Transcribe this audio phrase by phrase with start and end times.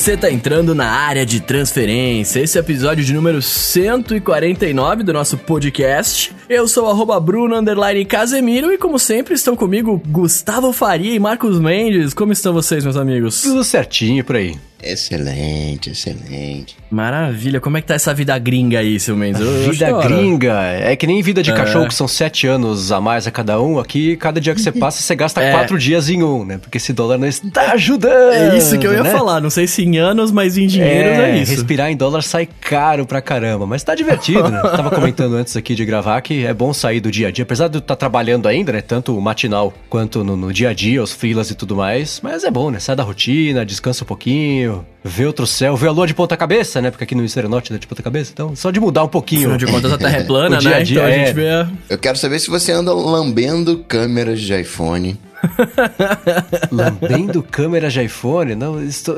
[0.00, 2.40] Você tá entrando na área de transferência.
[2.40, 6.34] Esse é o episódio de número 149 do nosso podcast.
[6.48, 11.60] Eu sou arroba Bruno Underline Casemiro e como sempre estão comigo Gustavo Faria e Marcos
[11.60, 12.14] Mendes.
[12.14, 13.42] Como estão vocês, meus amigos?
[13.42, 14.56] Tudo certinho por aí.
[14.82, 16.76] Excelente, excelente.
[16.90, 17.60] Maravilha.
[17.60, 19.40] Como é que tá essa vida gringa aí, seu Mendes?
[19.40, 21.54] Eu vida gringa é que nem vida de é.
[21.54, 23.78] cachorro, que são sete anos a mais a cada um.
[23.78, 25.52] Aqui, cada dia que você passa, você gasta é.
[25.52, 26.58] quatro dias em um, né?
[26.58, 28.32] Porque esse dólar não está ajudando.
[28.32, 29.10] É isso que eu ia né?
[29.10, 29.40] falar.
[29.40, 31.52] Não sei se em anos, mas em dinheiro é, é isso.
[31.52, 33.66] Respirar em dólar sai caro pra caramba.
[33.66, 34.60] Mas tá divertido, né?
[34.76, 37.42] Tava comentando antes aqui de gravar que é bom sair do dia a dia.
[37.42, 38.80] Apesar de eu estar tá trabalhando ainda, né?
[38.80, 42.20] Tanto o matinal quanto no, no dia a dia, os freelas e tudo mais.
[42.22, 42.78] Mas é bom, né?
[42.78, 44.69] Sai da rotina, descansa um pouquinho
[45.04, 46.90] ver outro céu, ver a lua de ponta cabeça, né?
[46.90, 49.52] Porque aqui no Norte é de ponta cabeça, então só de mudar um pouquinho.
[49.52, 50.60] Afinal de contas a Terra é plana, né?
[50.60, 51.32] Dia -dia, então a gente é.
[51.64, 51.70] vê...
[51.88, 55.18] Eu quero saber se você anda lambendo câmeras de iPhone
[56.70, 58.54] Lambendo câmera de iPhone?
[58.54, 59.16] Não, estou,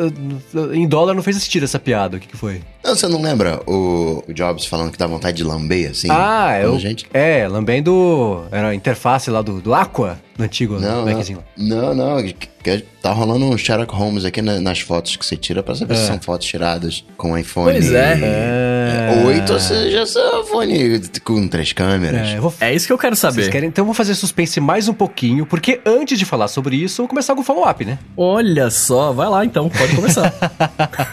[0.73, 2.17] em dólar não fez sentido essa piada.
[2.17, 2.61] O que, que foi?
[2.85, 6.09] Não, você não lembra o, o Jobs falando que dá vontade de lamber, assim?
[6.11, 6.67] Ah, é.
[6.67, 7.07] O, gente...
[7.13, 8.45] É, lambendo.
[8.51, 11.45] Era a interface lá do, do Aqua, no antigo não, Maczinho.
[11.57, 12.23] Não, não.
[12.23, 15.95] Que, tá rolando um Sherlock Holmes aqui na, nas fotos que você tira pra saber
[15.95, 15.97] é.
[15.97, 17.73] se são fotos tiradas com iPhone.
[17.73, 18.19] Pois é.
[18.23, 19.25] é.
[19.27, 22.29] 8 ou seja, seu iPhone com três câmeras.
[22.29, 22.55] É, vou...
[22.61, 23.51] é, isso que eu quero saber.
[23.51, 27.01] Querem, então eu vou fazer suspense mais um pouquinho, porque antes de falar sobre isso,
[27.01, 27.99] eu vou começar com o follow-up, né?
[28.17, 30.33] Olha só, vai lá então, pode começar.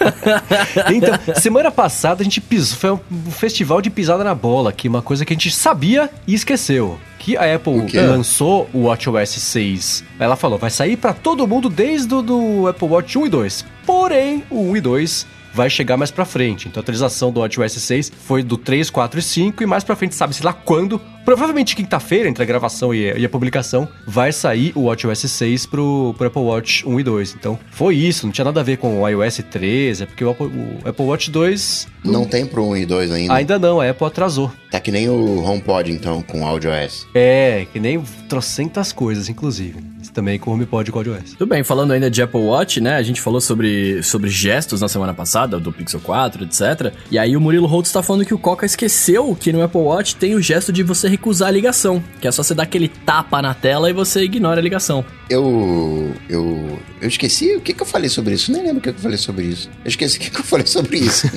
[0.93, 5.01] então, semana passada a gente pisou, foi um festival de pisada na bola aqui, uma
[5.01, 10.37] coisa que a gente sabia e esqueceu que a Apple lançou o WatchOS 6, ela
[10.37, 13.65] falou, vai sair para todo mundo desde o do Apple Watch 1 e 2.
[13.85, 16.67] Porém, o 1 e 2 vai chegar mais para frente.
[16.67, 19.95] Então a atualização do WatchOS 6 foi do 3, 4 e 5 e mais para
[19.95, 24.71] frente sabe-se lá quando Provavelmente quinta-feira, entre a gravação e, e, a publicação, vai sair
[24.75, 27.35] o WatchOS 6 pro, pro Apple Watch 1 e 2.
[27.35, 30.31] Então, foi isso, não tinha nada a ver com o iOS 13, é porque o
[30.31, 31.87] Apple, o Apple Watch 2...
[32.03, 33.33] Não tem pro 1 e 2 ainda?
[33.35, 34.51] Ainda não, a Apple atrasou.
[34.71, 37.05] Tá que nem o HomePod, então, com AudioOS.
[37.13, 39.83] É, que nem trocentas coisas, inclusive.
[40.13, 41.03] Também com o HomePod e com o.
[41.03, 42.95] Tudo bem, falando ainda de Apple Watch, né?
[42.95, 46.93] A gente falou sobre, sobre gestos na semana passada, do Pixel 4, etc.
[47.11, 50.15] E aí o Murilo Holtz tá falando que o Coca esqueceu que no Apple Watch
[50.15, 53.41] tem o gesto de você recusar a ligação, que é só você dar aquele tapa
[53.41, 55.05] na tela e você ignora a ligação.
[55.29, 56.13] Eu.
[56.27, 56.79] Eu.
[57.01, 58.51] Eu esqueci o que, que eu falei sobre isso.
[58.51, 59.69] Nem lembro o que, que eu falei sobre isso.
[59.85, 61.27] Eu esqueci o que, que eu falei sobre isso.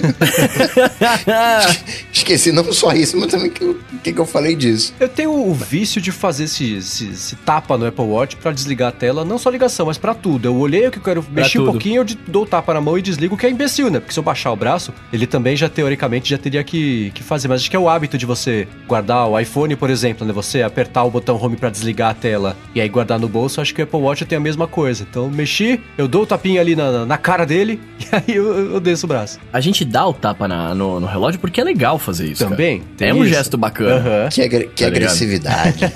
[2.12, 4.93] esqueci não só isso, mas também o que, que, eu falei disso.
[4.99, 8.88] Eu tenho o vício de fazer esse, esse, esse tapa no Apple Watch para desligar
[8.88, 10.46] a tela, não só ligação, mas para tudo.
[10.46, 12.98] Eu olhei o que eu quero mexer um pouquinho, eu dou o tapa na mão
[12.98, 13.98] e desligo, que é imbecil, né?
[13.98, 17.48] Porque se eu baixar o braço, ele também já teoricamente já teria que, que fazer.
[17.48, 20.32] Mas acho que é o hábito de você guardar o iPhone, por exemplo exemplo, né?
[20.32, 23.74] Você apertar o botão home para desligar a tela e aí guardar no bolso, acho
[23.74, 25.06] que o Apple Watch tem a mesma coisa.
[25.08, 28.80] Então, mexi, eu dou o tapinha ali na, na cara dele e aí eu, eu
[28.80, 29.38] desço o braço.
[29.52, 32.46] A gente dá o tapa na, no, no, relógio porque é legal fazer isso.
[32.46, 32.82] Também.
[33.00, 34.24] É um gesto bacana.
[34.24, 34.28] Uhum.
[34.30, 35.92] Que, agre que tá agressividade.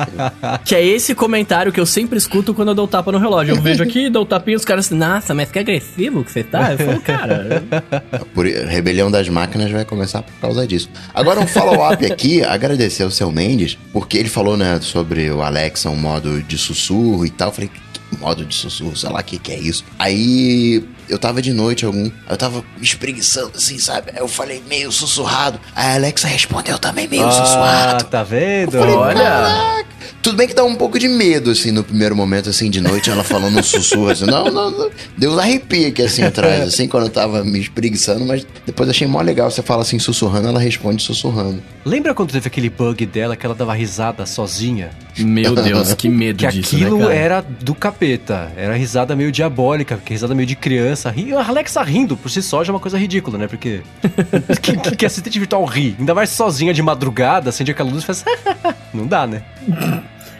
[0.64, 3.54] que é esse comentário que eu sempre escuto quando eu dou tapa no relógio.
[3.54, 6.72] Eu vejo aqui, dou tapinha os caras assim, nossa, mas que agressivo que você tá.
[6.72, 7.62] Eu falo, cara.
[8.34, 10.90] Por, rebelião das máquinas vai começar por causa disso.
[11.14, 15.42] Agora, um follow-up aqui, agradecer ao seu Mendes Mendes, porque ele falou, né, sobre o
[15.42, 17.48] Alexa, um modo de sussurro e tal.
[17.48, 17.70] Eu falei,
[18.18, 19.84] modo de sussurro, sei lá o que, que é isso.
[19.98, 24.10] Aí eu tava de noite algum, eu tava me espreguiçando assim, sabe?
[24.12, 25.60] Aí eu falei meio sussurrado.
[25.74, 28.04] Aí a Alexa respondeu também meio ah, sussurrado.
[28.04, 28.72] tá vendo?
[28.72, 29.84] Falei, Olha.
[30.24, 33.10] Tudo bem que dá um pouco de medo, assim, no primeiro momento, assim, de noite,
[33.10, 34.90] ela falando um sussurro, assim, não, não, não.
[35.18, 39.20] Deus arrepia aqui, assim, atrás, assim, quando eu tava me espreguiçando, mas depois achei mó
[39.20, 39.50] legal.
[39.50, 41.62] Você fala assim, sussurrando, ela responde sussurrando.
[41.84, 44.90] Lembra quando teve aquele bug dela que ela dava risada sozinha?
[45.18, 48.50] Meu Deus, que medo que disso, aquilo né, era do capeta.
[48.56, 50.93] Era risada meio diabólica, que risada meio de criança.
[50.94, 53.46] A Alexa rindo por si só já é uma coisa ridícula, né?
[53.46, 53.82] Porque.
[54.62, 55.96] que, que, que assistente virtual ri?
[55.98, 58.24] Ainda mais sozinha de madrugada, acende aquela luz e faz.
[58.92, 59.42] Não dá, né?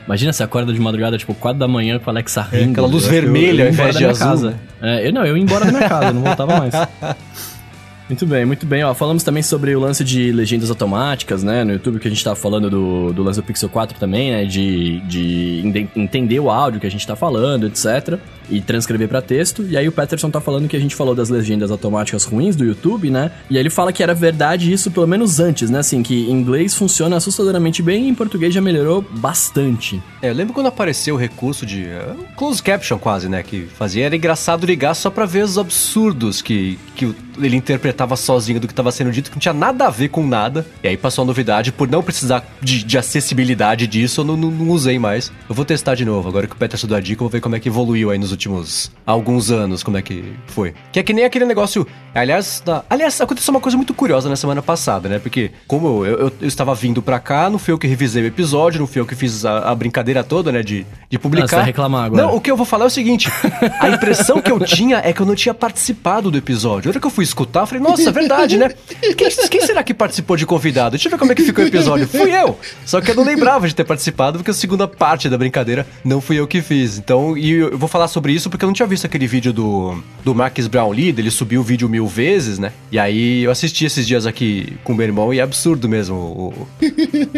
[0.06, 2.68] Imagina se acorda de madrugada, tipo, 4 da manhã com a Alexa é, rindo.
[2.68, 4.26] É, aquela luz vermelha ao invés de azul.
[4.26, 4.54] Casa.
[4.82, 6.74] É, eu não, eu ia embora da minha casa, não voltava mais.
[8.08, 8.84] Muito bem, muito bem.
[8.84, 11.64] Ó, falamos também sobre o lance de legendas automáticas, né?
[11.64, 14.44] No YouTube que a gente tá falando do, do lance do Pixel 4 também, né?
[14.44, 18.18] De, de entender o áudio que a gente tá falando, etc.
[18.50, 19.62] E transcrever para texto.
[19.62, 22.64] E aí o Peterson tá falando que a gente falou das legendas automáticas ruins do
[22.64, 23.30] YouTube, né?
[23.48, 25.78] E aí ele fala que era verdade isso pelo menos antes, né?
[25.78, 30.02] Assim, que em inglês funciona assustadoramente bem e em português já melhorou bastante.
[30.20, 33.42] É, eu lembro quando apareceu o recurso de uh, close caption quase, né?
[33.42, 38.60] Que fazia, era engraçado ligar só pra ver os absurdos que, que ele interpretava sozinho
[38.60, 40.66] do que estava sendo dito, que não tinha nada a ver com nada.
[40.82, 44.50] E aí passou a novidade, por não precisar de, de acessibilidade disso, eu não, não,
[44.50, 45.32] não, usei mais.
[45.48, 47.40] Eu vou testar de novo, agora que o Peterson deu a dica, eu vou ver
[47.40, 50.74] como é que evoluiu aí nos últimos alguns anos, como é que foi.
[50.92, 51.86] Que é que nem aquele negócio.
[52.14, 55.18] Aliás, aliás, aconteceu uma coisa muito curiosa na semana passada, né?
[55.18, 58.26] Porque, como eu, eu, eu estava vindo pra cá, não fui eu que revisei o
[58.26, 60.62] episódio, não fui eu que fiz a, a brincadeira toda, né?
[60.62, 61.44] De, de publicar.
[61.44, 62.22] Ah, você vai reclamar agora.
[62.22, 63.28] Não, o que eu vou falar é o seguinte:
[63.80, 66.88] a impressão que eu tinha é que eu não tinha participado do episódio.
[66.88, 68.70] A hora que eu fui escutar, eu falei, nossa, é verdade, né?
[69.16, 70.92] Quem, quem será que participou de convidado?
[70.92, 72.06] Deixa eu ver como é que ficou o episódio.
[72.08, 72.58] Fui eu!
[72.84, 76.20] Só que eu não lembrava de ter participado, porque a segunda parte da brincadeira não
[76.20, 76.98] fui eu que fiz.
[76.98, 80.02] Então, e eu vou falar sobre isso porque eu não tinha visto aquele vídeo do,
[80.24, 82.72] do Marcus Brownlee, ele subiu o vídeo mil vezes, né?
[82.90, 86.68] E aí eu assisti esses dias aqui com meu irmão e é absurdo mesmo o,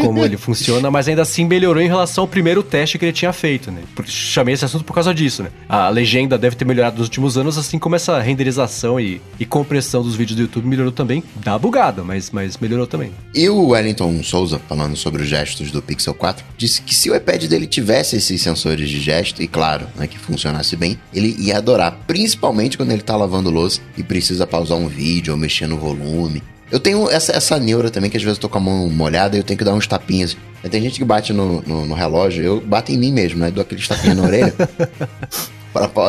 [0.01, 3.33] como ele funciona, mas ainda assim melhorou em relação ao primeiro teste que ele tinha
[3.33, 3.83] feito, né?
[4.05, 5.51] Chamei esse assunto por causa disso, né?
[5.69, 9.45] A legenda deve ter melhorado nos últimos anos, assim como essa renderização e, e
[9.77, 11.23] compressão dos vídeos do YouTube melhorou também.
[11.37, 13.13] Dá bugada, mas, mas melhorou também.
[13.35, 17.15] E o Wellington Souza, falando sobre os gestos do Pixel 4, disse que se o
[17.15, 21.59] iPad dele tivesse esses sensores de gesto, e claro, né, que funcionasse bem, ele ia
[21.59, 25.77] adorar, principalmente quando ele tá lavando louça e precisa pausar um vídeo ou mexer no
[25.77, 26.43] volume.
[26.71, 29.37] Eu tenho essa, essa neura também, que às vezes eu tô com a mão molhada
[29.37, 30.37] e eu tenho que dar uns tapinhas.
[30.71, 33.51] Tem gente que bate no, no, no relógio, eu bato em mim mesmo, né?
[33.51, 34.55] Dou aqueles tapinhas na orelha.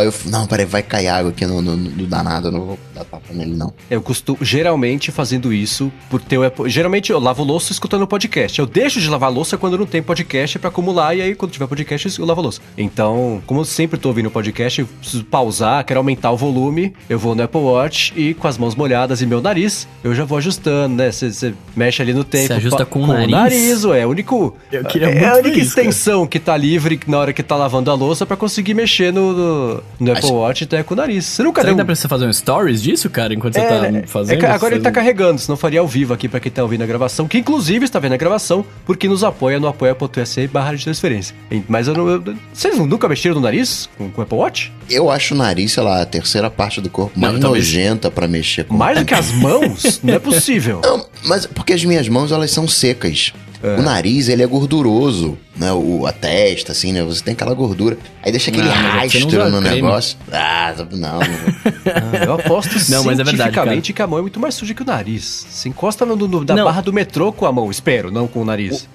[0.04, 3.04] eu, não, peraí, vai cair água aqui no, no, no danado, eu não vou dar
[3.04, 3.74] tapa nele, não.
[3.90, 8.60] Eu costumo, geralmente, fazendo isso, por ter o Geralmente eu lavo louça escutando podcast.
[8.60, 11.68] Eu deixo de lavar louça quando não tem podcast para acumular, e aí quando tiver
[11.68, 12.62] podcast eu lavo louça.
[12.78, 17.20] Então, como eu sempre tô ouvindo podcast, eu preciso pausar, quero aumentar o volume, eu
[17.20, 20.38] vou no Apple Watch e com as mãos molhadas e meu nariz, eu já vou
[20.38, 21.12] ajustando, né?
[21.12, 22.48] Você mexe ali no tempo.
[22.48, 23.32] Você ajusta com, com o nariz?
[23.32, 24.02] nariz, ué.
[24.02, 24.56] É o único.
[24.72, 26.30] Eu queria é a única isso, extensão cara.
[26.30, 29.84] que tá livre na hora que tá lavando a louça para conseguir mexer no, no
[30.00, 30.34] no, Apple Acho...
[30.34, 31.26] Watch até com o nariz.
[31.26, 31.76] Você nunca Será deu...
[31.76, 34.46] que dá pra você fazer um stories disso, cara, enquanto é, você tá é fazendo?
[34.46, 36.86] É, agora ele tá carregando, senão faria ao vivo aqui pra quem tá ouvindo a
[36.86, 41.36] gravação, que inclusive está vendo a gravação, porque nos apoia no apoia.se barra de transferência.
[41.68, 42.08] Mas eu não...
[42.08, 42.24] Eu,
[42.54, 44.74] vocês nunca mexeram no nariz com, o Apple Watch?
[44.90, 48.28] Eu acho o nariz, sei lá, a terceira parte do corpo mais não, nojenta para
[48.28, 50.00] mexer com Mais do que as mãos?
[50.04, 50.82] não é possível.
[50.88, 53.34] Não, mas porque as minhas mãos, elas são secas.
[53.64, 53.80] É.
[53.80, 55.72] O nariz, ele é gorduroso, né?
[55.74, 57.04] O, a testa, assim, né?
[57.04, 57.98] Você tem aquela gordura.
[58.24, 59.76] Aí deixa aquele não, é rastro no creme.
[59.76, 60.18] negócio.
[60.32, 60.98] Ah, não.
[60.98, 61.20] não.
[61.22, 64.82] ah, eu aposto não, mas é verdade, que a mão é muito mais suja que
[64.82, 65.46] o nariz.
[65.50, 66.66] Se encosta no, no da não.
[66.66, 68.88] barra do metrô com a mão, espero, não com o nariz.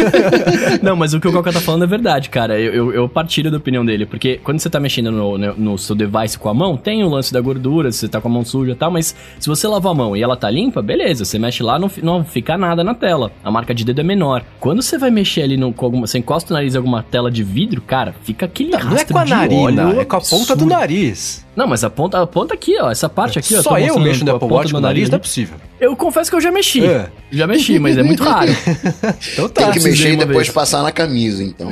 [0.82, 2.58] não, mas o que o Coca tá falando é verdade, cara.
[2.58, 5.78] Eu, eu, eu, partilho da opinião dele, porque quando você tá mexendo no, no, no,
[5.78, 8.44] seu device com a mão, tem o lance da gordura, você tá com a mão
[8.44, 11.38] suja e tal, mas se você lava a mão e ela tá limpa, beleza, você
[11.38, 13.32] mexe lá, não, não fica nada na tela.
[13.42, 14.44] A marca de de dedo é menor.
[14.58, 16.06] Quando você vai mexer ali no, com alguma.
[16.06, 19.04] Você encosta o nariz em alguma tela de vidro, cara, fica aquele não, não é
[19.04, 21.44] com a narina, é com a ponta do nariz.
[21.60, 22.90] Não, mas a ponta, a ponta aqui, ó.
[22.90, 23.60] Essa parte aqui, ó.
[23.60, 25.58] Só eu mexo no Apple Watch com o nariz, não é possível.
[25.78, 26.84] Eu confesso que eu já mexi.
[26.86, 27.08] É.
[27.30, 28.50] Já mexi, mas é muito raro.
[29.32, 29.64] então tá.
[29.64, 30.50] Tem que mexer e depois vez.
[30.50, 31.68] passar na camisa, então.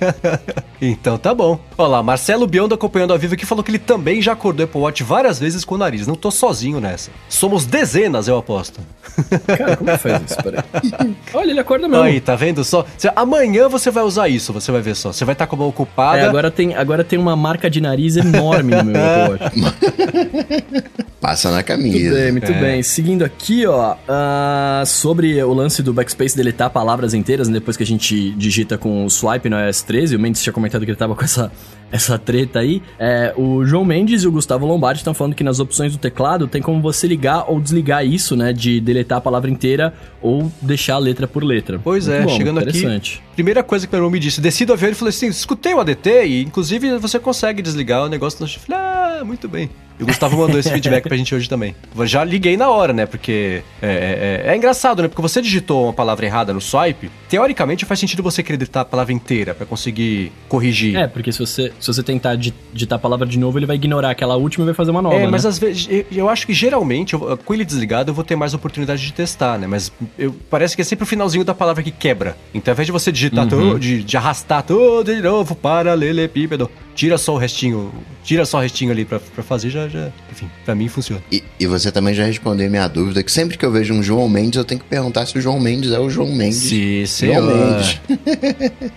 [0.80, 1.58] então tá bom.
[1.78, 4.80] Olha lá, Marcelo Biondo acompanhando a Vivo aqui falou que ele também já acordou Apple
[4.80, 6.06] Watch várias vezes com o nariz.
[6.06, 7.10] Não tô sozinho nessa.
[7.28, 8.80] Somos dezenas, eu aposto.
[9.56, 10.42] Cara, como faz isso?
[10.42, 10.62] Peraí.
[11.32, 12.04] Olha, ele acorda mesmo.
[12.04, 12.84] Aí, tá vendo só?
[13.14, 15.12] Amanhã você vai usar isso, você vai ver só.
[15.12, 16.18] Você vai estar tá com a mão ocupada.
[16.18, 19.05] É, agora tem, agora tem uma marca de nariz enorme no meu
[21.20, 21.98] Passa na camisa.
[21.98, 22.60] Muito bem, muito é.
[22.60, 22.82] bem.
[22.82, 27.82] Seguindo aqui, ó, uh, sobre o lance do backspace deletar palavras inteiras, né, depois que
[27.82, 30.98] a gente digita com o swipe no iOS 13, o Mendes tinha comentado que ele
[30.98, 31.50] tava com essa
[31.90, 32.82] essa treta aí.
[32.98, 36.46] É, o João Mendes e o Gustavo Lombardi estão falando que nas opções do teclado
[36.46, 38.52] tem como você ligar ou desligar isso, né?
[38.52, 41.80] De deletar a palavra inteira ou deixar a letra por letra.
[41.82, 43.20] Pois Muito é, bom, chegando aqui.
[43.34, 45.80] Primeira coisa que meu irmão me disse, desci do avião e falou assim: escutei o
[45.80, 48.74] ADT e inclusive você consegue desligar o negócio do chifre.
[48.74, 49.70] Ah, muito bem.
[49.98, 51.74] E o Gustavo mandou esse feedback pra gente hoje também.
[52.04, 53.06] Já liguei na hora, né?
[53.06, 55.08] Porque é, é, é, engraçado, né?
[55.08, 59.12] Porque você digitou uma palavra errada no swipe, teoricamente faz sentido você acreditar a palavra
[59.12, 60.96] inteira para conseguir corrigir.
[60.96, 64.10] É, porque se você, se você tentar digitar a palavra de novo, ele vai ignorar
[64.10, 65.16] aquela última e vai fazer uma nova.
[65.16, 65.50] É, mas né?
[65.50, 68.52] às vezes, eu, eu, acho que geralmente, eu, com ele desligado, eu vou ter mais
[68.52, 69.66] oportunidade de testar, né?
[69.66, 72.36] Mas eu, parece que é sempre o finalzinho da palavra que quebra.
[72.52, 73.48] Então, ao invés de você digitar uhum.
[73.48, 77.92] todo, de, de arrastar tudo de novo para lelepípedo, tira só o restinho,
[78.24, 80.10] tira só o restinho ali pra, pra fazer, já, já.
[80.32, 81.22] Enfim, pra mim funciona.
[81.30, 84.28] E, e você também já respondeu minha dúvida, que sempre que eu vejo um João
[84.28, 86.56] Mendes, eu tenho que perguntar se o João Mendes é o João Mendes.
[86.56, 87.42] Sim, senhor.
[87.42, 88.00] João Mendes.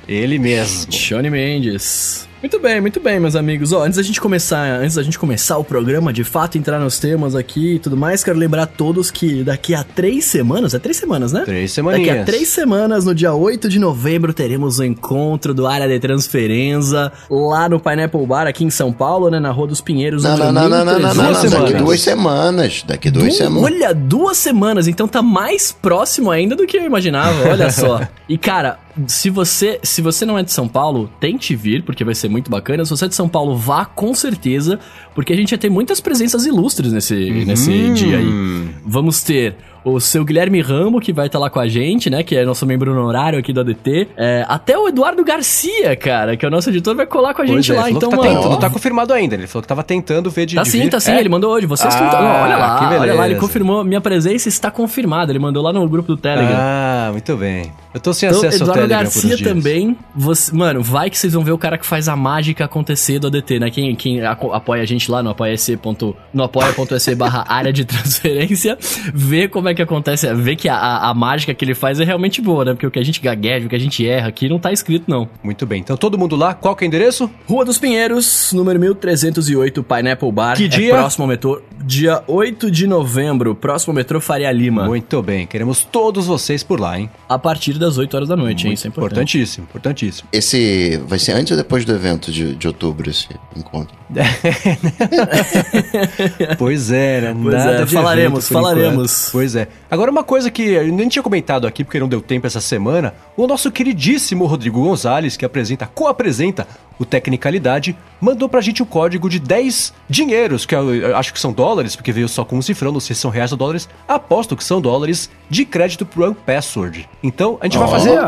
[0.08, 0.90] Ele mesmo.
[0.90, 2.29] Johnny Mendes.
[2.42, 3.74] Muito bem, muito bem, meus amigos.
[3.74, 6.98] Ó, antes da gente começar, antes da gente começar o programa, de fato, entrar nos
[6.98, 10.80] temas aqui e tudo mais, quero lembrar a todos que daqui a três semanas, é
[10.80, 11.42] três semanas, né?
[11.44, 12.00] Três semanas.
[12.00, 16.00] Daqui a três semanas, no dia 8 de novembro, teremos o encontro do Área de
[16.00, 19.38] Transferência lá no Pineapple Bar, aqui em São Paulo, né?
[19.38, 20.24] Na Rua dos Pinheiros.
[20.24, 22.84] Não, não, não, não, não, não, não, daqui duas semanas.
[22.88, 23.64] Daqui duas semanas.
[23.64, 28.00] Olha, duas semanas, então tá mais próximo ainda do que eu imaginava, olha só.
[28.30, 28.78] E, cara,
[29.08, 32.50] se você, se você não é de São Paulo, tente vir, porque vai ser muito
[32.50, 32.84] bacana.
[32.86, 34.80] Se você é de São Paulo, vá com certeza,
[35.14, 37.46] porque a gente vai ter muitas presenças ilustres nesse, uhum.
[37.46, 38.70] nesse dia aí.
[38.86, 42.24] Vamos ter o seu Guilherme Rambo, que vai estar tá lá com a gente, né?
[42.24, 44.10] Que é nosso membro honorário aqui do ADT.
[44.18, 47.46] É, até o Eduardo Garcia, cara, que é o nosso editor, vai colar com a
[47.46, 47.90] gente é, lá.
[47.90, 49.36] Então, tá mano, tentando, não tá confirmado ainda.
[49.36, 50.56] Ele falou que tava tentando ver de.
[50.56, 50.90] Tá de sim, vir.
[50.90, 51.12] tá sim.
[51.12, 51.20] É?
[51.20, 51.66] Ele mandou hoje.
[51.66, 52.20] Vocês ah, estão.
[52.20, 53.84] olha lá, olha lá, ele confirmou.
[53.84, 55.32] Minha presença está confirmada.
[55.32, 56.56] Ele mandou lá no grupo do Telegram.
[56.58, 57.72] Ah, muito bem.
[57.94, 59.98] Eu tô sem então, acesso Eduardo ao Telegram Garcia também.
[60.16, 63.28] Você, mano, vai que vocês vão ver o cara que faz a mágica acontecer do
[63.28, 63.72] ADT, né?
[63.72, 68.78] Quem, quem apoia a gente lá no apoia.se barra área de transferência,
[69.14, 72.42] vê como é que acontece, vê que a, a, mágica que ele faz é realmente
[72.42, 72.74] boa, né?
[72.74, 75.06] Porque o que a gente gagueja, o que a gente erra aqui não tá escrito,
[75.08, 75.28] não.
[75.44, 75.82] Muito bem.
[75.82, 77.30] Então todo mundo lá, qual que é o endereço?
[77.48, 80.58] Rua dos Pinheiros, número 1308, Pineapple Bar.
[80.58, 80.94] Que dia?
[80.94, 81.62] É próximo metrô.
[81.84, 84.86] Dia 8 de novembro, próximo metrô Faria Lima.
[84.86, 85.48] Muito bem.
[85.48, 87.10] Queremos todos vocês por lá, hein?
[87.28, 88.74] A partir das 8 horas da noite, hein?
[88.74, 89.38] Isso é importante.
[89.38, 90.30] Importantíssimo, importantíssimo.
[90.32, 93.98] Esse vai ser antes ou depois do evento de, de outubro, esse encontro?
[96.58, 97.36] pois é, né?
[97.42, 99.28] Pois Nada é, falaremos, falaremos.
[99.28, 99.32] Enquanto.
[99.32, 99.59] Pois é.
[99.90, 103.14] Agora, uma coisa que eu nem tinha comentado aqui, porque não deu tempo essa semana,
[103.36, 106.68] o nosso queridíssimo Rodrigo Gonzalez, que apresenta, co-apresenta
[107.00, 111.40] o Tecnicalidade, mandou pra gente o código de 10 dinheiros, que eu, eu acho que
[111.40, 113.88] são dólares, porque veio só com um cifrão, não sei se são reais ou dólares,
[114.06, 117.08] aposto que são dólares, de crédito pro One Password.
[117.24, 117.82] Então, a gente oh.
[117.82, 118.20] vai fazer...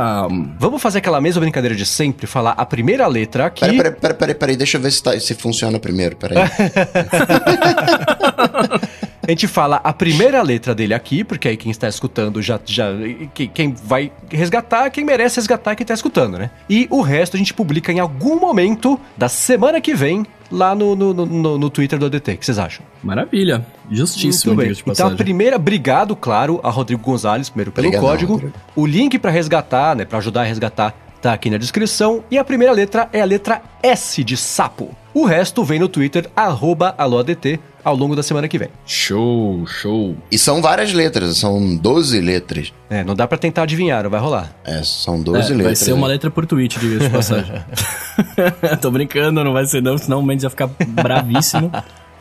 [0.57, 3.61] Vamos fazer aquela mesma brincadeira de sempre, falar a primeira letra aqui...
[3.61, 6.37] Peraí, peraí, peraí, peraí, peraí deixa eu ver se, tá, se funciona primeiro, peraí.
[9.25, 12.59] A gente fala a primeira letra dele aqui, porque aí quem está escutando já.
[12.65, 12.89] já
[13.53, 16.49] quem vai resgatar, quem merece resgatar é quem está escutando, né?
[16.69, 20.95] E o resto a gente publica em algum momento da semana que vem lá no,
[20.95, 22.31] no, no, no Twitter do ADT.
[22.31, 22.85] O que vocês acham?
[23.03, 23.65] Maravilha.
[23.89, 24.55] Justíssimo.
[24.55, 24.83] Muito bem.
[24.87, 28.33] Então a primeira, obrigado, claro, a Rodrigo Gonzalez, primeiro pelo Obrigado, código.
[28.33, 28.53] Rodrigo.
[28.75, 32.23] O link para resgatar, né, para ajudar a resgatar, tá aqui na descrição.
[32.29, 34.95] E a primeira letra é a letra S de sapo.
[35.13, 38.69] O resto vem no Twitter, arroba aloadt, ao longo da semana que vem.
[38.85, 40.15] Show, show.
[40.31, 42.73] E são várias letras, são 12 letras.
[42.89, 44.55] É, não dá para tentar adivinhar, não vai rolar.
[44.63, 45.65] É, são 12 é, letras.
[45.65, 47.61] Vai ser uma letra por tweet, diga de passagem.
[48.81, 51.71] Tô brincando, não vai ser não, senão o Mendes ia ficar bravíssimo.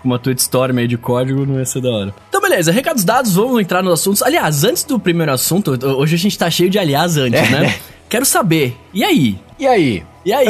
[0.03, 2.15] uma tweet storm aí de código não ia ser da hora.
[2.29, 4.23] Então, beleza, recados dados, vamos entrar nos assuntos.
[4.23, 7.51] Aliás, antes do primeiro assunto, hoje a gente tá cheio de aliás antes, é.
[7.51, 7.75] né?
[8.11, 9.39] Quero saber, e aí?
[9.57, 10.03] E aí?
[10.25, 10.47] E aí?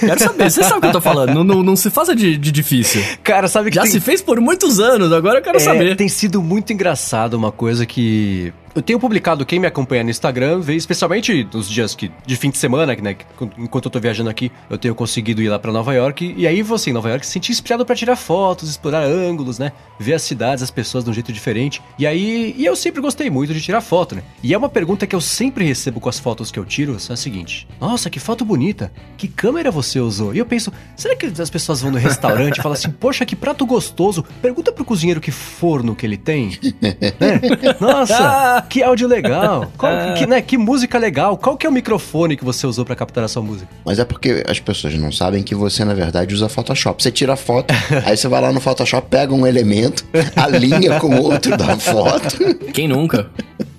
[0.00, 2.38] Quero saber, você sabe o que eu tô falando, não, não, não se faça de,
[2.38, 3.02] de, difícil.
[3.22, 3.76] Cara, sabe que.
[3.76, 3.90] Já tem...
[3.90, 5.96] se fez por muitos anos, agora eu quero é, saber.
[5.96, 10.60] Tem sido muito engraçado uma coisa que eu tenho publicado, quem me acompanha no Instagram,
[10.60, 13.16] vê especialmente nos dias que, de fim de semana, né?
[13.58, 16.34] Enquanto eu tô viajando aqui, eu tenho conseguido ir lá para Nova York.
[16.36, 19.72] E aí você, em Nova York, se sente inspirado para tirar fotos, explorar ângulos, né?
[19.98, 21.80] Ver as cidades, as pessoas de um jeito diferente.
[21.98, 22.54] E aí.
[22.56, 24.22] E eu sempre gostei muito de tirar foto, né?
[24.42, 27.12] E é uma pergunta que eu sempre recebo com as fotos que eu tiro: é
[27.12, 28.92] a seguinte: Nossa, que foto bonita!
[29.16, 30.34] Que câmera você usou?
[30.34, 33.36] E eu penso, será que as pessoas vão no restaurante e falam assim, poxa, que
[33.36, 34.24] prato gostoso?
[34.42, 36.58] Pergunta pro cozinheiro que forno que ele tem.
[36.80, 37.40] né?
[37.80, 38.63] Nossa!
[38.68, 39.70] que áudio legal.
[39.78, 41.36] Qual, que, né, que música legal.
[41.36, 43.68] Qual que é o microfone que você usou para captar a sua música?
[43.84, 47.02] Mas é porque as pessoas não sabem que você, na verdade, usa Photoshop.
[47.02, 47.72] Você tira a foto,
[48.04, 50.04] aí você vai lá no Photoshop, pega um elemento,
[50.36, 52.36] alinha com outro da foto.
[52.72, 53.30] Quem nunca?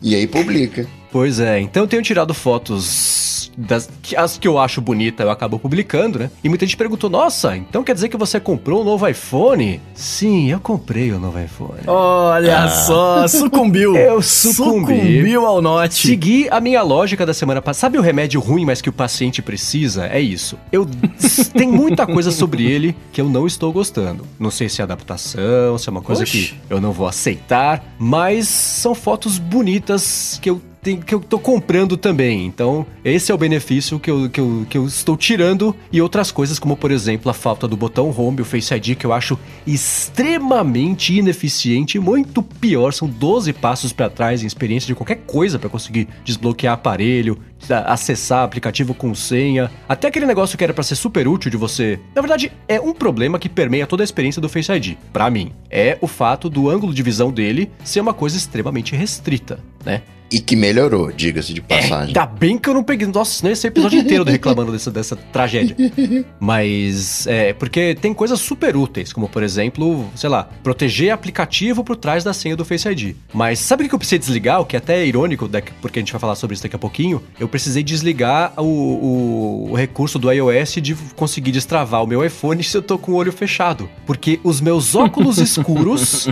[0.02, 0.88] E aí publica.
[1.12, 5.58] Pois é, então eu tenho tirado fotos das, as que eu acho bonita eu acabo
[5.58, 6.30] publicando, né?
[6.44, 9.82] E muita gente perguntou: Nossa, então quer dizer que você comprou um novo iPhone?
[9.94, 11.82] Sim, eu comprei o um novo iPhone.
[11.88, 12.70] Olha ah.
[12.70, 13.96] só, sucumbiu.
[13.98, 14.96] eu sucumbi.
[14.96, 16.08] Sucumbiu ao note.
[16.08, 17.86] Segui a minha lógica da semana passada.
[17.86, 20.08] Sabe o remédio ruim, mas que o paciente precisa?
[20.08, 20.58] É isso.
[20.72, 20.88] Eu
[21.54, 24.26] tem muita coisa sobre ele que eu não estou gostando.
[24.40, 26.48] Não sei se é adaptação, se é uma coisa Oxi.
[26.48, 31.40] que eu não vou aceitar, mas são fotos bonitas que eu tem, que eu tô
[31.40, 32.46] comprando também.
[32.46, 35.76] Então, esse é o benefício que eu, que, eu, que eu estou tirando.
[35.92, 39.06] E outras coisas, como por exemplo, a falta do botão Home, o Face ID, que
[39.06, 42.94] eu acho extremamente ineficiente muito pior.
[42.94, 47.40] São 12 passos para trás em experiência de qualquer coisa para conseguir desbloquear aparelho,
[47.88, 49.72] acessar aplicativo com senha.
[49.90, 52.00] Até aquele negócio que era para ser super útil de você.
[52.14, 54.98] Na verdade, é um problema que permeia toda a experiência do Face ID.
[55.12, 59.60] Para mim, é o fato do ângulo de visão dele ser uma coisa extremamente restrita,
[59.84, 60.04] né?
[60.32, 61.94] E que melhorou, diga-se de passagem.
[61.94, 63.08] É, ainda bem que eu não peguei.
[63.08, 65.76] Nossa, senão esse episódio inteiro reclamando dessa, dessa tragédia.
[66.40, 71.96] Mas, é, porque tem coisas super úteis, como por exemplo, sei lá, proteger aplicativo por
[71.96, 73.16] trás da senha do Face ID.
[73.34, 74.62] Mas sabe o que eu precisei desligar?
[74.62, 75.50] O que é até é irônico,
[75.82, 77.22] porque a gente vai falar sobre isso daqui a pouquinho.
[77.40, 82.64] Eu precisei desligar o, o, o recurso do iOS de conseguir destravar o meu iPhone
[82.64, 83.90] se eu tô com o olho fechado.
[84.06, 86.28] Porque os meus óculos escuros,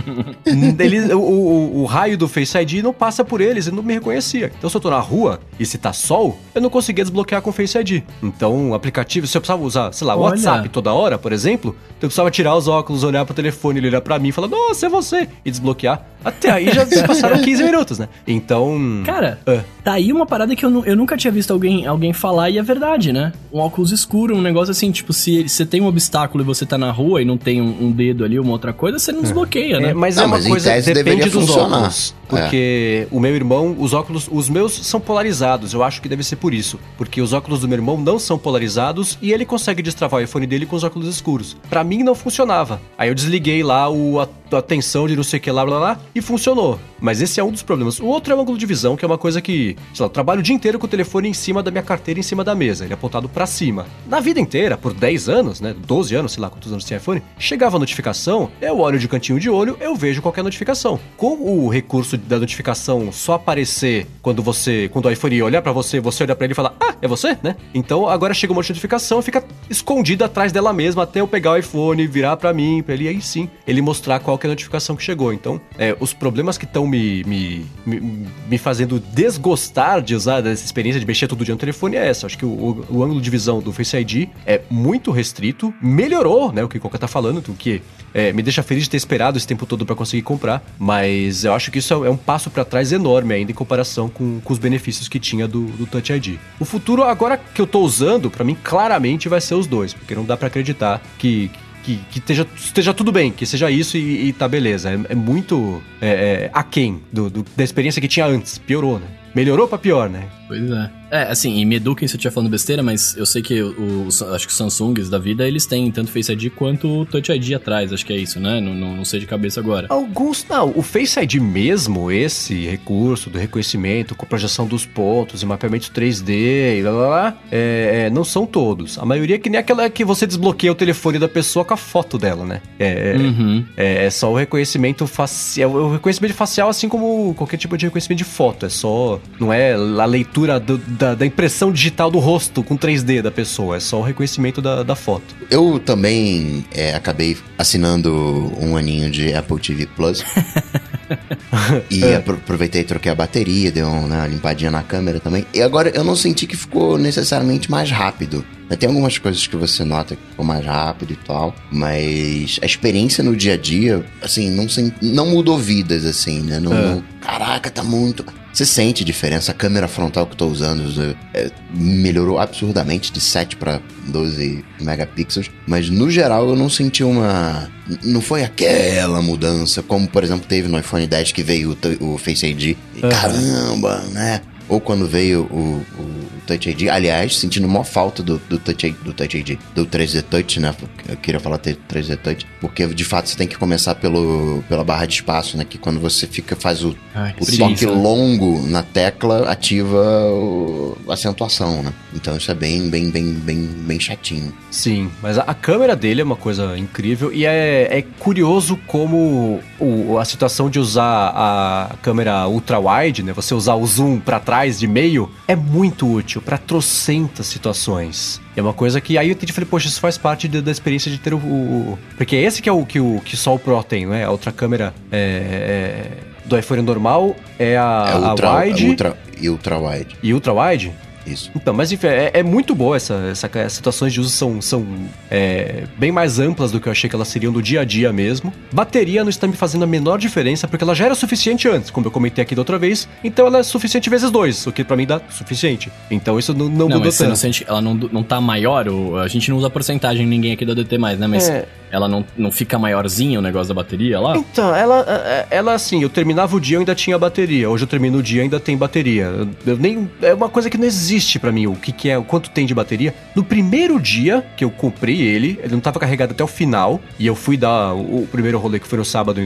[0.78, 3.94] ele, o, o, o, raio do Face ID não passa por eles, ele não me
[3.94, 4.50] reconhecia.
[4.56, 7.52] Então se eu tô na rua e se tá sol, eu não conseguia desbloquear com
[7.52, 8.02] Face ID.
[8.22, 11.74] Então o aplicativo, se eu precisava usar, sei lá, o WhatsApp toda hora, por exemplo,
[11.96, 14.48] então eu precisava tirar os óculos, olhar pro telefone, ele olhar pra mim e falar,
[14.48, 16.04] nossa, é você, e desbloquear.
[16.24, 18.08] Até aí já se passaram 15 minutos, né?
[18.26, 19.02] Então.
[19.04, 19.62] Cara, uh.
[19.82, 22.62] tá aí uma parada que eu, eu nunca tinha visto alguém, alguém falar e é
[22.62, 23.32] verdade, né?
[23.52, 26.78] Um óculos escuro, um negócio assim, tipo, se você tem um obstáculo e você tá
[26.78, 29.22] na rua e não tem um, um dedo ali, uma outra coisa, você não é.
[29.22, 29.90] desbloqueia, né?
[29.90, 31.78] É, mas não, é uma mas coisa que depende dos funcionar.
[31.78, 32.14] óculos.
[32.42, 33.14] Porque é.
[33.14, 35.72] o meu irmão, os óculos, os meus são polarizados.
[35.72, 36.78] Eu acho que deve ser por isso.
[36.96, 40.46] Porque os óculos do meu irmão não são polarizados e ele consegue destravar o iPhone
[40.46, 41.56] dele com os óculos escuros.
[41.68, 42.80] Para mim não funcionava.
[42.96, 45.78] Aí eu desliguei lá o, a, a tensão de não sei o que lá, blá,
[45.78, 46.78] blá, e funcionou.
[47.00, 48.00] Mas esse é um dos problemas.
[48.00, 50.10] O outro é o ângulo de visão, que é uma coisa que, sei lá, eu
[50.10, 52.54] trabalho o dia inteiro com o telefone em cima da minha carteira, em cima da
[52.54, 52.84] mesa.
[52.84, 53.86] Ele é apontado para cima.
[54.08, 55.74] Na vida inteira, por 10 anos, né?
[55.86, 59.38] 12 anos, sei lá quantos anos tem iPhone, chegava a notificação, eu olho de cantinho
[59.38, 60.98] de olho, eu vejo qualquer notificação.
[61.16, 66.00] Com o recurso da notificação só aparecer quando você, quando o iPhone olhar para você,
[66.00, 67.56] você olha para ele e fala, ah, é você, né?
[67.72, 72.06] Então agora chega uma notificação fica escondida atrás dela mesma até eu pegar o iPhone,
[72.06, 75.32] virar para mim, pra ele aí sim, ele mostrar qual é a notificação que chegou.
[75.32, 80.64] Então, é, os problemas que estão me, me, me, me, fazendo desgostar de usar dessa
[80.64, 82.26] experiência de mexer todo dia no telefone é essa.
[82.26, 86.52] Acho que o, o, o ângulo de visão do Face ID é muito restrito, melhorou,
[86.52, 87.82] né, o que o Coca tá falando, o que
[88.14, 91.52] é, me deixa feliz de ter esperado esse tempo todo para conseguir comprar, mas eu
[91.52, 94.58] acho que isso é um passo para trás enorme ainda em comparação com, com os
[94.58, 96.38] benefícios que tinha do, do Touch ID.
[96.60, 100.14] O futuro, agora que eu tô usando, para mim claramente vai ser os dois, porque
[100.14, 101.50] não dá para acreditar que,
[101.82, 104.90] que, que esteja, esteja tudo bem, que seja isso e, e tá beleza.
[104.90, 108.58] É, é muito é, é, aquém do, do, da experiência que tinha antes.
[108.58, 109.06] Piorou, né?
[109.34, 110.28] Melhorou pra pior, né?
[110.46, 110.90] Pois é.
[111.14, 114.20] É, assim, e me eduquem se eu estiver falando besteira, mas eu sei que os,
[114.20, 117.52] acho que os Samsungs da vida, eles têm tanto Face ID quanto o Touch ID
[117.52, 118.60] atrás, acho que é isso, né?
[118.60, 119.86] Não, não, não sei de cabeça agora.
[119.90, 120.72] Alguns, não.
[120.74, 126.78] O Face ID mesmo, esse recurso do reconhecimento com projeção dos pontos e mapeamento 3D
[126.78, 128.98] e lá, lá, lá é, é, não são todos.
[128.98, 131.76] A maioria é que nem aquela que você desbloqueia o telefone da pessoa com a
[131.76, 132.60] foto dela, né?
[132.76, 133.64] É, é uhum.
[133.76, 135.70] é, é, só o reconhecimento facial.
[135.70, 138.66] O reconhecimento facial, assim como qualquer tipo de reconhecimento de foto.
[138.66, 139.20] É só.
[139.38, 143.30] Não é a leitura do, da da, da, impressão digital do rosto com 3D da
[143.30, 145.34] pessoa, é só o reconhecimento da, da foto.
[145.50, 148.10] Eu também é, acabei assinando
[148.58, 150.24] um aninho de Apple TV Plus.
[151.90, 152.16] e é.
[152.16, 155.44] aproveitei e troquei a bateria, dei uma, né, uma limpadinha na câmera também.
[155.52, 158.42] E agora eu não senti que ficou necessariamente mais rápido.
[158.78, 163.22] Tem algumas coisas que você nota que ficou mais rápido e tal, mas a experiência
[163.22, 164.66] no dia a dia, assim, não,
[165.02, 166.58] não mudou vidas, assim, né?
[166.58, 166.86] Não, é.
[166.86, 168.24] não, caraca, tá muito.
[168.54, 169.50] Você sente diferença.
[169.50, 175.50] A câmera frontal que eu tô usando é, melhorou absurdamente de 7 para 12 megapixels,
[175.66, 177.68] mas no geral eu não senti uma.
[178.04, 182.18] Não foi aquela mudança, como por exemplo teve no iPhone 10 que veio o, o
[182.18, 182.76] Face ID.
[183.10, 184.40] Caramba, né?
[184.68, 186.88] Ou quando veio o, o Touch ID.
[186.88, 190.74] Aliás, sentindo maior falta do, do, Touch, do Touch ID, do 3D Touch, né?
[191.08, 195.06] Eu queria falar 3D Touch, porque de fato você tem que começar pelo, pela barra
[195.06, 195.64] de espaço, né?
[195.64, 199.96] Que quando você fica, faz o, Ai, o toque longo na tecla, ativa
[200.30, 201.92] o, a acentuação, né?
[202.14, 204.52] Então isso é bem, bem, bem, bem, bem chatinho.
[204.70, 209.60] Sim, mas a, a câmera dele é uma coisa incrível e é, é curioso como
[209.80, 213.32] o, a situação de usar a câmera ultra-wide, né?
[213.32, 218.40] Você usar o zoom para trás de meio, é muito útil útil para trocentas situações.
[218.56, 221.10] É uma coisa que aí eu entendi, falei, poxa, isso faz parte da, da experiência
[221.10, 223.82] de ter o, o, Porque esse que é o que, o que só o Pro
[223.82, 224.24] tem, né?
[224.24, 226.10] A outra câmera é, é,
[226.44, 228.86] do iPhone normal é a, é ultra, a wide.
[228.86, 230.16] Ultra, e ultra wide.
[230.22, 230.92] E ultra wide?
[231.26, 231.50] Isso.
[231.54, 233.50] Então, mas enfim, é, é muito boa essa, essa.
[233.64, 234.86] As situações de uso são, são
[235.30, 238.12] é, bem mais amplas do que eu achei que elas seriam do dia a dia
[238.12, 238.52] mesmo.
[238.72, 242.06] Bateria não está me fazendo a menor diferença, porque ela já era suficiente antes, como
[242.06, 243.08] eu comentei aqui da outra vez.
[243.22, 245.90] Então ela é suficiente vezes dois, o que para mim dá suficiente.
[246.10, 247.28] Então isso não, não, não mudou tanto.
[247.28, 250.64] Não sente, ela não, não tá maior, ou, a gente não usa porcentagem ninguém aqui
[250.64, 251.26] do DT mais, né?
[251.26, 251.66] Mas é.
[251.94, 254.36] Ela não, não fica maiorzinha o negócio da bateria lá?
[254.36, 257.70] Então, ela, é, ela assim, eu terminava o dia e ainda tinha bateria.
[257.70, 259.32] Hoje eu termino o dia e ainda tem bateria.
[259.64, 262.24] Eu nem, é uma coisa que não existe para mim, o que, que é, o
[262.24, 263.14] quanto tem de bateria.
[263.34, 267.26] No primeiro dia que eu comprei ele, ele não tava carregado até o final, e
[267.28, 269.40] eu fui dar o, primeiro rolê que foi no sábado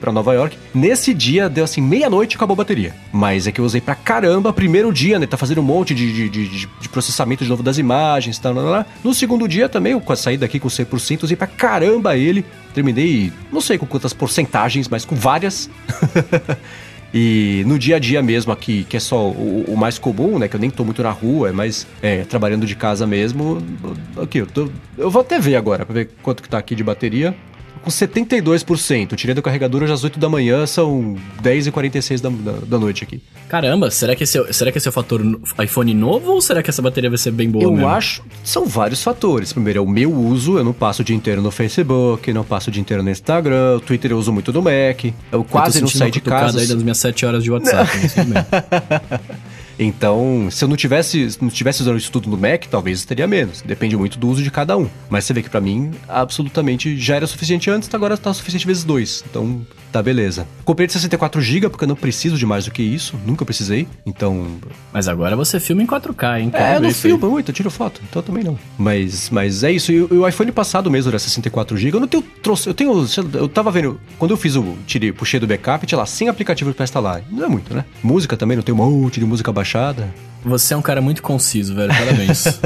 [0.00, 0.56] para Nova York.
[0.74, 2.94] Nesse dia, deu assim, meia-noite e acabou a bateria.
[3.12, 5.26] Mas é que eu usei pra caramba, primeiro dia, né?
[5.26, 8.86] Tá fazendo um monte de, de, de, de processamento de novo das imagens tal, lá.
[9.04, 12.44] No segundo dia também, eu saí daqui com 100%, usei pra caramba ele.
[12.74, 15.68] Terminei, não sei com quantas porcentagens, mas com várias.
[17.12, 20.46] E no dia a dia mesmo aqui, que é só o, o mais comum, né?
[20.46, 23.58] Que eu nem tô muito na rua, é mais é, trabalhando de casa mesmo.
[24.22, 26.84] Aqui, eu, tô, eu vou até ver agora, pra ver quanto que tá aqui de
[26.84, 27.34] bateria.
[27.82, 29.14] Com 72%.
[29.16, 33.20] tirei do carregador hoje às 8 da manhã, são 10h46 da, da, da, noite aqui.
[33.48, 35.20] Caramba, será que, esse é, será que esse é o fator
[35.62, 37.88] iPhone novo ou será que essa bateria vai ser bem boa Eu mesmo?
[37.88, 39.52] acho, são vários fatores.
[39.52, 42.70] Primeiro, é o meu uso, eu não passo o dia inteiro no Facebook, não passo
[42.70, 45.82] o dia inteiro no Instagram, o Twitter eu uso muito no Mac, eu quase eu
[45.82, 46.60] não saio de casa.
[46.60, 47.90] aí das minhas 7 horas de WhatsApp,
[49.82, 53.62] Então, se eu não tivesse, não tivesse usando isso tudo no Mac, talvez teria menos.
[53.62, 54.88] Depende muito do uso de cada um.
[55.08, 58.84] Mas você vê que para mim, absolutamente já era suficiente antes, agora tá suficiente vezes
[58.84, 59.24] dois.
[59.28, 60.46] Então, tá beleza.
[60.66, 63.18] Comprei de 64 GB porque eu não preciso de mais do que isso.
[63.24, 63.88] Nunca precisei.
[64.04, 64.46] Então.
[64.92, 66.50] Mas agora você filma em 4K, hein?
[66.52, 68.02] é, eu não filmo muito, eu tiro foto.
[68.08, 68.58] Então também não.
[68.76, 69.90] Mas, mas é isso.
[69.90, 71.96] E o iPhone passado mesmo era 64 GB.
[71.96, 72.22] Eu não tenho.
[72.42, 73.06] Trouxe, eu tenho.
[73.32, 73.98] Eu tava vendo.
[74.18, 74.76] Quando eu fiz o.
[74.86, 77.22] Tirei, puxei do backup, tinha lá 100 aplicativos pra instalar.
[77.30, 77.86] Não é muito, né?
[78.02, 80.12] Música também, não tem um monte de música baixada baixada.
[80.44, 81.92] Você é um cara muito conciso, velho.
[81.92, 82.60] Parabéns.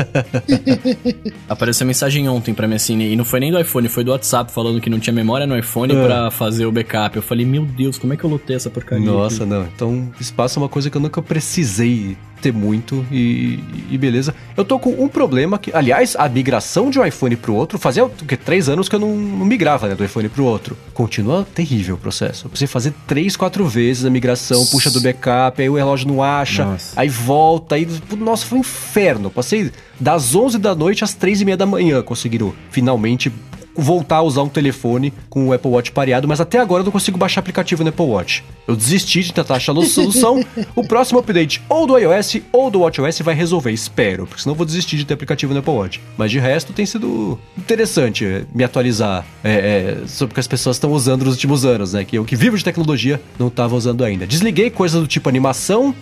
[1.49, 4.53] Apareceu mensagem ontem pra mim assim, e não foi nem do iPhone, foi do WhatsApp
[4.53, 6.07] falando que não tinha memória no iPhone é.
[6.07, 7.17] para fazer o backup.
[7.17, 9.05] Eu falei, meu Deus, como é que eu lutei essa porcaria?
[9.05, 9.53] Nossa, aqui?
[9.53, 9.65] não.
[9.65, 13.59] Então, espaço é uma coisa que eu nunca precisei ter muito e,
[13.91, 14.35] e, beleza.
[14.55, 18.07] Eu tô com um problema que, aliás, a migração de um iPhone pro outro, fazia
[18.29, 20.77] que, três anos que eu não, não migrava né, do iPhone pro outro.
[20.93, 22.51] Continua terrível o processo.
[22.55, 26.67] Você fazer três, quatro vezes a migração, puxa do backup, aí o relógio não acha,
[26.67, 27.01] nossa.
[27.01, 27.87] aí volta, aí.
[28.19, 29.31] Nossa, foi um inferno.
[29.31, 33.33] Passei das 11 da noite às 3 e meia da manhã conseguiram finalmente
[33.77, 36.93] voltar a usar um telefone com o Apple Watch pareado, mas até agora eu não
[36.93, 38.45] consigo baixar aplicativo no Apple Watch.
[38.67, 40.45] Eu desisti de tentar achar solução.
[40.75, 44.57] o próximo update ou do iOS ou do WatchOS vai resolver, espero, porque senão eu
[44.57, 46.01] vou desistir de ter aplicativo no Apple Watch.
[46.17, 50.47] Mas de resto tem sido interessante eh, me atualizar é, é, sobre o que as
[50.47, 52.05] pessoas estão usando nos últimos anos, né?
[52.05, 54.27] Que eu que vivo de tecnologia não estava usando ainda.
[54.27, 55.95] Desliguei coisas do tipo animação,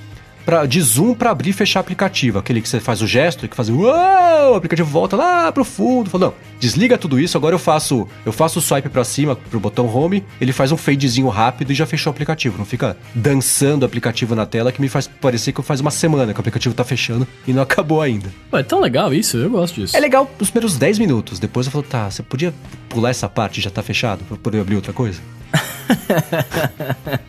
[0.44, 2.38] pra, de zoom para abrir e fechar aplicativo.
[2.38, 5.50] Aquele que você faz o gesto e que faz o uou, o aplicativo volta lá
[5.52, 6.10] pro fundo.
[6.10, 9.60] Fala, não, desliga tudo isso, agora eu faço eu faço o swipe para cima pro
[9.60, 12.58] botão home, ele faz um fadezinho rápido e já fechou o aplicativo.
[12.58, 16.32] Não fica dançando o aplicativo na tela que me faz parecer que faz uma semana
[16.32, 18.28] que o aplicativo tá fechando e não acabou ainda.
[18.50, 19.96] Pô, é tão legal isso, eu gosto disso.
[19.96, 22.52] É legal os primeiros 10 minutos, depois eu falo, tá, você podia
[22.92, 25.20] pular essa parte e já tá fechado pra poder abrir outra coisa?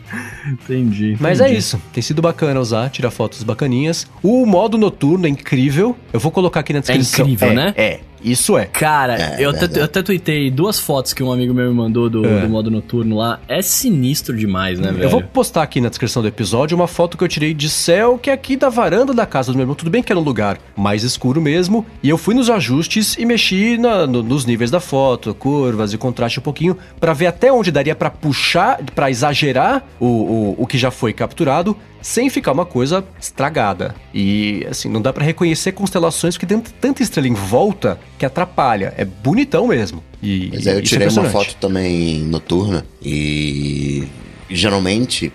[0.46, 1.16] entendi.
[1.18, 1.80] Mas é isso.
[1.92, 4.06] Tem sido bacana usar, tirar fotos bacaninhas.
[4.22, 5.96] O modo noturno é incrível.
[6.12, 7.26] Eu vou colocar aqui na é descrição.
[7.26, 7.74] É incrível, é, né?
[7.76, 8.00] É.
[8.24, 8.64] Isso é.
[8.64, 12.08] Cara, é, eu, até, eu até tuitei duas fotos que um amigo meu me mandou
[12.08, 12.40] do, é.
[12.40, 13.38] do, modo noturno lá.
[13.46, 15.04] É sinistro demais, né, velho?
[15.04, 18.18] Eu vou postar aqui na descrição do episódio uma foto que eu tirei de céu,
[18.18, 19.74] que é aqui da varanda da casa do meu irmão.
[19.74, 21.84] Tudo bem que era um lugar mais escuro mesmo.
[22.02, 25.98] E eu fui nos ajustes e mexi na, no, nos níveis da foto, curvas e
[25.98, 30.66] contraste um pouquinho, para ver até onde daria para puxar, para exagerar o, o, o
[30.66, 33.94] que já foi capturado sem ficar uma coisa estragada.
[34.12, 38.92] E assim, não dá para reconhecer constelações porque tem tanta estrela em volta que atrapalha.
[38.98, 40.04] É bonitão mesmo.
[40.22, 44.06] E, Mas aí eu é tirei é uma foto também noturna e
[44.50, 45.32] geralmente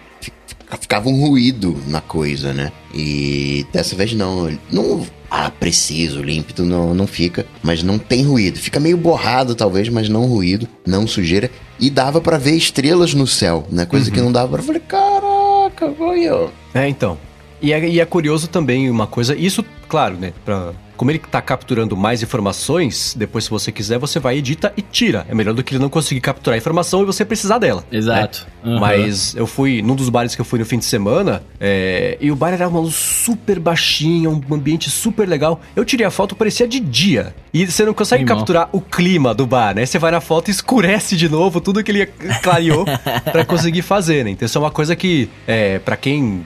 [0.80, 2.72] ficava um ruído na coisa, né?
[2.94, 4.56] E dessa vez não.
[4.72, 5.08] Não.
[5.32, 7.48] Ah, preciso, límpido, não, não fica.
[7.64, 8.60] Mas não tem ruído.
[8.60, 11.50] Fica meio borrado, talvez, mas não ruído, não sujeira.
[11.80, 13.88] E dava para ver estrelas no céu, né?
[13.88, 14.14] Coisa uhum.
[14.14, 14.60] que não dava pra.
[14.60, 16.59] Eu falei, caraca, olha.
[16.74, 17.18] É, então.
[17.62, 19.36] E é, e é curioso também uma coisa.
[19.36, 20.34] Isso, claro, né?
[20.46, 24.82] Pra como ele está capturando mais informações, depois se você quiser, você vai, edita e
[24.82, 25.26] tira.
[25.30, 27.86] É melhor do que ele não conseguir capturar a informação e você precisar dela.
[27.90, 27.98] Né?
[28.00, 28.46] Exato.
[28.62, 28.74] Né?
[28.74, 28.80] Uhum.
[28.82, 32.30] Mas eu fui num dos bares que eu fui no fim de semana, é, e
[32.30, 35.62] o bar era uma luz super baixinha, um ambiente super legal.
[35.74, 37.34] Eu tirei a foto, parecia de dia.
[37.54, 39.86] E você não consegue capturar o clima do bar, né?
[39.86, 42.08] Você vai na foto e escurece de novo tudo que ele
[42.44, 42.84] clareou
[43.32, 44.32] para conseguir fazer, né?
[44.32, 46.46] Então isso é uma coisa que, é, para quem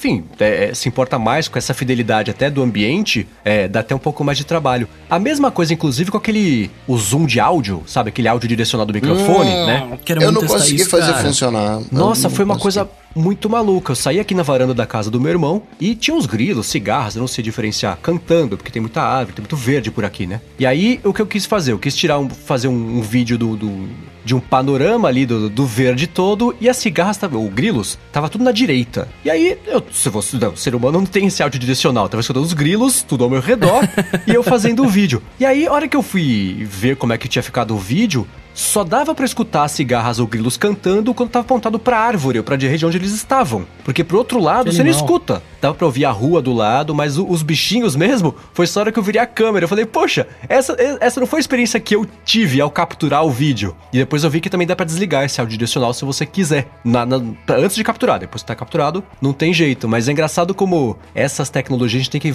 [0.00, 3.98] enfim, é, se importa mais com essa fidelidade até do ambiente, é, dá até um
[3.98, 4.88] pouco mais de trabalho.
[5.08, 8.10] A mesma coisa, inclusive, com aquele o zoom de áudio, sabe?
[8.10, 9.98] Aquele áudio direcionado do microfone, hum, né?
[10.20, 11.24] Eu não consegui isso, fazer cara.
[11.24, 11.80] funcionar.
[11.90, 12.84] Nossa, foi uma consegui.
[12.84, 13.92] coisa muito maluca.
[13.92, 17.16] Eu saí aqui na varanda da casa do meu irmão e tinha uns grilos, cigarras,
[17.16, 20.40] eu não sei diferenciar, cantando, porque tem muita árvore, tem muito verde por aqui, né?
[20.58, 21.72] E aí, o que eu quis fazer?
[21.72, 23.88] Eu quis tirar um, fazer um, um vídeo do, do
[24.24, 28.44] de um panorama ali do, do verde todo e as cigarras, ou grilos, tava tudo
[28.44, 29.08] na direita.
[29.24, 32.20] E aí, eu, se fosse, não, o ser humano não tem esse áudio direcional, tava
[32.20, 33.82] escutando os grilos, tudo ao meu redor,
[34.26, 35.22] e eu fazendo o vídeo.
[35.38, 38.26] E aí, a hora que eu fui ver como é que tinha ficado o vídeo,
[38.54, 42.56] só dava para escutar cigarras ou grilos cantando quando tava apontado pra árvore ou pra
[42.56, 43.66] região onde eles estavam.
[43.84, 45.00] Porque pro outro lado, que você animal.
[45.00, 45.42] não escuta.
[45.60, 48.92] dava pra ouvir a rua do lado, mas o, os bichinhos mesmo, foi só hora
[48.92, 49.64] que eu virei a câmera.
[49.64, 53.30] Eu falei, poxa, essa, essa não foi a experiência que eu tive ao capturar o
[53.30, 53.74] vídeo.
[53.92, 56.68] E depois eu vi que também dá para desligar esse áudio direcional se você quiser.
[56.84, 59.88] Na, na, antes de capturar, depois que tá capturado, não tem jeito.
[59.88, 62.34] Mas é engraçado como essas tecnologias a gente tem que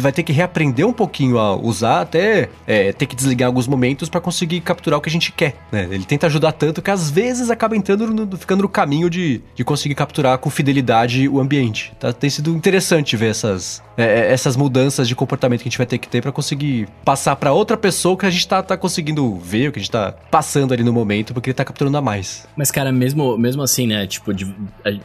[0.00, 3.66] vai ter que reaprender um pouquinho a usar, até é, ter que desligar em alguns
[3.66, 5.55] momentos para conseguir capturar o que a gente quer.
[5.70, 5.88] Né?
[5.90, 9.64] Ele tenta ajudar tanto que às vezes acaba entrando no, ficando no caminho de, de
[9.64, 11.92] conseguir capturar com fidelidade o ambiente.
[11.98, 12.12] Tá?
[12.12, 15.86] Tem sido interessante ver essas, é, é essas mudanças de comportamento que a gente vai
[15.86, 19.36] ter que ter para conseguir passar para outra pessoa que a gente tá, tá conseguindo
[19.36, 22.02] ver, o que a gente tá passando ali no momento, porque ele tá capturando a
[22.02, 22.46] mais.
[22.56, 24.06] Mas, cara, mesmo, mesmo assim, né?
[24.06, 24.46] Tipo, de,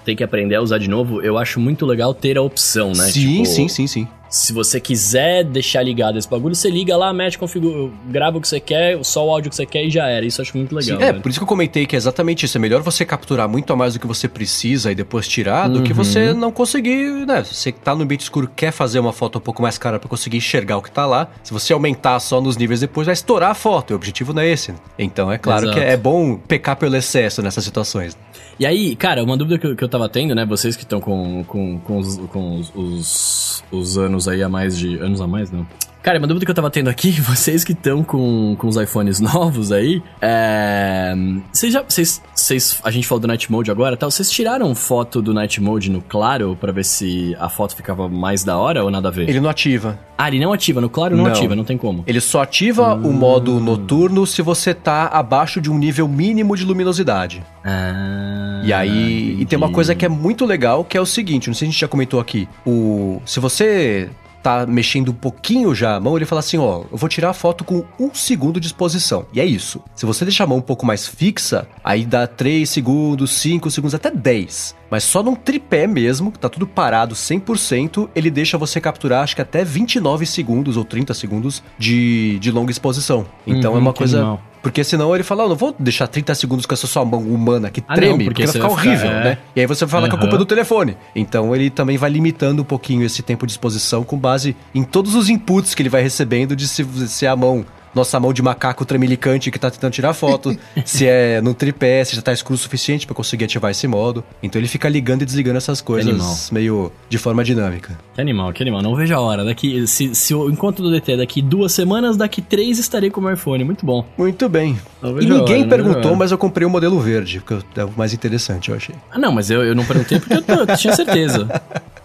[0.06, 3.06] tem que aprender a usar de novo, eu acho muito legal ter a opção, né?
[3.06, 4.08] Sim, tipo, sim, sim, sim.
[4.32, 8.48] Se você quiser deixar ligado esse bagulho, você liga lá, mete, configura, grava o que
[8.48, 10.26] você quer, só o áudio que você quer e já era.
[10.26, 10.98] Isso eu acho muito legal.
[10.98, 12.58] Sim, é, por isso que eu comentei que é exatamente isso.
[12.58, 15.74] É melhor você capturar muito a mais do que você precisa e depois tirar, uhum.
[15.74, 16.38] do que você uhum.
[16.38, 17.44] não conseguir, né?
[17.44, 20.38] Você tá no ambiente escuro, quer fazer uma foto um pouco mais cara para conseguir
[20.38, 21.30] enxergar o que tá lá.
[21.44, 23.92] Se você aumentar só nos níveis depois, vai estourar a foto.
[23.92, 24.72] O objetivo não é esse.
[24.72, 24.78] Né?
[24.98, 25.78] Então é claro Exato.
[25.78, 28.18] que é bom pecar pelo excesso nessas situações.
[28.62, 30.46] E aí, cara, uma dúvida que eu, que eu tava tendo, né?
[30.46, 34.78] Vocês que estão com, com, com, os, com os, os, os anos aí a mais
[34.78, 35.00] de.
[35.00, 35.66] Anos a mais, não?
[36.02, 39.20] Cara, uma dúvida que eu tava tendo aqui, vocês que estão com, com os iPhones
[39.20, 41.14] novos aí, é.
[41.52, 41.84] Vocês já.
[41.84, 44.10] Vocês, vocês, a gente falou do Night Mode agora tal.
[44.10, 48.44] Vocês tiraram foto do Night Mode no claro para ver se a foto ficava mais
[48.44, 49.30] da hora ou nada a ver?
[49.30, 50.00] Ele não ativa.
[50.18, 50.82] Ah, ele não ativa.
[50.82, 51.32] No claro não, não.
[51.32, 52.04] ativa, não tem como.
[52.08, 53.10] Ele só ativa hum.
[53.10, 57.44] o modo noturno se você tá abaixo de um nível mínimo de luminosidade.
[57.64, 58.62] Ah.
[58.64, 59.38] E aí.
[59.40, 61.66] E tem uma coisa que é muito legal, que é o seguinte: não sei se
[61.66, 62.50] a gente já comentou aqui.
[62.66, 63.22] O.
[63.24, 64.10] Se você
[64.42, 67.34] tá mexendo um pouquinho já a mão, ele fala assim: ó, eu vou tirar a
[67.34, 69.26] foto com um segundo de exposição.
[69.34, 69.82] E é isso.
[69.96, 73.96] Se você deixar a mão um pouco mais fixa, aí dá 3 segundos, 5 segundos,
[73.96, 74.81] até 10.
[74.92, 79.34] Mas só num tripé mesmo, que tá tudo parado 100%, ele deixa você capturar acho
[79.34, 83.26] que até 29 segundos ou 30 segundos de, de longa exposição.
[83.48, 84.18] Então uhum, é uma coisa.
[84.18, 84.42] Animal.
[84.62, 87.70] Porque senão ele fala, oh, não vou deixar 30 segundos com essa sua mão humana
[87.72, 89.24] que ah, treme, não, porque, porque vai ficar horrível, é...
[89.24, 89.38] né?
[89.56, 90.10] E aí você vai falar uhum.
[90.10, 90.98] que a culpa é do telefone.
[91.16, 95.16] Então ele também vai limitando um pouquinho esse tempo de exposição com base em todos
[95.16, 98.86] os inputs que ele vai recebendo de se, se a mão nossa mão de macaco
[98.86, 102.58] tremelicante que tá tentando tirar foto, se é no tripé, se já tá escuro o
[102.58, 104.24] suficiente para conseguir ativar esse modo.
[104.42, 107.98] Então ele fica ligando e desligando essas coisas meio de forma dinâmica.
[108.14, 108.82] Que animal, que animal.
[108.82, 109.44] Não vejo a hora.
[109.44, 113.20] Daqui, se, se o encontro do DT é daqui duas semanas, daqui três estarei com
[113.20, 113.64] o meu iPhone.
[113.64, 114.06] Muito bom.
[114.18, 114.78] Muito bem.
[115.04, 118.70] E ninguém hora, perguntou, mas eu comprei o modelo verde, que é o mais interessante,
[118.70, 118.96] eu achei.
[119.12, 121.48] Ah, não, mas eu, eu não perguntei porque eu, eu tinha certeza.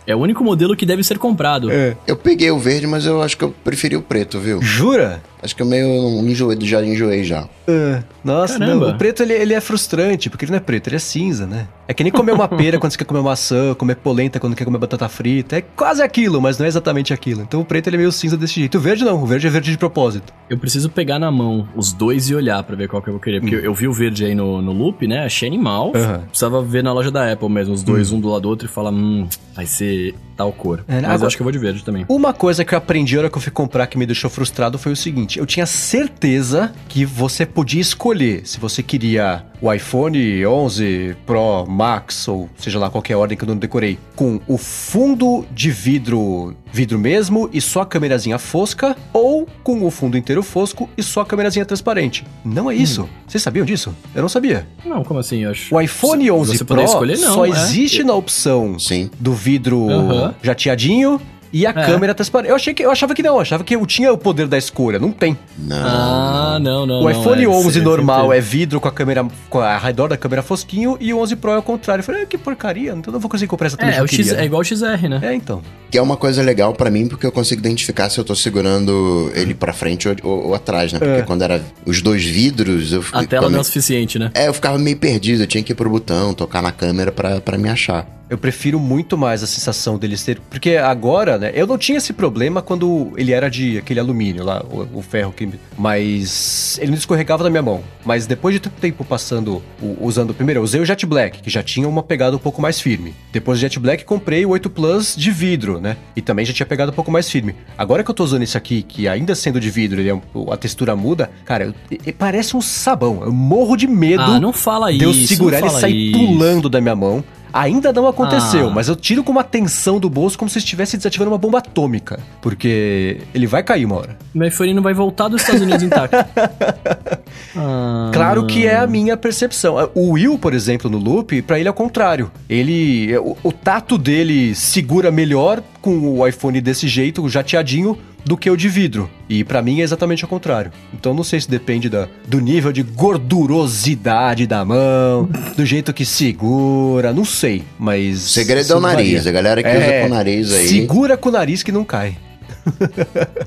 [0.07, 1.71] É o único modelo que deve ser comprado.
[1.71, 1.97] É.
[2.07, 4.63] Eu peguei o verde, mas eu acho que eu preferi o preto, viu?
[4.63, 5.21] Jura?
[5.43, 5.87] Acho que eu meio
[6.21, 7.45] enjoei, já enjoei já.
[7.45, 10.97] Uh, nossa, não, o preto ele, ele é frustrante, porque ele não é preto, ele
[10.97, 11.69] é cinza, né?
[11.87, 14.65] É que nem comer uma pera quando você quer comer maçã, comer polenta quando quer
[14.65, 15.57] comer batata frita.
[15.57, 17.43] É quase aquilo, mas não é exatamente aquilo.
[17.43, 18.79] Então o preto ele é meio cinza desse jeito.
[18.79, 20.33] O verde não, o verde é verde de propósito.
[20.49, 23.21] Eu preciso pegar na mão os dois e olhar para ver qual que eu vou
[23.21, 23.41] querer.
[23.41, 23.59] Porque hum.
[23.59, 25.25] eu, eu, vi o verde aí no, no loop, né?
[25.25, 25.93] Achei animal.
[25.95, 26.21] Uhum.
[26.29, 28.17] Precisava ver na loja da Apple mesmo, os dois, hum.
[28.17, 30.85] um do lado do outro, e falar, hum, vai ser tal cor.
[30.87, 32.05] É, Mas agora, acho que eu vou de verde também.
[32.09, 34.79] Uma coisa que eu aprendi na hora que eu fui comprar que me deixou frustrado
[34.79, 40.47] foi o seguinte: eu tinha certeza que você podia escolher se você queria o iPhone
[40.47, 45.47] 11 Pro Max, ou seja lá qualquer ordem que eu não decorei, com o fundo
[45.51, 50.89] de vidro vidro mesmo e só a câmerazinha fosca, ou com o fundo inteiro fosco
[50.97, 52.27] e só a câmerazinha transparente.
[52.45, 53.05] Não é isso.
[53.05, 53.09] Hum.
[53.27, 53.97] Vocês sabiam disso?
[54.15, 54.69] Eu não sabia.
[54.85, 55.45] Não, como assim?
[55.45, 55.75] Eu acho...
[55.75, 57.49] O iPhone 11 Pro escolher, não, só é.
[57.49, 59.11] existe na opção Sim.
[59.19, 60.35] do vidro uhum.
[60.43, 61.19] jateadinho
[61.53, 61.73] e a é.
[61.73, 62.51] câmera transparente.
[62.51, 64.59] Eu achei que eu achava que não, eu achava que eu tinha o poder da
[64.59, 65.37] escolha, não tem.
[65.59, 65.77] Não.
[65.77, 67.03] Ah, não, não.
[67.03, 70.17] O iPhone não, é, 11 normal é vidro com a câmera com a redor da
[70.17, 72.01] câmera fosquinho e o 11 Pro é o contrário.
[72.01, 74.33] Eu falei, ah, que porcaria, então não vou conseguir comprar essa é, é, o X,
[74.33, 75.21] é igual o XR, né?
[75.23, 75.63] É, então.
[75.91, 79.31] Que é uma coisa legal para mim porque eu consigo identificar se eu tô segurando
[79.35, 80.99] ele para frente ou, ou, ou, atrás, né?
[80.99, 81.23] Porque é.
[81.23, 84.31] quando era os dois vidros, eu A tela não é o suficiente, né?
[84.35, 87.59] É, eu ficava meio perdido, eu tinha que ir pro botão, tocar na câmera para
[87.59, 88.16] me achar.
[88.29, 90.41] Eu prefiro muito mais a sensação dele ser.
[90.51, 91.53] Porque agora, né?
[91.55, 95.33] Eu não tinha esse problema quando ele era de aquele alumínio lá, o, o ferro
[95.33, 95.49] que.
[95.79, 97.83] Mas ele não escorregava da minha mão.
[98.05, 100.35] Mas depois de tanto tempo passando, o, usando.
[100.35, 103.15] Primeiro, eu usei o Jet Black, que já tinha uma pegada um pouco mais firme.
[103.33, 105.97] Depois do Jet Black, comprei o 8 Plus de vidro, né?
[106.17, 107.55] E também já tinha pegado um pouco mais firme.
[107.79, 110.57] Agora que eu tô usando esse aqui, que ainda sendo de vidro, ele é, a
[110.57, 113.23] textura muda, cara, eu, parece um sabão.
[113.23, 114.23] Eu morro de medo.
[114.23, 115.13] Ah, não fala de isso.
[115.13, 117.25] De eu segurar ele e sair pulando da minha mão.
[117.53, 118.71] Ainda não aconteceu, ah.
[118.71, 122.21] mas eu tiro com uma tensão do bolso como se estivesse desativando uma bomba atômica.
[122.41, 124.19] Porque ele vai cair uma hora.
[124.35, 126.17] Meu iPhone não vai voltar dos Estados Unidos intacto.
[127.55, 128.11] Ah.
[128.13, 129.77] Claro que é a minha percepção.
[129.95, 132.31] O Will, por exemplo, no Loop, para ele é o contrário.
[132.49, 133.17] Ele.
[133.19, 138.57] O, o tato dele segura melhor com o iPhone desse jeito, jateadinho, do que o
[138.57, 139.09] de vidro.
[139.29, 140.73] E para mim é exatamente o contrário.
[140.93, 146.05] Então não sei se depende da, do nível de gordurosidade da mão, do jeito que
[146.05, 148.19] segura, não sei, mas...
[148.19, 150.67] Segredo é o nariz, a galera que é, usa com o nariz aí...
[150.67, 152.19] Segura com o nariz que não cai.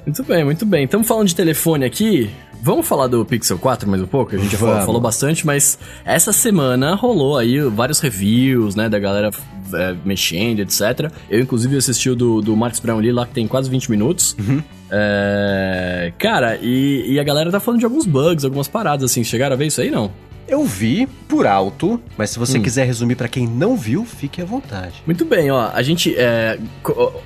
[0.05, 0.85] muito bem, muito bem.
[0.85, 2.29] Estamos falando de telefone aqui.
[2.61, 4.35] Vamos falar do Pixel 4 mais um pouco?
[4.35, 8.99] A gente já falou, falou, bastante, mas essa semana rolou aí vários reviews, né, da
[8.99, 9.31] galera
[9.73, 11.11] é, mexendo, etc.
[11.29, 14.35] Eu, inclusive, assisti o do, do Marcos Brownlee lá, que tem quase 20 minutos.
[14.39, 14.61] Uhum.
[14.91, 19.23] É, cara, e, e a galera tá falando de alguns bugs, algumas paradas, assim.
[19.23, 20.11] Chegaram a ver isso aí, não?
[20.49, 22.63] Eu vi por alto, mas se você hum.
[22.63, 24.95] quiser resumir para quem não viu, fique à vontade.
[25.05, 25.69] Muito bem, ó.
[25.71, 26.15] A gente.
[26.17, 26.57] É,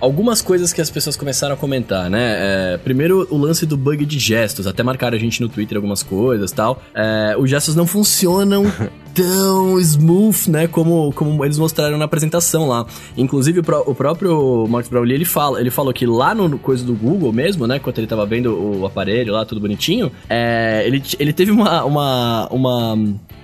[0.01, 2.73] algumas coisas que as pessoas começaram a comentar, né?
[2.73, 4.67] É, primeiro, o lance do bug de gestos.
[4.67, 6.83] Até marcaram a gente no Twitter algumas coisas tal.
[6.93, 8.65] É, os gestos não funcionam
[9.13, 12.85] tão smooth, né, como, como eles mostraram na apresentação lá.
[13.17, 16.93] Inclusive, o, o próprio Marcos Brownlee, ele fala, ele falou que lá no coisa do
[16.93, 21.33] Google mesmo, né, quando ele tava vendo o aparelho lá, tudo bonitinho, é, ele, ele
[21.33, 22.97] teve uma, uma, uma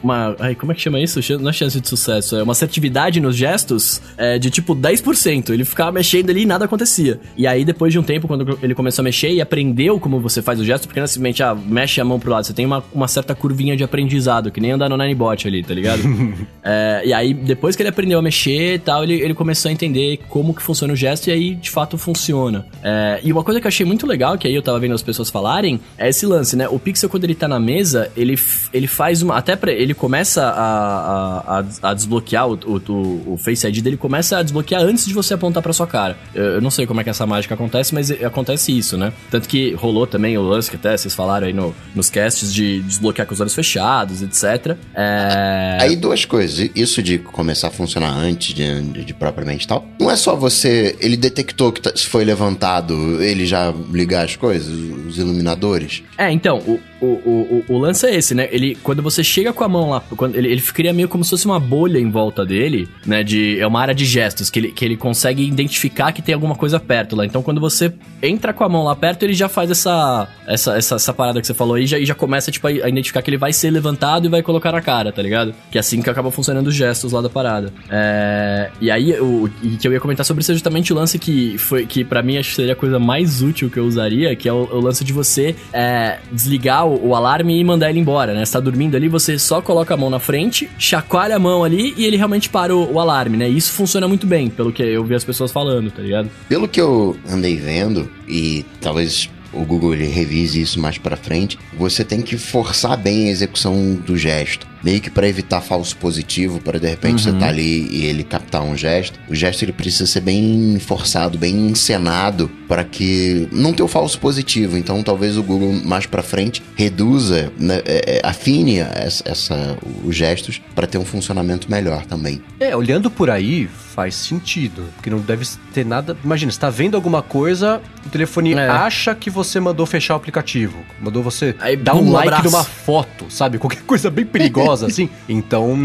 [0.03, 0.35] uma.
[0.39, 1.19] Ai, como é que chama isso?
[1.39, 2.35] Não é chance de sucesso.
[2.35, 5.49] É uma assertividade nos gestos é, de tipo 10%.
[5.51, 7.19] Ele ficava mexendo ali e nada acontecia.
[7.38, 10.41] E aí, depois de um tempo, quando ele começou a mexer e aprendeu como você
[10.41, 12.45] faz o gesto, porque não simplesmente, ah, mexe a mão pro lado.
[12.45, 15.73] Você tem uma, uma certa curvinha de aprendizado, que nem andar no Ninebot ali, tá
[15.73, 16.01] ligado?
[16.63, 19.71] é, e aí, depois que ele aprendeu a mexer e tal, ele, ele começou a
[19.71, 22.65] entender como que funciona o gesto e aí, de fato, funciona.
[22.83, 25.01] É, e uma coisa que eu achei muito legal, que aí eu tava vendo as
[25.01, 26.67] pessoas falarem, é esse lance, né?
[26.67, 28.38] O Pixel, quando ele tá na mesa, ele,
[28.73, 29.35] ele faz uma.
[29.35, 29.71] Até pra.
[29.71, 34.82] Ele começa a, a, a desbloquear o, o, o, Face ID dele, começa a desbloquear
[34.82, 36.17] antes de você apontar pra sua cara.
[36.34, 39.13] Eu, eu, não sei como é que essa mágica acontece, mas acontece isso, né?
[39.30, 42.82] Tanto que rolou também o lance que até vocês falaram aí no, nos casts de
[42.82, 44.78] desbloquear com os olhos fechados, etc.
[44.93, 45.78] É...
[45.82, 46.69] Aí duas coisas.
[46.75, 49.86] Isso de começar a funcionar antes de, de, de propriamente tal.
[49.99, 50.95] Não é só você.
[50.99, 54.69] Ele detectou que tá, foi levantado, ele já ligar as coisas,
[55.08, 56.04] os iluminadores.
[56.17, 58.47] É, então, o, o, o, o lance é esse, né?
[58.52, 61.29] Ele, quando você chega com a mão lá, quando ele, ele cria meio como se
[61.29, 63.23] fosse uma bolha em volta dele, né?
[63.23, 66.55] De, é uma área de gestos, que ele, que ele consegue identificar que tem alguma
[66.55, 67.25] coisa perto lá.
[67.25, 70.95] Então, quando você entra com a mão lá perto, ele já faz essa, essa, essa,
[70.95, 73.29] essa parada que você falou aí, já, e já começa, tipo, a, a, identificar que
[73.29, 75.53] ele vai ser levantado e vai colocar na cara, tá ligado?
[75.71, 77.71] Que é assim que acaba funcionando os gestos lá da parada.
[77.89, 81.19] É, e aí, o e que eu ia comentar sobre isso é justamente o lance
[81.19, 84.35] que foi, que para mim acho que seria a coisa mais útil que eu usaria,
[84.35, 87.99] que é o, o lance de você é, desligar o, o, alarme e mandar ele
[87.99, 88.45] embora, né?
[88.45, 91.93] Você tá dormindo ali, você só coloca a mão na frente, chacoalha a mão ali
[91.95, 93.47] e ele realmente para o, o alarme, né?
[93.47, 96.27] E isso funciona muito bem, pelo que eu vi as pessoas falando, tá ligado?
[96.47, 102.03] Pelo que eu andei vendo, e talvez o Google revise isso mais para frente, você
[102.03, 106.79] tem que forçar bem a execução do gesto meio que para evitar falso positivo, para
[106.79, 107.33] de repente uhum.
[107.33, 109.19] você tá ali e ele captar um gesto.
[109.27, 114.19] O gesto ele precisa ser bem forçado, bem encenado para que não ter o falso
[114.19, 114.77] positivo.
[114.77, 120.15] Então talvez o Google mais para frente reduza, né, é, é, afine essa, essa, os
[120.15, 122.41] gestos para ter um funcionamento melhor também.
[122.59, 126.15] É, olhando por aí faz sentido, porque não deve ter nada.
[126.23, 128.69] Imagina, você tá vendo alguma coisa, o telefone é.
[128.69, 132.49] acha que você mandou fechar o aplicativo, mandou você aí, dar um, um like abraço.
[132.49, 133.57] numa foto, sabe?
[133.59, 135.09] Qualquer coisa bem perigosa assim.
[135.27, 135.77] Então,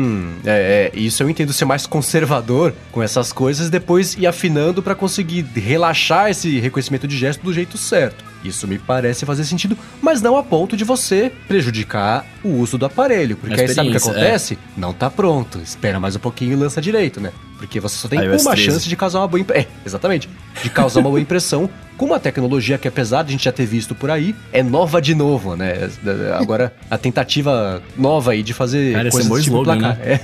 [0.44, 4.94] é, é, isso eu entendo ser mais conservador com essas coisas, depois ir afinando para
[4.94, 8.24] conseguir relaxar esse reconhecimento de gesto do jeito certo.
[8.44, 12.84] Isso me parece fazer sentido, mas não a ponto de você prejudicar o uso do
[12.84, 13.36] aparelho.
[13.36, 14.54] Porque aí sabe o que acontece?
[14.54, 14.80] É.
[14.80, 15.58] Não tá pronto.
[15.60, 17.32] Espera mais um pouquinho e lança direito, né?
[17.56, 19.64] Porque você só tem uma chance de causar uma boa impressão.
[19.64, 20.28] É, exatamente.
[20.62, 23.64] De causar uma boa impressão com uma tecnologia que, apesar de a gente já ter
[23.64, 25.88] visto por aí, é nova de novo, né?
[26.38, 29.98] Agora, a tentativa nova aí de fazer Cara, coisas esse é tipo slogan, placar.
[29.98, 30.20] Né?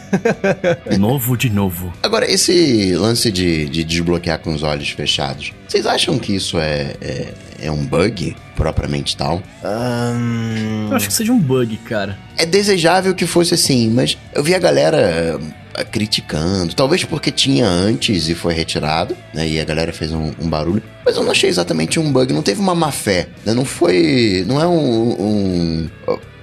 [0.86, 0.96] É.
[0.98, 1.92] novo de novo.
[2.02, 6.96] Agora, esse lance de, de desbloquear com os olhos fechados, vocês acham que isso é,
[7.00, 9.42] é, é um bug propriamente tal?
[9.64, 10.88] Um...
[10.90, 12.18] Eu acho que seja um bug, cara.
[12.36, 16.74] É desejável que fosse assim, mas eu vi a galera uh, criticando.
[16.74, 19.48] Talvez porque tinha antes e foi retirado, né?
[19.48, 20.82] E a galera fez um, um, barulho.
[21.04, 23.28] Mas eu não achei exatamente um bug, não teve uma má fé.
[23.44, 23.54] Né?
[23.54, 24.44] Não foi.
[24.46, 25.90] Não é um, um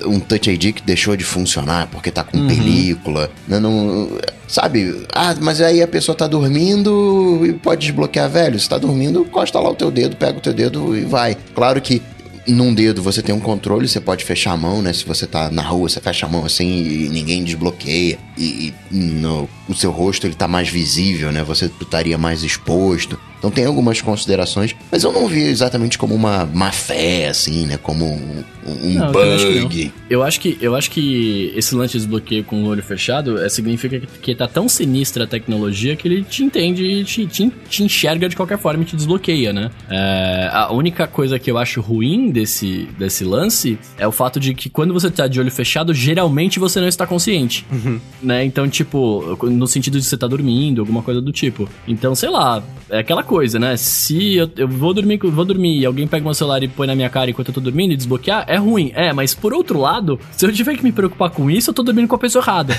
[0.06, 2.48] um Touch ID que deixou de funcionar porque tá com uhum.
[2.48, 3.30] película.
[3.48, 3.60] Né?
[3.60, 4.10] Não,
[4.48, 5.06] sabe?
[5.14, 8.60] Ah, mas aí a pessoa tá dormindo e pode desbloquear, velho.
[8.60, 11.38] Se tá dormindo, costa lá o teu dedo, pega o teu dedo e vai.
[11.54, 12.02] Claro que
[12.48, 14.94] num dedo você tem um controle, você pode fechar a mão, né?
[14.94, 18.18] Se você tá na rua, você fecha a mão assim e ninguém desbloqueia.
[18.38, 21.44] E, e no, o seu rosto ele tá mais visível, né?
[21.44, 23.20] Você estaria mais exposto.
[23.38, 27.78] Então tem algumas considerações, mas eu não vi exatamente como uma má fé, assim, né?
[27.78, 29.92] Como um, um não, bug.
[30.10, 33.50] Eu acho, que, eu acho que esse lance de desbloqueio com o olho fechado é,
[33.50, 37.52] significa que, que tá tão sinistra a tecnologia que ele te entende e te, te,
[37.70, 39.70] te, enxerga de qualquer forma e te desbloqueia, né?
[39.90, 44.54] É, a única coisa que eu acho ruim desse, desse lance é o fato de
[44.54, 47.66] que quando você tá de olho fechado, geralmente você não está consciente.
[47.72, 48.00] Uhum.
[48.22, 48.46] Né?
[48.46, 51.70] Então, tipo, no sentido de você tá dormindo, alguma coisa do tipo.
[51.88, 53.78] Então, sei lá, é aquela coisa, né?
[53.78, 56.96] Se eu, eu vou dormir, vou dormir e alguém pega meu celular e põe na
[56.96, 58.92] minha cara enquanto eu tô dormindo e desbloquear, é ruim.
[58.96, 61.84] É, mas por outro lado, se eu tiver que me preocupar com isso, eu tô
[61.84, 62.74] dormindo com a pessoa errada.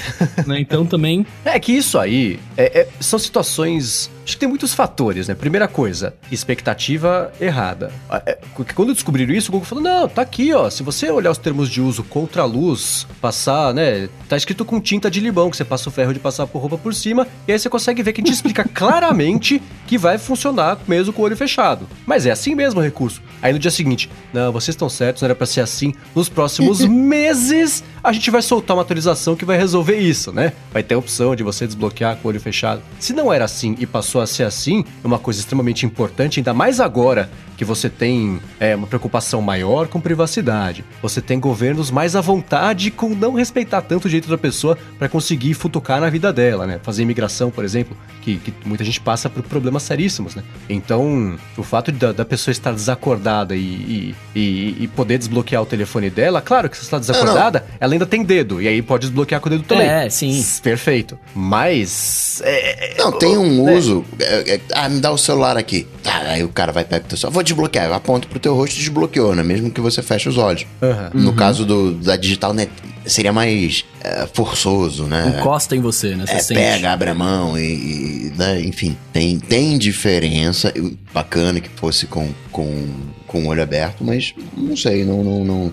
[0.47, 0.59] né?
[0.61, 1.27] Então também.
[1.45, 5.35] É que isso aí é, é, são situações Acho que tem muitos fatores, né?
[5.35, 7.91] Primeira coisa, expectativa errada.
[8.27, 8.37] É,
[8.75, 10.69] quando descobriram isso, o Google falou: não, tá aqui, ó.
[10.69, 14.07] Se você olhar os termos de uso contra a luz, passar, né?
[14.29, 16.77] Tá escrito com tinta de limão, que você passa o ferro de passar por roupa
[16.77, 20.77] por cima, e aí você consegue ver que a gente explica claramente que vai funcionar
[20.87, 21.89] mesmo com o olho fechado.
[22.05, 23.23] Mas é assim mesmo o recurso.
[23.41, 25.95] Aí no dia seguinte, não, vocês estão certos, não era pra ser assim.
[26.15, 30.53] Nos próximos meses, a gente vai soltar uma atualização que vai resolver isso, né?
[30.71, 32.83] Vai ter a opção de você desbloquear com o olho fechado.
[33.01, 36.41] Se não era assim e passou passou a ser assim, é uma coisa extremamente importante,
[36.41, 40.85] ainda mais agora que você tem é, uma preocupação maior com privacidade.
[41.03, 45.09] Você tem governos mais à vontade com não respeitar tanto o direito da pessoa para
[45.09, 46.79] conseguir futucar na vida dela, né?
[46.85, 50.45] Fazer imigração, por exemplo, que, que muita gente passa por problemas seríssimos, né?
[50.69, 55.61] Então, o fato de, da, da pessoa estar desacordada e, e, e, e, poder desbloquear
[55.61, 57.77] o telefone dela, claro que se está desacordada, não, não.
[57.81, 59.89] ela ainda tem dedo, e aí pode desbloquear com o dedo também.
[59.89, 60.45] É, sim.
[60.63, 61.19] Perfeito.
[61.35, 62.41] Mas.
[62.45, 63.75] É, não, tem um né?
[63.75, 64.05] uso.
[64.19, 65.87] É, é, ah, me dá o celular aqui.
[66.03, 67.35] Tá, aí o cara vai pegar o teu celular.
[67.35, 67.87] Vou desbloquear.
[67.87, 69.43] Eu aponto pro teu rosto e desbloqueou, né?
[69.43, 70.67] Mesmo que você feche os olhos.
[70.83, 71.23] Uhum.
[71.23, 71.37] No uhum.
[71.37, 72.69] caso do, da digital, né?
[73.07, 75.39] Seria mais é, forçoso, né?
[75.39, 76.27] Encosta em você, né?
[76.27, 78.61] Você é, pega, abre a mão e, e né?
[78.61, 80.73] enfim, tem, tem diferença.
[81.13, 82.87] Bacana que fosse com, com,
[83.27, 85.73] com o olho aberto, mas não sei, não, não, não,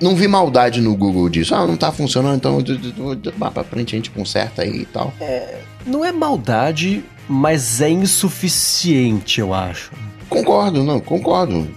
[0.00, 1.54] não vi maldade no Google disso.
[1.54, 2.58] Ah, não tá funcionando, então
[3.52, 5.12] pra frente a gente conserta aí e tal.
[5.20, 9.92] É, não é maldade, mas é insuficiente, eu acho.
[10.28, 11.68] Concordo, não, concordo.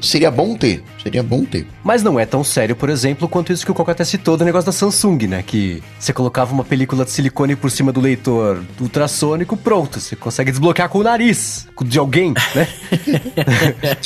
[0.00, 0.82] Seria bom ter.
[1.02, 1.66] Seria bom ter.
[1.82, 4.44] Mas não é tão sério, por exemplo, quanto isso que o Coca até citou do
[4.44, 5.42] negócio da Samsung, né?
[5.42, 9.98] Que você colocava uma película de silicone por cima do leitor ultrassônico, pronto.
[9.98, 12.68] Você consegue desbloquear com o nariz de alguém, né?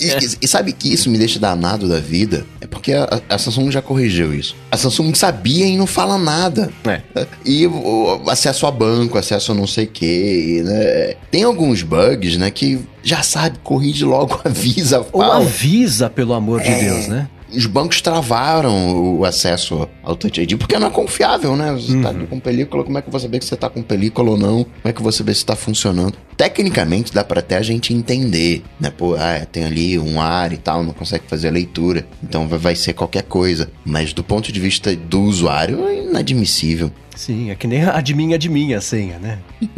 [0.00, 2.44] e, e, e, sabe que isso me deixa danado da vida?
[2.60, 4.56] É porque a, a, Samsung já corrigiu isso.
[4.70, 6.72] A Samsung sabia e não fala nada.
[6.84, 7.00] É.
[7.44, 11.14] E o, acesso a banco, acesso a não sei o que, né?
[11.30, 15.26] Tem alguns bugs, né, que já sabe, corrige logo, avisa, fala.
[15.26, 16.80] Ou avisa, pelo amor de é.
[16.80, 17.28] Deus, né?
[17.52, 21.72] Os bancos travaram o acesso ao Touch ID porque não é confiável, né?
[21.72, 22.20] Você tá uhum.
[22.20, 24.36] tá com película, como é que eu vou saber que você tá com película ou
[24.36, 24.62] não?
[24.62, 26.14] Como é que eu vou saber se tá funcionando?
[26.36, 28.90] Tecnicamente dá para até a gente entender, né?
[28.90, 32.76] Pô, ah, tem ali um ar e tal, não consegue fazer a leitura, então vai
[32.76, 33.68] ser qualquer coisa.
[33.84, 36.92] Mas do ponto de vista do usuário, é inadmissível.
[37.16, 39.38] Sim, é que nem admin admin a senha, né?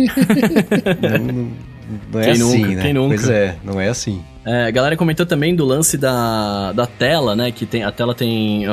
[1.01, 1.49] não,
[2.12, 2.82] não, é quem assim, nunca, né?
[2.82, 3.14] Quem nunca?
[3.14, 4.22] Pois é, não é assim.
[4.45, 7.53] É, a galera comentou também do lance da, da tela, né?
[7.53, 8.66] Que tem, a tela tem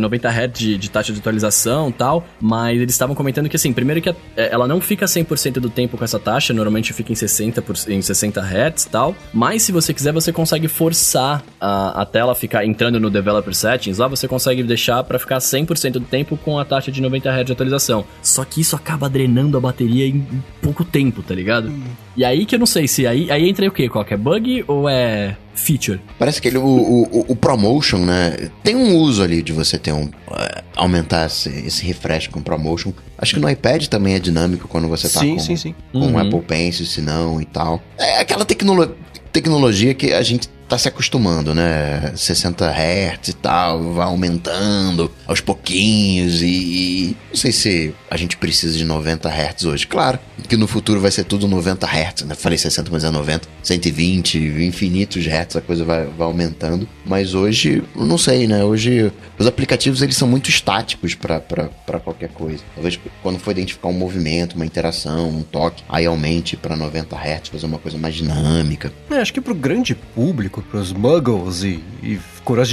[0.00, 3.56] 90 é, Hz de, de taxa de atualização e tal, mas eles estavam comentando que,
[3.56, 6.92] assim, primeiro que a, é, ela não fica 100% do tempo com essa taxa, normalmente
[6.92, 10.68] fica em 60, por, em 60 Hz e tal, mas se você quiser, você consegue
[10.68, 15.18] forçar a, a tela a ficar entrando no Developer Settings, lá você consegue deixar para
[15.18, 18.04] ficar 100% do tempo com a taxa de 90 Hz de atualização.
[18.22, 20.26] Só que isso acaba drenando a bateria em
[20.62, 21.68] pouco tempo, tá ligado?
[21.68, 21.82] Hum.
[22.16, 23.88] E aí que eu não sei se aí, aí entra o quê?
[23.88, 26.00] Qual que é bug ou é feature?
[26.18, 28.50] Parece que ele, o, o, o, promotion, né?
[28.62, 30.04] Tem um uso ali de você ter um.
[30.04, 32.92] Uh, aumentar esse, esse, refresh com promotion.
[33.18, 35.74] Acho que no iPad também é dinâmico quando você tá sim, com, sim, sim.
[35.92, 36.18] com uhum.
[36.18, 37.82] Apple Pencil, se não e tal.
[37.98, 38.94] É aquela tecno
[39.32, 42.12] tecnologia que a gente tá se acostumando, né?
[42.14, 48.78] 60 Hz e tal, vai aumentando aos pouquinhos e, não sei se a gente precisa
[48.78, 49.86] de 90 Hz hoje.
[49.86, 50.18] Claro
[50.48, 52.34] que no futuro vai ser tudo 90 Hz, né?
[52.36, 56.88] Falei 60, mas é 90, 120, infinitos Hz, a coisa vai, vai aumentando.
[57.04, 58.62] Mas hoje, não sei, né?
[58.62, 62.62] Hoje os aplicativos eles são muito estáticos para qualquer coisa.
[62.74, 67.48] Talvez quando for identificar um movimento, uma interação, um toque, aí aumente para 90 Hz,
[67.48, 68.92] fazer uma coisa mais dinâmica.
[69.10, 72.18] É, acho que pro grande público público, pros muggles e, e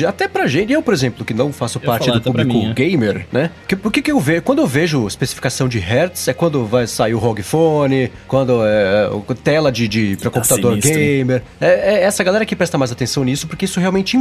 [0.08, 0.74] até pra gente.
[0.74, 2.74] Eu, por exemplo, que não faço parte falar, do público mim, é.
[2.74, 3.52] gamer, né?
[3.68, 4.42] Que, por que que eu vejo?
[4.42, 9.08] Quando eu vejo especificação de hertz, é quando vai sair o ROG Phone, quando é,
[9.08, 11.00] é tela de, de para tá computador sinistro.
[11.00, 11.44] gamer.
[11.62, 14.20] É, é, essa galera que presta mais atenção nisso, porque isso realmente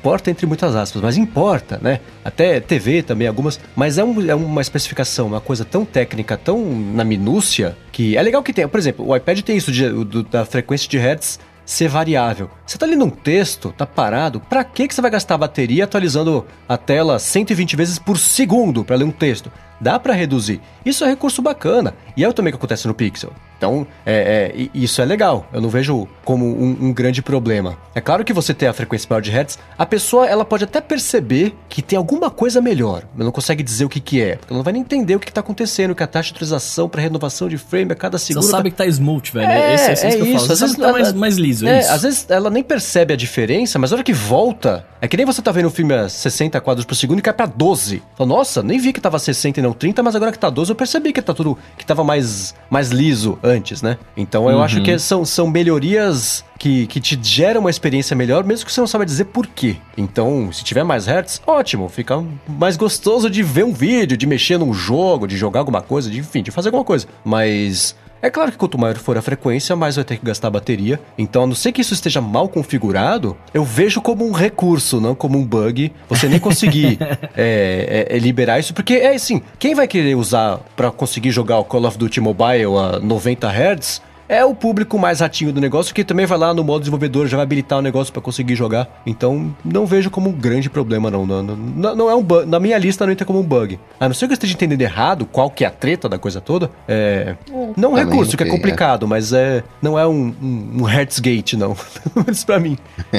[0.00, 2.00] importa entre muitas aspas, mas importa, né?
[2.24, 3.60] Até TV também, algumas.
[3.76, 6.58] Mas é, um, é uma especificação, uma coisa tão técnica, tão
[6.94, 8.66] na minúcia, que é legal que tem.
[8.66, 12.50] Por exemplo, o iPad tem isso de, do, da frequência de hertz ser variável.
[12.66, 16.44] Você tá lendo um texto, tá parado, pra que, que você vai gastar bateria atualizando
[16.68, 19.52] a tela 120 vezes por segundo para ler um texto?
[19.80, 20.60] Dá para reduzir.
[20.84, 21.94] Isso é recurso bacana.
[22.16, 23.32] E é o também que acontece no Pixel.
[23.60, 25.46] Então, é, é, isso é legal.
[25.52, 27.76] Eu não vejo como um, um, grande problema.
[27.94, 30.80] É claro que você tem a frequência maior de hertz, a pessoa ela pode até
[30.80, 34.36] perceber que tem alguma coisa melhor, mas não consegue dizer o que, que é.
[34.36, 36.88] Porque ela não vai nem entender o que, está acontecendo, que a taxa de atualização
[36.88, 38.44] para renovação de frame a cada segundo.
[38.44, 38.70] Você sabe tá...
[38.70, 39.50] que tá smooth, velho.
[39.50, 40.38] É, esse, esse é, é isso.
[40.38, 40.52] Falo.
[40.52, 41.68] Às vezes tá mais, mais liso.
[41.68, 45.06] É, é às vezes ela nem percebe a diferença, mas na hora que volta, é
[45.06, 47.44] que nem você tá vendo um filme a 60 quadros por segundo e cai para
[47.44, 48.02] 12.
[48.16, 50.70] Fala, nossa, nem vi que tava 60 e não 30, mas agora que tá 12
[50.70, 53.98] eu percebi que tá tudo que tava mais mais liso antes, né?
[54.16, 54.62] Então eu uhum.
[54.62, 58.80] acho que são, são melhorias que, que te geram uma experiência melhor, mesmo que você
[58.80, 59.76] não saiba dizer por quê.
[59.96, 64.58] Então, se tiver mais hertz, ótimo, fica mais gostoso de ver um vídeo, de mexer
[64.58, 67.06] num jogo, de jogar alguma coisa, de, enfim, de fazer alguma coisa.
[67.24, 71.00] Mas é claro que quanto maior for a frequência, mais vai ter que gastar bateria.
[71.16, 75.14] Então, a não ser que isso esteja mal configurado, eu vejo como um recurso, não
[75.14, 75.92] como um bug.
[76.08, 76.98] Você nem conseguir
[77.36, 81.58] é, é, é, liberar isso, porque é assim: quem vai querer usar para conseguir jogar
[81.58, 85.92] o Call of Duty Mobile a 90 Hz é o público mais ratinho do negócio
[85.92, 89.02] que também vai lá no modo desenvolvedor, já vai habilitar o negócio para conseguir jogar.
[89.04, 91.26] Então, não vejo como um grande problema, não.
[91.26, 92.46] Não, não, não é um bug.
[92.46, 93.80] Na minha lista não entra como um bug.
[93.98, 96.40] A não ser que eu esteja entendendo errado qual que é a treta da coisa
[96.40, 96.70] toda.
[96.86, 97.34] É.
[97.76, 99.64] Não é um recurso, que é, é complicado, mas é.
[99.82, 101.76] Não é um, um, um Hertzgate, não.
[102.30, 102.78] Isso pra mim.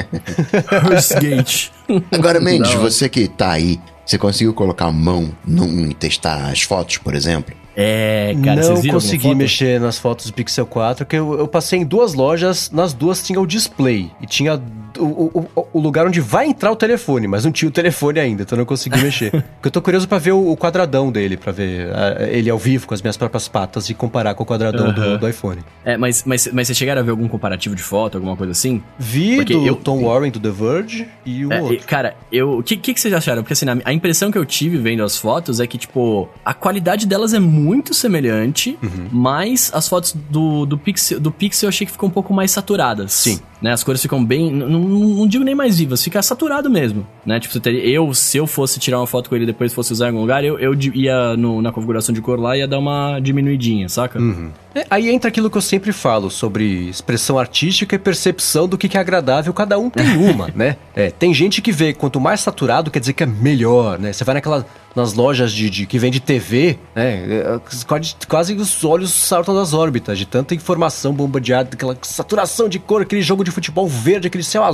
[0.90, 1.70] Hertzgate.
[2.10, 6.62] Agora, Mendes, você que tá aí, você conseguiu colocar a mão num, e testar as
[6.62, 7.54] fotos, por exemplo?
[7.74, 11.84] É, cara, Não consegui mexer nas fotos do Pixel 4, porque eu, eu, passei em
[11.84, 14.10] duas lojas, nas duas tinha o display.
[14.20, 14.60] E tinha
[14.98, 18.42] o, o, o, lugar onde vai entrar o telefone, mas não tinha o telefone ainda,
[18.42, 19.30] então eu não consegui mexer.
[19.30, 22.86] Porque eu tô curioso para ver o, quadradão dele, para ver a, ele ao vivo
[22.86, 24.94] com as minhas próprias patas e comparar com o quadradão uhum.
[24.94, 25.60] do, do, iPhone.
[25.84, 28.82] É, mas, mas, mas vocês chegaram a ver algum comparativo de foto, alguma coisa assim?
[28.98, 31.86] Vi Porque do eu, Tom Warren do The Verge e o é, outro.
[31.86, 33.42] Cara, eu, o que, que, que, vocês acharam?
[33.42, 37.06] Porque assim, a impressão que eu tive vendo as fotos é que, tipo, a qualidade
[37.06, 39.08] delas é muito semelhante, uhum.
[39.10, 42.50] mas as fotos do, do, Pixel, do Pixel eu achei que ficou um pouco mais
[42.50, 43.12] saturadas.
[43.12, 43.40] Sim.
[43.60, 44.52] Né, as cores ficam bem.
[44.52, 47.06] Não, não digo nem mais vivas, fica saturado mesmo.
[47.24, 47.40] Né?
[47.40, 50.08] Tipo, eu, se eu fosse tirar uma foto com ele e depois fosse usar em
[50.08, 53.18] algum lugar, eu, eu ia no, na configuração de cor lá e ia dar uma
[53.20, 54.18] diminuidinha, saca?
[54.18, 54.50] Uhum.
[54.74, 58.88] É, aí entra aquilo que eu sempre falo sobre expressão artística e percepção do que,
[58.88, 60.76] que é agradável, cada um tem uma, né?
[60.94, 64.12] É, tem gente que vê quanto mais saturado quer dizer que é melhor, né?
[64.12, 67.24] Você vai naquela nas lojas de, de que vende TV, né?
[67.24, 72.78] É, quase, quase os olhos saltam das órbitas, de tanta informação bombardeada, aquela saturação de
[72.78, 74.71] cor, aquele jogo de futebol verde, aquele céu azul,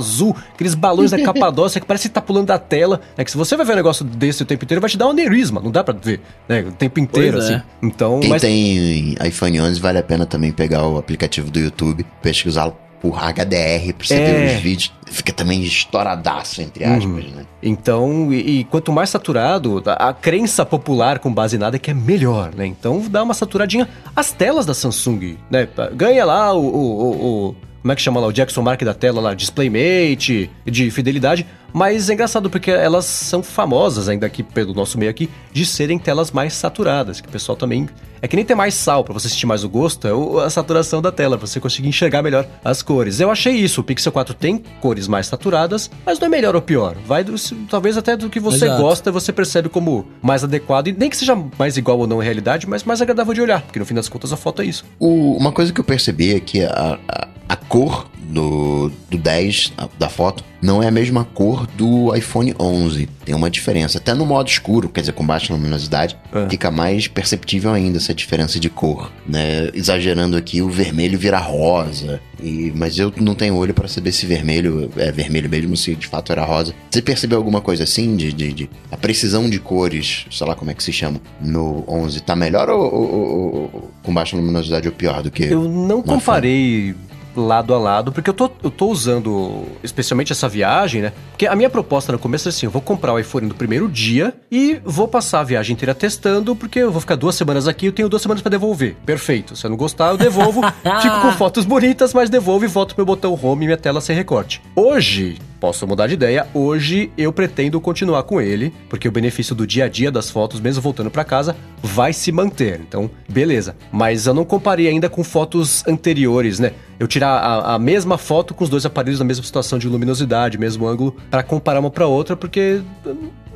[0.53, 3.01] aqueles balões da Capadócia que parece que tá pulando da tela.
[3.17, 5.07] É que se você vai ver um negócio desse o tempo inteiro, vai te dar
[5.07, 6.61] um aneurisma, não dá pra ver, né?
[6.61, 7.55] O tempo inteiro, pois assim.
[7.55, 7.63] É.
[7.81, 8.41] Então, Quem mas...
[8.41, 13.93] tem iPhone 11 vale a pena também pegar o aplicativo do YouTube, pesquisá-lo por HDR
[13.93, 14.25] pra você é.
[14.25, 14.93] ver os vídeos.
[15.05, 17.31] Fica também estouradaço, entre aspas, uhum.
[17.35, 17.45] né?
[17.63, 21.79] Então, e, e, quanto mais saturado, a, a, crença popular com base em nada é
[21.79, 22.65] que é melhor, né?
[22.65, 23.87] Então dá uma saturadinha.
[24.15, 25.67] As telas da Samsung, né?
[25.93, 28.27] Ganha lá o, o, o como é que chama lá?
[28.27, 31.45] O Jackson Mark da tela lá, DisplayMate, de fidelidade.
[31.73, 35.99] Mas é engraçado porque elas são famosas ainda aqui pelo nosso meio aqui de serem
[35.99, 37.87] telas mais saturadas, que o pessoal também
[38.21, 41.01] é que nem ter mais sal para você sentir mais o gosto, é a saturação
[41.01, 43.19] da tela, pra você conseguir enxergar melhor as cores.
[43.19, 46.61] Eu achei isso, o Pixel 4 tem cores mais saturadas, mas não é melhor ou
[46.61, 46.97] pior.
[47.05, 47.35] Vai do,
[47.69, 48.81] talvez até do que você Exato.
[48.81, 52.23] gosta, você percebe como mais adequado e nem que seja mais igual ou não à
[52.23, 54.83] realidade, mas mais agradável de olhar, porque no fim das contas a foto é isso.
[54.99, 59.73] O, uma coisa que eu percebi é que a, a, a cor do, do 10
[59.97, 63.07] da foto não é a mesma cor do iPhone 11.
[63.25, 63.97] Tem uma diferença.
[63.97, 66.47] Até no modo escuro, quer dizer, com baixa luminosidade, é.
[66.49, 69.69] fica mais perceptível ainda essa diferença de cor, né?
[69.73, 72.21] Exagerando aqui, o vermelho vira rosa.
[72.41, 76.07] E, mas eu não tenho olho para saber se vermelho é vermelho mesmo, se de
[76.07, 76.73] fato era rosa.
[76.91, 80.69] Você percebeu alguma coisa assim de, de, de a precisão de cores, sei lá como
[80.69, 84.87] é que se chama, no 11 tá melhor ou, ou, ou, ou com baixa luminosidade
[84.87, 85.43] ou pior do que?
[85.43, 87.08] Eu não comparei iPhone?
[87.45, 91.13] Lado a lado, porque eu tô, eu tô usando especialmente essa viagem, né?
[91.31, 93.87] Porque a minha proposta no começo é assim: eu vou comprar o iPhone no primeiro
[93.87, 97.85] dia e vou passar a viagem inteira testando, porque eu vou ficar duas semanas aqui
[97.85, 98.95] e eu tenho duas semanas para devolver.
[99.05, 99.55] Perfeito.
[99.55, 100.61] Se eu não gostar, eu devolvo,
[101.01, 104.01] fico com fotos bonitas, mas devolvo e volto pro meu botão home e minha tela
[104.01, 104.61] sem recorte.
[104.75, 106.47] Hoje, posso mudar de ideia.
[106.53, 110.59] Hoje eu pretendo continuar com ele, porque o benefício do dia a dia das fotos,
[110.59, 112.79] mesmo voltando para casa, vai se manter.
[112.79, 113.75] Então, beleza.
[113.91, 116.71] Mas eu não comparei ainda com fotos anteriores, né?
[116.99, 120.57] Eu tirar a, a mesma foto com os dois aparelhos na mesma situação de luminosidade,
[120.57, 122.81] mesmo ângulo, para comparar uma para outra, porque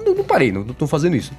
[0.06, 1.32] não, não parei, não tô fazendo isso.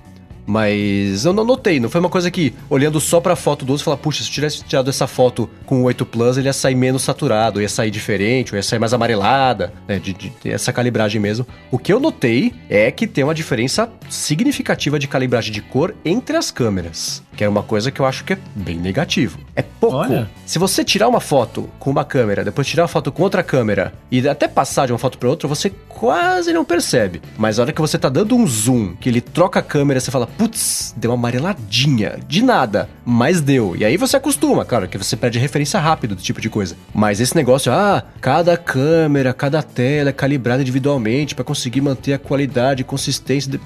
[0.47, 3.85] Mas eu não notei, não foi uma coisa que, olhando só pra foto do outro,
[3.85, 6.75] falar, puxa, se eu tivesse tirado essa foto com o 8 Plus, ele ia sair
[6.75, 9.99] menos saturado, ia sair diferente, ou ia sair mais amarelada, né?
[9.99, 11.47] De, de, essa calibragem mesmo.
[11.71, 16.37] O que eu notei é que tem uma diferença significativa de calibragem de cor entre
[16.37, 17.23] as câmeras.
[17.37, 19.39] Que é uma coisa que eu acho que é bem negativo.
[19.57, 19.97] É pouco.
[19.97, 20.31] Olha.
[20.47, 23.93] Se você tirar uma foto com uma câmera, depois tirar uma foto com outra câmera
[24.11, 27.21] e até passar de uma foto para outra, você quase não percebe.
[27.37, 30.11] Mas a hora que você tá dando um zoom, que ele troca a câmera, você
[30.11, 32.19] fala, putz, deu uma amareladinha.
[32.27, 33.75] De nada, mas deu.
[33.77, 36.77] E aí você acostuma, claro, que você perde referência rápido do tipo de coisa.
[36.95, 42.19] Mas esse negócio, ah, cada câmera, cada tela é calibrada individualmente para conseguir manter a
[42.19, 43.51] qualidade e consistência.
[43.51, 43.61] De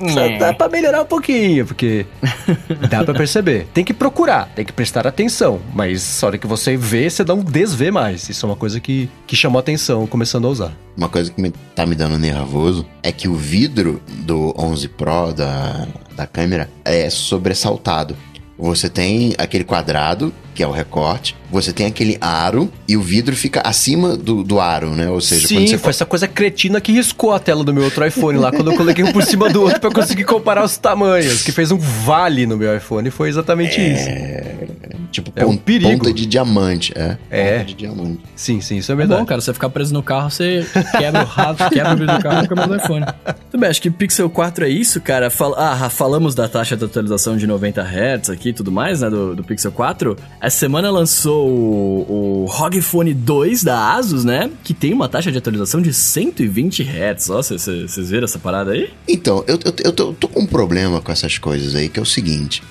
[0.00, 0.38] é.
[0.38, 2.06] dá pra melhorar um pouquinho, porque
[2.88, 3.66] dá pra perceber.
[3.72, 7.34] Tem que procurar, tem que prestar atenção, mas a hora que você vê, você dá
[7.34, 8.28] um desvê mais.
[8.28, 10.72] Isso é uma coisa que, que chamou atenção começando a usar.
[10.96, 15.32] Uma coisa que me, tá me dando nervoso é que o vidro do 11 Pro
[15.32, 18.16] da, da câmera é sobressaltado.
[18.56, 23.36] Você tem aquele quadrado, que é o recorte, você tem aquele aro e o vidro
[23.36, 25.08] fica acima do, do aro, né?
[25.08, 25.78] Ou seja, Sim, você...
[25.78, 28.76] foi essa coisa cretina que riscou a tela do meu outro iPhone lá, quando eu
[28.76, 32.46] coloquei um por cima do outro para conseguir comparar os tamanhos, que fez um vale
[32.46, 33.92] no meu iPhone, foi exatamente é...
[33.92, 34.94] isso.
[35.10, 35.92] Tipo, é um perigo.
[35.92, 37.16] ponta de diamante, é.
[37.30, 37.52] É.
[37.52, 38.20] Ponta de diamante.
[38.34, 39.20] Sim, sim, isso é verdade.
[39.20, 40.66] É bom, cara, você ficar preso no carro, você
[40.98, 43.06] quebra o rato, quebra o vidro do carro e fica do iPhone.
[43.50, 45.30] Tudo bem, acho que Pixel 4 é isso, cara.
[45.30, 49.10] Fal ah, falamos da taxa de atualização de 90 Hz aqui e tudo mais, né,
[49.10, 50.16] do, do Pixel 4.
[50.44, 54.50] Essa semana lançou o, o ROG Phone 2 da Asus, né?
[54.62, 57.30] Que tem uma taxa de atualização de 120 Hz.
[57.30, 58.90] Ó, vocês viram essa parada aí?
[59.08, 61.98] Então, eu, eu, eu, tô, eu, tô, com um problema com essas coisas aí, que
[61.98, 62.62] é o seguinte.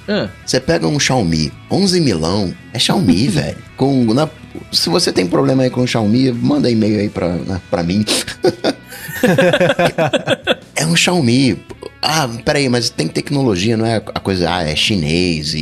[0.46, 0.62] Você ah.
[0.62, 3.58] pega um Xiaomi 11 milão, é Xiaomi, velho.
[3.76, 4.30] Com, na,
[4.72, 8.06] se você tem problema aí com o Xiaomi, manda e-mail aí pra, né, pra mim.
[10.76, 11.58] é um Xiaomi.
[12.02, 15.60] Ah, peraí, mas tem tecnologia, não é a coisa, ah, é chinês e,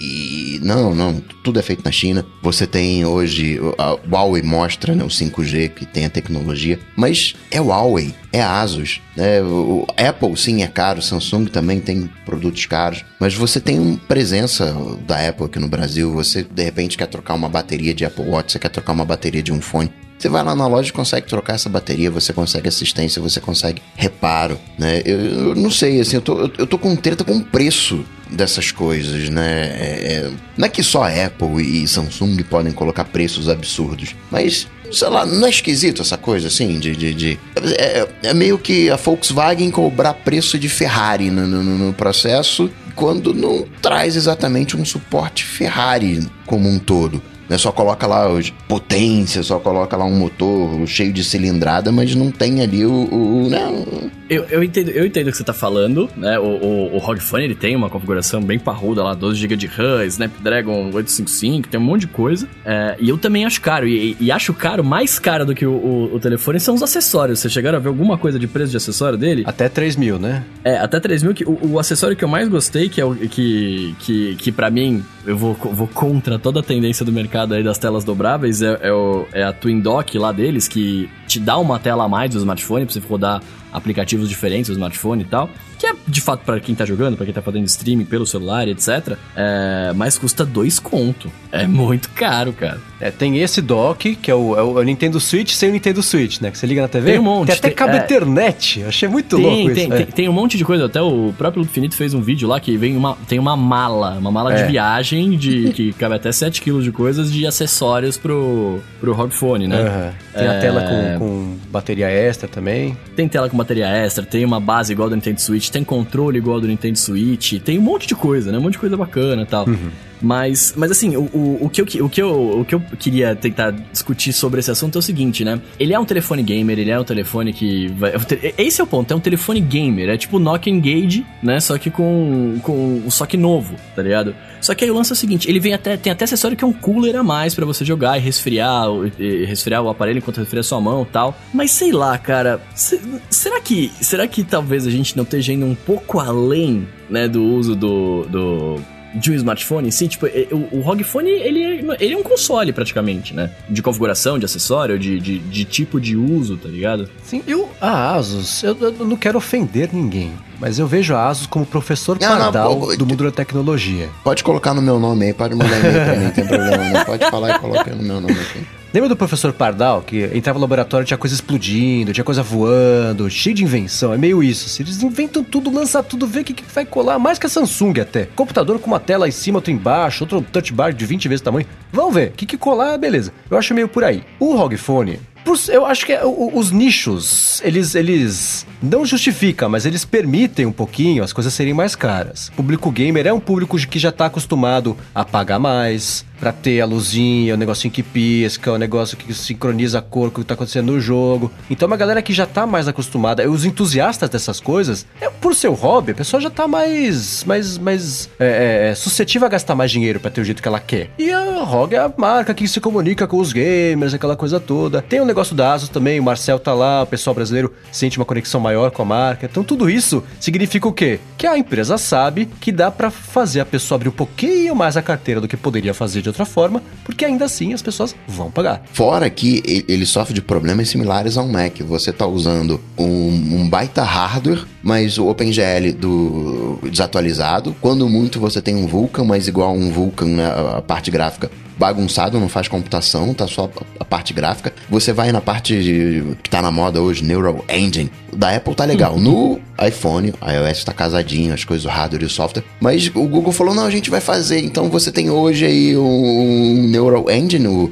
[0.00, 2.24] e, Não, não, tudo é feito na China.
[2.42, 7.60] Você tem hoje, a Huawei mostra né, o 5G que tem a tecnologia, mas é
[7.60, 9.42] Huawei, é Asus, né?
[9.42, 14.72] O Apple sim é caro, Samsung também tem produtos caros, mas você tem uma presença
[15.06, 18.52] da Apple aqui no Brasil, você de repente quer trocar uma bateria de Apple Watch,
[18.52, 19.90] você quer trocar uma bateria de um fone,
[20.20, 23.80] você vai lá na loja e consegue trocar essa bateria, você consegue assistência, você consegue
[23.96, 25.00] reparo, né?
[25.04, 28.70] Eu, eu não sei, assim, eu tô, eu, tô com treta com o preço dessas
[28.70, 29.62] coisas, né?
[29.62, 35.08] É, é, não é que só Apple e Samsung podem colocar preços absurdos, mas sei
[35.08, 36.94] lá, não é esquisito essa coisa assim de.
[36.94, 37.40] de, de
[37.78, 43.32] é, é, meio que a Volkswagen cobrar preço de Ferrari no, no, no, processo quando
[43.32, 47.22] não traz exatamente um suporte Ferrari como um todo.
[47.50, 47.58] Né?
[47.58, 52.30] Só coloca lá os potência, só coloca lá um motor cheio de cilindrada, mas não
[52.30, 52.92] tem ali o.
[52.92, 53.84] o, o né?
[54.30, 56.38] eu, eu, entendo, eu entendo o que você tá falando, né?
[56.38, 59.66] O, o, o ROG Phone ele tem uma configuração bem parruda lá, 12 GB de
[59.66, 62.48] RAM, Snapdragon 855, tem um monte de coisa.
[62.64, 63.88] É, e eu também acho caro.
[63.88, 67.40] E, e, acho caro, mais caro do que o, o, o, telefone, são os acessórios.
[67.40, 69.42] Vocês chegaram a ver alguma coisa de preço de acessório dele?
[69.44, 70.44] Até 3 mil, né?
[70.62, 71.34] É, até 3 mil.
[71.34, 74.70] Que, o, o acessório que eu mais gostei, que é o que, que, que para
[74.70, 78.78] mim, eu vou, vou contra toda a tendência do mercado aí das telas dobráveis, é,
[78.82, 82.30] é, o, é a Twin Dock lá deles, que te dá uma tela a mais
[82.30, 86.44] do smartphone pra você rodar aplicativos diferentes do smartphone e tal, que é de fato
[86.44, 89.16] para quem tá jogando, para quem tá fazendo streaming pelo celular etc.
[89.36, 91.30] É, mas custa dois conto.
[91.52, 92.89] É muito caro, cara.
[93.00, 96.40] É, tem esse dock, que é o, é o, Nintendo Switch sem o Nintendo Switch,
[96.40, 96.50] né?
[96.50, 97.12] Que você liga na TV.
[97.12, 97.46] Tem um monte.
[97.46, 97.98] Tem até cabo é...
[97.98, 98.84] internet.
[98.84, 99.90] Achei muito tem, louco tem, isso.
[99.90, 100.04] Tem, é.
[100.04, 100.84] tem, um monte de coisa.
[100.84, 104.30] Até o próprio Infinito fez um vídeo lá que vem uma, tem uma mala, uma
[104.30, 104.66] mala de é.
[104.66, 109.66] viagem de que cabe até 7 kg de coisas de acessórios pro, pro ROG Phone,
[109.66, 109.80] né?
[109.80, 110.38] Uhum.
[110.38, 111.18] Tem a tela com, é.
[111.18, 112.96] com bateria extra também.
[113.16, 116.60] Tem tela com bateria extra, tem uma base igual do Nintendo Switch, tem controle igual
[116.60, 118.58] do Nintendo Switch, tem um monte de coisa, né?
[118.58, 119.66] Um monte de coisa bacana e tal.
[119.66, 119.90] Uhum.
[120.20, 123.34] Mas, mas assim, o, o, o, que eu, o, que eu, o que eu queria
[123.34, 125.60] tentar discutir sobre esse assunto é o seguinte, né?
[125.78, 128.12] Ele é um telefone gamer, ele é um telefone que vai.
[128.58, 131.58] Esse é o ponto, é um telefone gamer, é tipo Nokia Engage, né?
[131.60, 134.34] Só que com, com só que novo, tá ligado?
[134.60, 136.64] Só que aí o lance é o seguinte, ele vem até tem até acessório que
[136.64, 138.86] é um cooler a mais para você jogar e resfriar,
[139.18, 141.36] e resfriar o aparelho enquanto resfria sua mão, tal.
[141.52, 145.74] Mas sei lá, cara, será que será que talvez a gente não esteja indo um
[145.74, 148.80] pouco além, né, do uso do, do
[149.14, 152.22] de um smartphone em si, tipo, o, o ROG Phone, ele é, ele é um
[152.22, 153.50] console praticamente, né?
[153.68, 157.08] De configuração, de acessório, de, de, de tipo de uso, tá ligado?
[157.24, 161.46] Sim, eu, a Asus, eu, eu não quero ofender ninguém, mas eu vejo a Asus
[161.46, 164.08] como professor não, pardal não, do mundo da tecnologia.
[164.22, 167.04] Pode colocar no meu nome aí, pode mandar e-mail pra mim, não tem problema, não
[167.04, 168.79] pode falar e colocar no meu nome aqui.
[168.92, 173.54] Lembra do professor Pardal, que entrava no laboratório tinha coisa explodindo, tinha coisa voando, cheio
[173.54, 174.12] de invenção?
[174.12, 174.66] É meio isso.
[174.66, 177.48] Assim, eles inventam tudo, lançam tudo, vê o que, que vai colar, mais que a
[177.48, 178.26] Samsung até.
[178.34, 181.44] Computador com uma tela em cima, outra embaixo, outro touch bar de 20 vezes o
[181.44, 181.66] tamanho.
[181.92, 183.32] Vamos ver, o que, que colar, beleza.
[183.48, 184.24] Eu acho meio por aí.
[184.40, 185.20] O ROG Phone,
[185.68, 191.24] eu acho que é, os nichos, eles, eles não justificam, mas eles permitem um pouquinho
[191.24, 192.48] as coisas serem mais caras.
[192.48, 196.80] O público gamer é um público que já está acostumado a pagar mais, para ter
[196.80, 200.48] a luzinha, o negocinho que pisca, o negócio que sincroniza a cor com o que
[200.48, 201.52] tá acontecendo no jogo.
[201.68, 205.74] Então uma galera que já tá mais acostumada, os entusiastas dessas coisas, é, por seu
[205.74, 210.18] hobby, a pessoa já tá mais mais, mais é, é, suscetível a gastar mais dinheiro
[210.18, 211.10] para ter o jeito que ela quer.
[211.18, 215.02] E a ROG é a marca que se comunica com os gamers, aquela coisa toda.
[215.02, 218.24] Tem o negócio da Asus também, o Marcel tá lá, o pessoal brasileiro sente uma
[218.24, 219.46] conexão maior com a marca.
[219.50, 221.20] Então tudo isso significa o quê?
[221.36, 225.02] Que a empresa sabe que dá para fazer a pessoa abrir um pouquinho mais a
[225.02, 228.82] carteira do que poderia fazer de outra forma, porque ainda assim as pessoas vão pagar.
[228.92, 231.80] Fora que ele sofre de problemas similares ao Mac.
[231.82, 237.74] Você está usando um, um, baita hardware, mas o OpenGL do desatualizado.
[237.80, 241.50] Quando muito você tem um Vulkan, mas igual um Vulkan, né, a parte gráfica
[241.80, 244.70] bagunçado, não faz computação, tá só a parte gráfica.
[244.90, 248.12] Você vai na parte que tá na moda hoje, Neural Engine.
[248.36, 249.18] Da Apple tá legal.
[249.18, 252.62] No iPhone, iOS tá casadinho, as coisas, o hardware e o software.
[252.78, 254.60] Mas o Google falou: não, a gente vai fazer.
[254.60, 257.90] Então você tem hoje aí um Neural Engine, o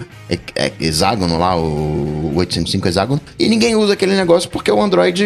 [0.78, 3.20] hexágono lá, o 805 hexágono.
[3.38, 5.24] E ninguém usa aquele negócio porque o Android,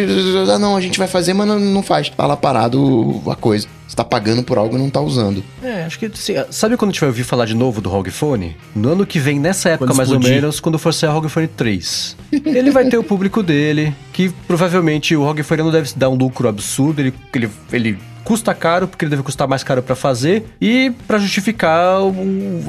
[0.49, 2.09] ah, não, a gente vai fazer, mas não, não faz.
[2.09, 3.67] Tá lá parado a coisa.
[3.87, 5.43] Você tá pagando por algo e não tá usando.
[5.61, 6.05] É, acho que.
[6.05, 8.55] Assim, sabe quando a gente vai ouvir falar de novo do ROG Phone?
[8.75, 10.29] No ano que vem, nessa época quando mais explodir.
[10.29, 12.17] ou menos, quando for ser a ROG Phone 3.
[12.31, 16.15] ele vai ter o público dele, que provavelmente o ROG Phone não deve dar um
[16.15, 20.45] lucro absurdo, ele, ele, ele custa caro, porque ele deve custar mais caro para fazer,
[20.59, 21.97] e para justificar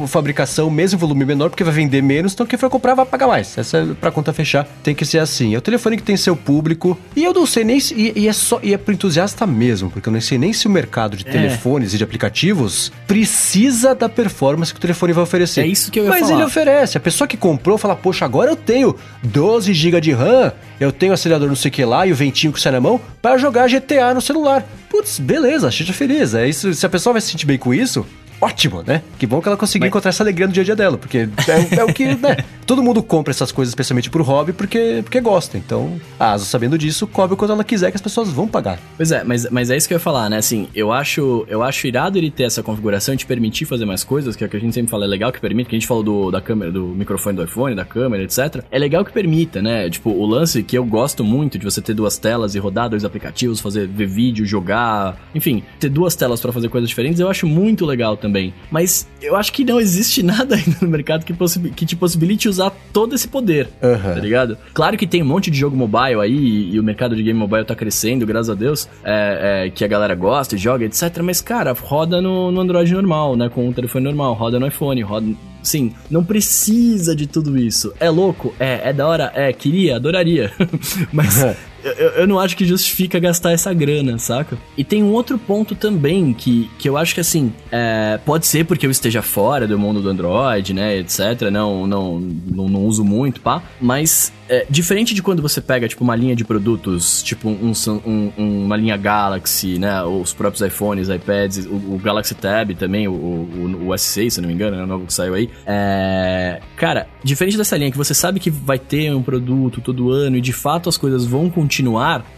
[0.03, 3.27] a fabricação mesmo volume menor, porque vai vender menos, então quem for comprar vai pagar
[3.27, 3.57] mais.
[3.57, 5.55] Essa é pra conta fechar, tem que ser assim.
[5.55, 7.95] É o telefone que tem seu público, e eu não sei nem se.
[7.95, 8.59] E, e é só.
[8.63, 11.31] E é pro entusiasta mesmo, porque eu não sei nem se o mercado de é.
[11.31, 15.63] telefones e de aplicativos precisa da performance que o telefone vai oferecer.
[15.63, 16.35] É isso que eu ia Mas falar.
[16.35, 16.97] ele oferece.
[16.97, 21.13] A pessoa que comprou fala, poxa, agora eu tenho 12 GB de RAM, eu tenho
[21.13, 24.15] acelerador no sei que lá e o ventinho que sai na mão para jogar GTA
[24.15, 24.65] no celular.
[24.95, 26.35] Putz, beleza, seja feliz.
[26.35, 28.07] É isso, se a pessoa vai se sentir bem com isso,
[28.41, 29.03] ótimo, né?
[29.19, 29.89] Que bom que ela conseguiu Mas...
[29.89, 32.37] encontrar essa alegria no dia a dia dela, porque é, é o que, né?
[32.67, 35.59] Todo mundo compra essas coisas especialmente por hobby porque, porque gosta.
[35.59, 38.79] Então, a Asus, sabendo disso, cobre quando ela quiser que as pessoas vão pagar.
[38.97, 40.39] Pois é, mas, mas é isso que eu ia falar, né?
[40.39, 44.03] Assim, eu acho, eu acho irado ele ter essa configuração e te permitir fazer mais
[44.03, 45.79] coisas, que é o que a gente sempre fala, é legal que permite, que a
[45.79, 48.65] gente falou do, da câmera, do microfone do iPhone, da câmera, etc.
[48.71, 49.91] É legal que permita, né?
[49.91, 53.05] Tipo, o lance que eu gosto muito de você ter duas telas e rodar dois
[53.05, 57.47] aplicativos, fazer ver vídeo, jogar, enfim, ter duas telas para fazer coisas diferentes, eu acho
[57.47, 58.55] muito legal também.
[58.71, 61.35] Mas eu acho que não existe nada ainda no mercado que,
[61.73, 64.15] que te possibilite usar todo esse poder, uhum.
[64.15, 64.57] tá ligado?
[64.73, 67.39] Claro que tem um monte de jogo mobile aí, e, e o mercado de game
[67.39, 71.19] mobile tá crescendo, graças a Deus, é, é, que a galera gosta e joga, etc.
[71.23, 73.51] Mas, cara, roda no, no Android normal, né?
[73.51, 75.27] Com o telefone normal, roda no iPhone, roda.
[75.63, 77.93] Sim, não precisa de tudo isso.
[78.01, 78.55] É louco?
[78.59, 78.89] É.
[78.89, 79.33] É da hora?
[79.35, 79.53] É.
[79.53, 80.51] Queria, adoraria.
[81.13, 81.43] Mas
[81.85, 84.57] eu, eu, não acho que justifica gastar essa grana, saca?
[84.77, 88.65] E tem um outro ponto também que, que eu acho que assim, é, pode ser
[88.65, 91.51] porque eu esteja fora do mundo do Android, né, etc.
[91.53, 93.63] Não, não, não, não uso muito, pá.
[93.81, 97.73] Mas é, diferente de quando você pega, tipo, uma linha de produtos, tipo um,
[98.07, 100.03] um, uma linha Galaxy, né?
[100.03, 104.49] Os próprios iPhones, iPads, o, o Galaxy Tab também, o, o, o, S6, se não
[104.49, 105.49] me engano, é o novo que saiu aí.
[105.67, 110.37] É, cara, diferente dessa linha que você sabe que vai ter um produto todo ano
[110.37, 111.74] e de fato as coisas vão continuar,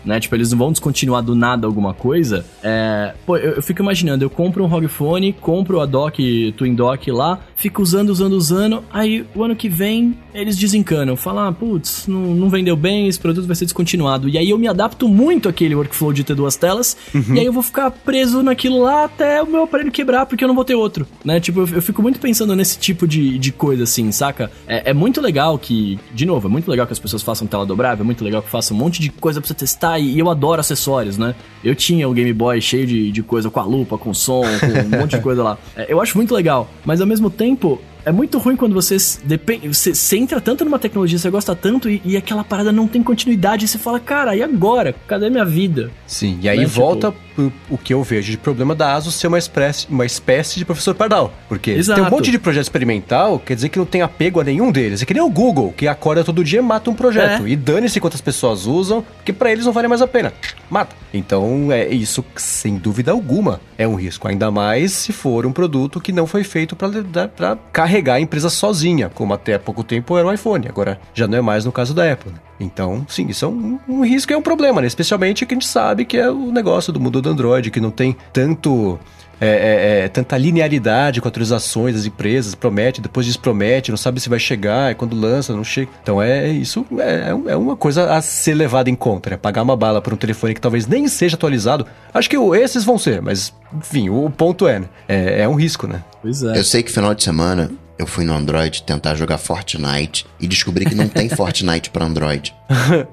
[0.04, 0.20] né?
[0.20, 2.44] Tipo, eles não vão descontinuar do nada alguma coisa.
[2.62, 6.74] É, pô, eu, eu, fico imaginando, eu compro um ROG Phone, compro a dock, Twin
[6.74, 11.52] Dock lá, fico usando, usando, usando, aí o ano que vem eles desencanam, falam, ah,
[11.52, 14.28] putz, não, não vendeu bem, esse produto vai ser descontinuado.
[14.28, 17.34] E aí eu me adapto muito àquele workflow de ter duas telas, uhum.
[17.34, 20.48] e aí eu vou ficar preso naquilo lá até o meu aparelho quebrar, porque eu
[20.48, 21.40] não vou ter outro, né?
[21.40, 24.50] Tipo, eu, eu fico muito pensando nesse tipo de, de coisa, assim, saca?
[24.66, 27.64] É, é, muito legal que, de novo, é muito legal que as pessoas façam tela
[27.64, 30.30] dobrável, é muito legal que façam um monte de coisa pra você testar, e, eu
[30.30, 31.34] adoro acessórios, né?
[31.64, 34.96] Eu tinha o Game Boy cheio de, de coisa com a lupa, com som, com
[34.96, 35.58] um monte de coisa lá.
[35.74, 39.66] É, eu acho muito legal, mas ao mesmo tempo, é muito ruim quando você, depende,
[39.66, 43.02] você, você entra tanto numa tecnologia, você gosta tanto e, e, aquela parada não tem
[43.02, 43.64] continuidade.
[43.64, 44.94] E você fala, cara, e agora?
[45.08, 45.90] Cadê minha vida?
[46.06, 46.66] Sim, e aí né?
[46.66, 47.52] volta tipo...
[47.68, 50.94] o que eu vejo de problema da ASUS ser uma espécie, uma espécie de professor
[50.94, 51.34] pardal.
[51.48, 52.00] Porque Exato.
[52.00, 55.02] tem um monte de projeto experimental, quer dizer que não tem apego a nenhum deles.
[55.02, 57.44] É que nem o Google, que acorda todo dia e mata um projeto.
[57.44, 57.48] É.
[57.48, 60.32] E dane-se quantas pessoas usam, que para eles não vale mais a pena.
[60.70, 60.94] Mata.
[61.12, 64.28] Então, é isso, sem dúvida alguma, é um risco.
[64.28, 69.10] Ainda mais se for um produto que não foi feito para carregar a empresa sozinha,
[69.12, 70.68] como até há pouco tempo era o iPhone.
[70.68, 72.32] Agora, já não é mais no caso da Apple.
[72.32, 72.38] Né?
[72.58, 74.86] Então, sim, isso é um, um risco e é um problema, né?
[74.86, 77.90] Especialmente que a gente sabe que é o negócio do mundo do Android, que não
[77.90, 78.98] tem tanto
[79.40, 84.28] é, é, é, tanta linearidade com atualizações das empresas, promete, depois despromete, não sabe se
[84.28, 85.90] vai chegar, e quando lança, não chega.
[86.02, 89.36] Então é isso é, é, é uma coisa a ser levada em conta, né?
[89.36, 91.86] Pagar uma bala por um telefone que talvez nem seja atualizado.
[92.14, 94.88] Acho que esses vão ser, mas enfim, o ponto é, né?
[95.06, 96.02] É, é um risco, né?
[96.22, 96.58] Pois é.
[96.58, 100.84] Eu sei que final de semana eu fui no Android tentar jogar Fortnite e descobri
[100.84, 102.54] que não tem Fortnite para Android.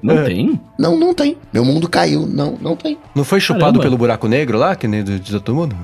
[0.02, 0.60] Não tem?
[0.78, 1.36] Não, não tem.
[1.52, 2.26] Meu mundo caiu.
[2.26, 2.98] Não, não tem.
[3.14, 3.82] Não foi chupado Caramba.
[3.82, 5.76] pelo buraco negro lá, que nem do, de todo mundo?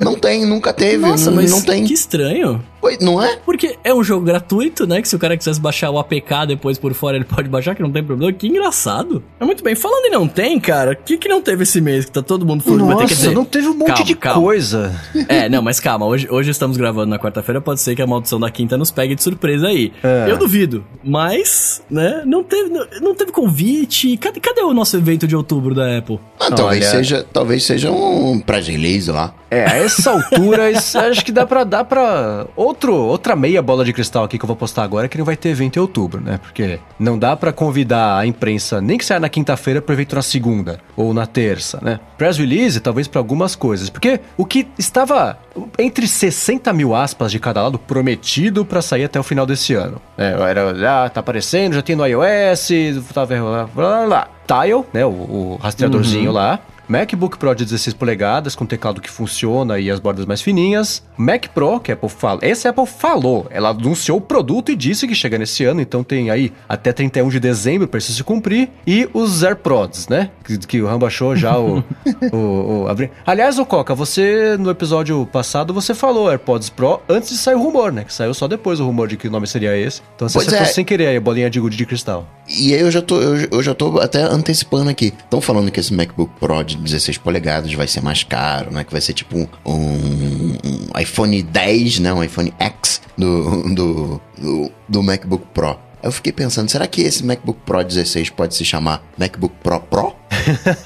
[0.00, 0.98] não tem, nunca teve.
[0.98, 1.84] Nossa, não, mas não tem.
[1.84, 2.64] Que estranho.
[2.84, 3.38] Oi, não é?
[3.46, 5.00] Porque é um jogo gratuito, né?
[5.00, 7.80] Que se o cara quisesse baixar o APK depois por fora, ele pode baixar, que
[7.80, 8.30] não tem problema.
[8.30, 9.22] Que engraçado.
[9.40, 9.74] É muito bem.
[9.74, 12.44] Falando em não tem, cara, o que, que não teve esse mês que tá todo
[12.44, 12.86] mundo falando?
[12.86, 14.42] Nossa, dizer, não teve um monte calma, de calma.
[14.42, 15.00] coisa.
[15.28, 16.04] É, não, mas calma.
[16.04, 19.14] Hoje, hoje estamos gravando na quarta-feira, pode ser que a maldição da quinta nos pegue
[19.14, 19.90] de surpresa aí.
[20.02, 20.26] É.
[20.28, 20.84] Eu duvido.
[21.02, 24.14] Mas, né, não teve, não, não teve convite.
[24.18, 26.20] Cadê, cadê o nosso evento de outubro da Apple?
[26.38, 29.34] Ah, talvez, seja, talvez seja um release lá.
[29.50, 32.46] É, a essa altura, acho que dá pra dar pra.
[32.74, 35.36] Outro, outra meia bola de cristal aqui que eu vou postar agora, que não vai
[35.36, 36.40] ter evento em outubro, né?
[36.42, 40.22] Porque não dá pra convidar a imprensa, nem que saia na quinta-feira, pro evento na
[40.22, 42.00] segunda ou na terça, né?
[42.18, 43.88] Press release, talvez para algumas coisas.
[43.88, 45.38] Porque o que estava
[45.78, 50.02] entre 60 mil aspas de cada lado prometido para sair até o final desse ano.
[50.18, 52.70] É, era, ah, tá aparecendo, já tem no iOS,
[53.14, 54.28] tá, blá, blá, blá.
[54.46, 56.34] Tile, né, o, o rastreadorzinho uhum.
[56.34, 56.58] lá.
[56.88, 61.02] MacBook Pro de 16 polegadas com teclado que funciona e as bordas mais fininhas.
[61.16, 62.40] Mac Pro, que a Apple fala.
[62.42, 63.46] Esse Apple falou.
[63.50, 67.28] Ela anunciou o produto e disse que chega nesse ano, então tem aí até 31
[67.28, 68.70] de dezembro para isso se cumprir.
[68.86, 70.30] E os AirPods, né?
[70.44, 71.84] Que, que o Rambo achou já o.
[72.32, 73.10] o, o abri...
[73.26, 77.62] Aliás, o Coca, você no episódio passado você falou AirPods Pro antes de sair o
[77.62, 78.04] rumor, né?
[78.04, 80.02] Que saiu só depois o rumor de que o nome seria esse.
[80.14, 80.64] Então você acertou é.
[80.66, 82.28] sem querer aí a bolinha de gude de cristal.
[82.48, 85.12] E aí eu já tô, eu, eu já tô até antecipando aqui.
[85.18, 88.84] Estão falando que esse MacBook Pro de 16 polegadas vai ser mais caro, né?
[88.84, 92.12] Que vai ser tipo um, um, um iPhone 10, né?
[92.12, 95.78] Um iPhone X do, do, do, do MacBook Pro.
[96.02, 100.14] Eu fiquei pensando, será que esse MacBook Pro 16 pode se chamar MacBook Pro Pro?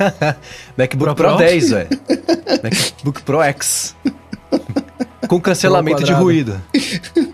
[0.78, 1.88] MacBook Pro, Pro 10, velho.
[2.62, 3.96] MacBook Pro X.
[5.28, 6.60] Com cancelamento de ruído.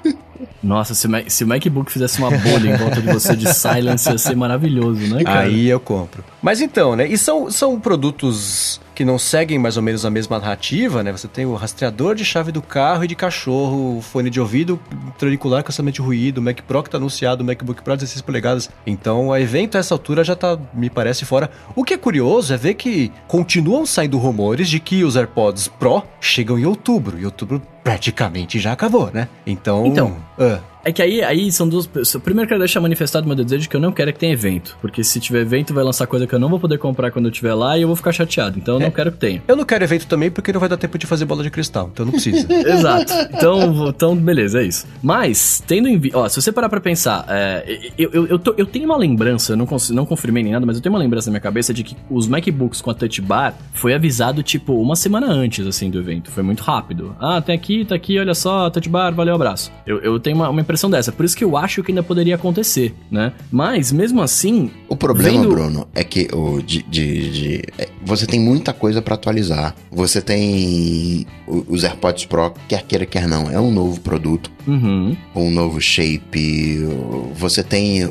[0.65, 4.19] Nossa, se, se o MacBook fizesse uma bolha em volta de você de silence, ia
[4.19, 5.41] ser maravilhoso, né, cara?
[5.41, 6.25] Aí eu compro.
[6.43, 7.07] Mas então, né?
[7.07, 11.13] E são, são produtos que não seguem mais ou menos a mesma narrativa, né?
[11.13, 14.81] Você tem o rastreador de chave do carro e de cachorro, fone de ouvido,
[15.19, 18.71] triangular, cancelamento de ruído, Mac Pro que tá anunciado, MacBook Pro 16 polegadas.
[18.87, 21.51] Então, o evento a essa altura já tá, me parece, fora.
[21.75, 26.03] O que é curioso é ver que continuam saindo rumores de que os AirPods Pro
[26.21, 27.19] chegam em outubro.
[27.19, 29.29] E outubro praticamente já acabou, né?
[29.47, 29.87] Então.
[29.87, 30.17] Então.
[30.39, 31.87] Uh, é que aí, aí são duas.
[32.23, 34.77] Primeiro, quero deixar manifestado meu desejo que eu não quero que tenha evento.
[34.81, 37.31] Porque se tiver evento, vai lançar coisa que eu não vou poder comprar quando eu
[37.31, 38.59] estiver lá e eu vou ficar chateado.
[38.59, 38.85] Então eu é.
[38.85, 39.43] não quero que tenha.
[39.47, 41.91] Eu não quero evento também porque não vai dar tempo de fazer bola de cristal.
[41.93, 42.47] Então não precisa.
[42.53, 43.13] Exato.
[43.33, 44.87] Então, então, beleza, é isso.
[45.03, 48.67] Mas, tendo em Ó, se você parar pra pensar, é, eu, eu, eu, tô, eu,
[48.67, 51.33] tenho uma lembrança, eu não, não confirmei nem nada, mas eu tenho uma lembrança na
[51.33, 55.27] minha cabeça de que os MacBooks com a Touch Bar foi avisado, tipo, uma semana
[55.27, 56.31] antes, assim, do evento.
[56.31, 57.17] Foi muito rápido.
[57.21, 59.73] Ah, tem aqui, tá aqui, olha só, Touch Bar, valeu, abraço.
[59.87, 61.13] Eu, eu tenho uma, uma impressão dessa.
[61.13, 63.33] Por isso que eu acho que ainda poderia acontecer, né?
[63.51, 64.71] Mas, mesmo assim...
[64.89, 65.49] O problema, vendo...
[65.49, 69.75] Bruno, é que o de, de, de é, você tem muita coisa para atualizar.
[69.91, 74.51] Você tem os AirPods Pro, quer queira, quer não, é um novo produto.
[74.67, 75.17] Uhum.
[75.35, 76.87] Um novo shape.
[77.35, 78.11] Você tem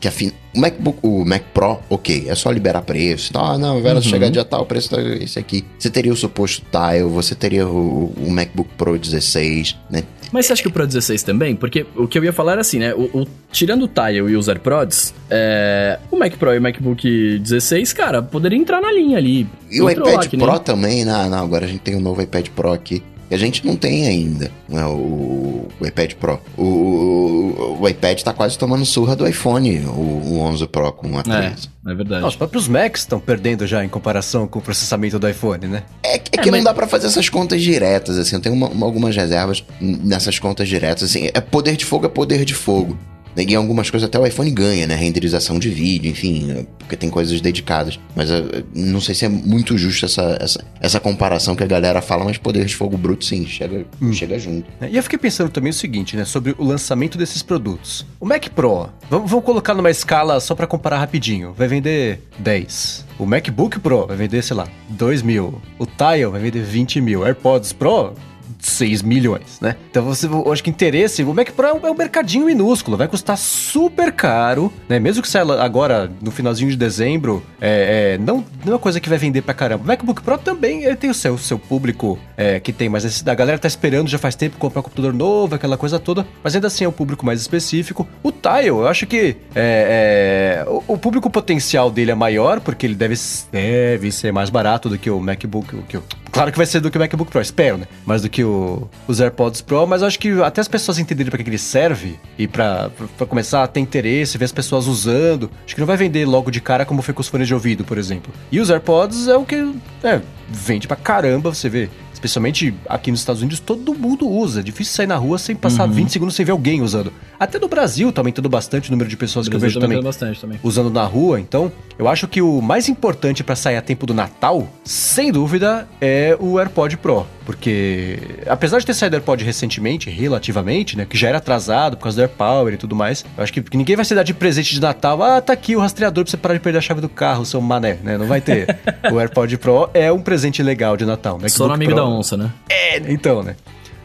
[0.00, 0.32] que afin...
[0.54, 3.32] O MacBook, o Mac Pro, ok, é só liberar preço.
[3.34, 4.02] Ah, não, vai uhum.
[4.02, 5.64] chegar dia tal, o preço é esse aqui.
[5.78, 10.02] Você teria o suposto Tile, você teria o, o MacBook Pro 16, né?
[10.32, 11.54] Mas você acha que o Pro 16 também?
[11.54, 12.94] Porque o que eu ia falar era assim, né?
[12.94, 17.38] O, o tirando o Tile e os AirPods, é, o Mac Pro e o MacBook
[17.38, 19.46] 16, cara, poderia entrar na linha ali.
[19.70, 22.72] E o iPad Pro também, não, não, agora a gente tem um novo iPad Pro
[22.72, 23.02] aqui.
[23.32, 26.38] Que a gente não tem ainda, né, o, o iPad Pro.
[26.54, 31.18] O, o, o iPad tá quase tomando surra do iPhone, o, o 11 Pro com
[31.18, 31.70] a 3.
[31.86, 32.26] É, é verdade.
[32.26, 35.82] os próprios Macs estão perdendo já em comparação com o processamento do iPhone, né?
[36.02, 36.64] É, é que é, não mas...
[36.64, 38.36] dá para fazer essas contas diretas, assim.
[38.36, 41.30] Eu tenho uma, uma, algumas reservas nessas contas diretas, assim.
[41.32, 42.98] É poder de fogo, é poder de fogo.
[43.36, 44.94] Em algumas coisas até o iPhone ganha, né?
[44.94, 47.98] Renderização de vídeo, enfim, porque tem coisas dedicadas.
[48.14, 52.02] Mas uh, não sei se é muito justo essa, essa, essa comparação que a galera
[52.02, 54.12] fala, mas poder de fogo bruto, sim, chega, hum.
[54.12, 54.70] chega junto.
[54.80, 56.24] É, e eu fiquei pensando também o seguinte, né?
[56.24, 58.06] Sobre o lançamento desses produtos.
[58.20, 61.54] O Mac Pro, vamos, vamos colocar numa escala só para comparar rapidinho.
[61.56, 63.06] Vai vender 10.
[63.18, 65.60] O MacBook Pro vai vender, sei lá, 2 mil.
[65.78, 67.24] O Tile vai vender 20 mil.
[67.24, 68.14] AirPods Pro
[68.62, 69.76] 6 milhões, né?
[69.90, 73.08] Então você, acho que interesse, o Mac Pro é um, é um, mercadinho minúsculo, vai
[73.08, 74.98] custar super caro, né?
[74.98, 79.00] Mesmo que saia agora no finalzinho de dezembro, é, é, não, não é uma coisa
[79.00, 79.82] que vai vender pra caramba.
[79.82, 83.34] O MacBook Pro também ele tem o seu, seu público é, que tem, mas a
[83.34, 86.68] galera tá esperando já faz tempo comprar um computador novo, aquela coisa toda, mas ainda
[86.68, 88.06] assim é um público mais específico.
[88.22, 92.86] O Tile, eu acho que é, é, o, o, público potencial dele é maior, porque
[92.86, 93.14] ele deve,
[93.50, 96.02] deve ser mais barato do que o MacBook, que o,
[96.32, 97.86] claro que vai ser do que o MacBook Pro, espero, né?
[98.04, 101.42] Mais do que o os AirPods Pro, mas acho que até as pessoas entenderem para
[101.42, 102.90] que ele serve e para
[103.28, 106.60] começar a ter interesse, ver as pessoas usando, acho que não vai vender logo de
[106.60, 108.32] cara como foi com os fones de ouvido, por exemplo.
[108.50, 111.88] E os AirPods é o que é, vende pra caramba, você vê
[112.22, 114.60] especialmente aqui nos Estados Unidos, todo mundo usa.
[114.60, 115.94] É difícil sair na rua sem passar uhum.
[115.94, 117.12] 20 segundos sem ver alguém usando.
[117.38, 120.00] Até no Brasil tá aumentando bastante o número de pessoas que eu vejo também,
[120.40, 121.40] também, usando na rua.
[121.40, 125.88] Então, eu acho que o mais importante para sair a tempo do Natal, sem dúvida,
[126.00, 127.26] é o AirPod Pro.
[127.44, 131.04] Porque, apesar de ter saído AirPod recentemente, relativamente, né?
[131.04, 133.96] Que já era atrasado por causa do AirPower e tudo mais, eu acho que ninguém
[133.96, 135.22] vai se dar de presente de Natal.
[135.22, 137.60] Ah, tá aqui o rastreador pra você parar de perder a chave do carro, seu
[137.60, 138.16] mané, né?
[138.16, 138.78] Não vai ter.
[139.10, 141.48] o AirPod Pro é um presente legal de Natal, né?
[141.48, 142.50] Só no amigo Pro, da onça, né?
[142.68, 143.56] É, então, né?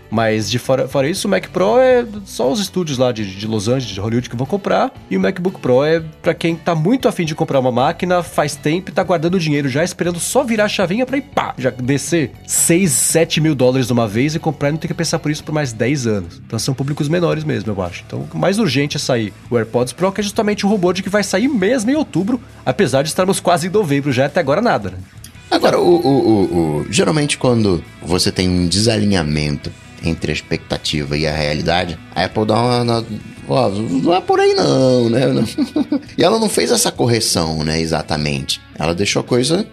[0.09, 3.47] Mas de fora, fora isso, o Mac Pro é só os estúdios lá de, de
[3.47, 4.91] Los Angeles, de Hollywood que vão comprar.
[5.09, 8.55] E o MacBook Pro é para quem tá muito afim de comprar uma máquina, faz
[8.55, 11.69] tempo e tá guardando dinheiro já, esperando só virar a chavinha pra ir pá, já
[11.69, 15.19] descer 6, 7 mil dólares de uma vez e comprar e não ter que pensar
[15.19, 16.41] por isso por mais 10 anos.
[16.45, 18.03] Então são públicos menores mesmo, eu acho.
[18.05, 21.03] Então o mais urgente é sair o AirPods Pro, que é justamente o robô de
[21.03, 24.61] que vai sair mesmo em outubro, apesar de estarmos quase em novembro já, até agora
[24.61, 24.97] nada, né?
[25.49, 29.71] Agora, o, o, o, o, geralmente quando você tem um desalinhamento
[30.03, 33.05] entre a expectativa e a realidade, a Apple dá uma.
[33.49, 35.21] Ó, não é por aí não, né?
[36.17, 38.61] e ela não fez essa correção, né, exatamente.
[38.77, 39.65] Ela deixou a coisa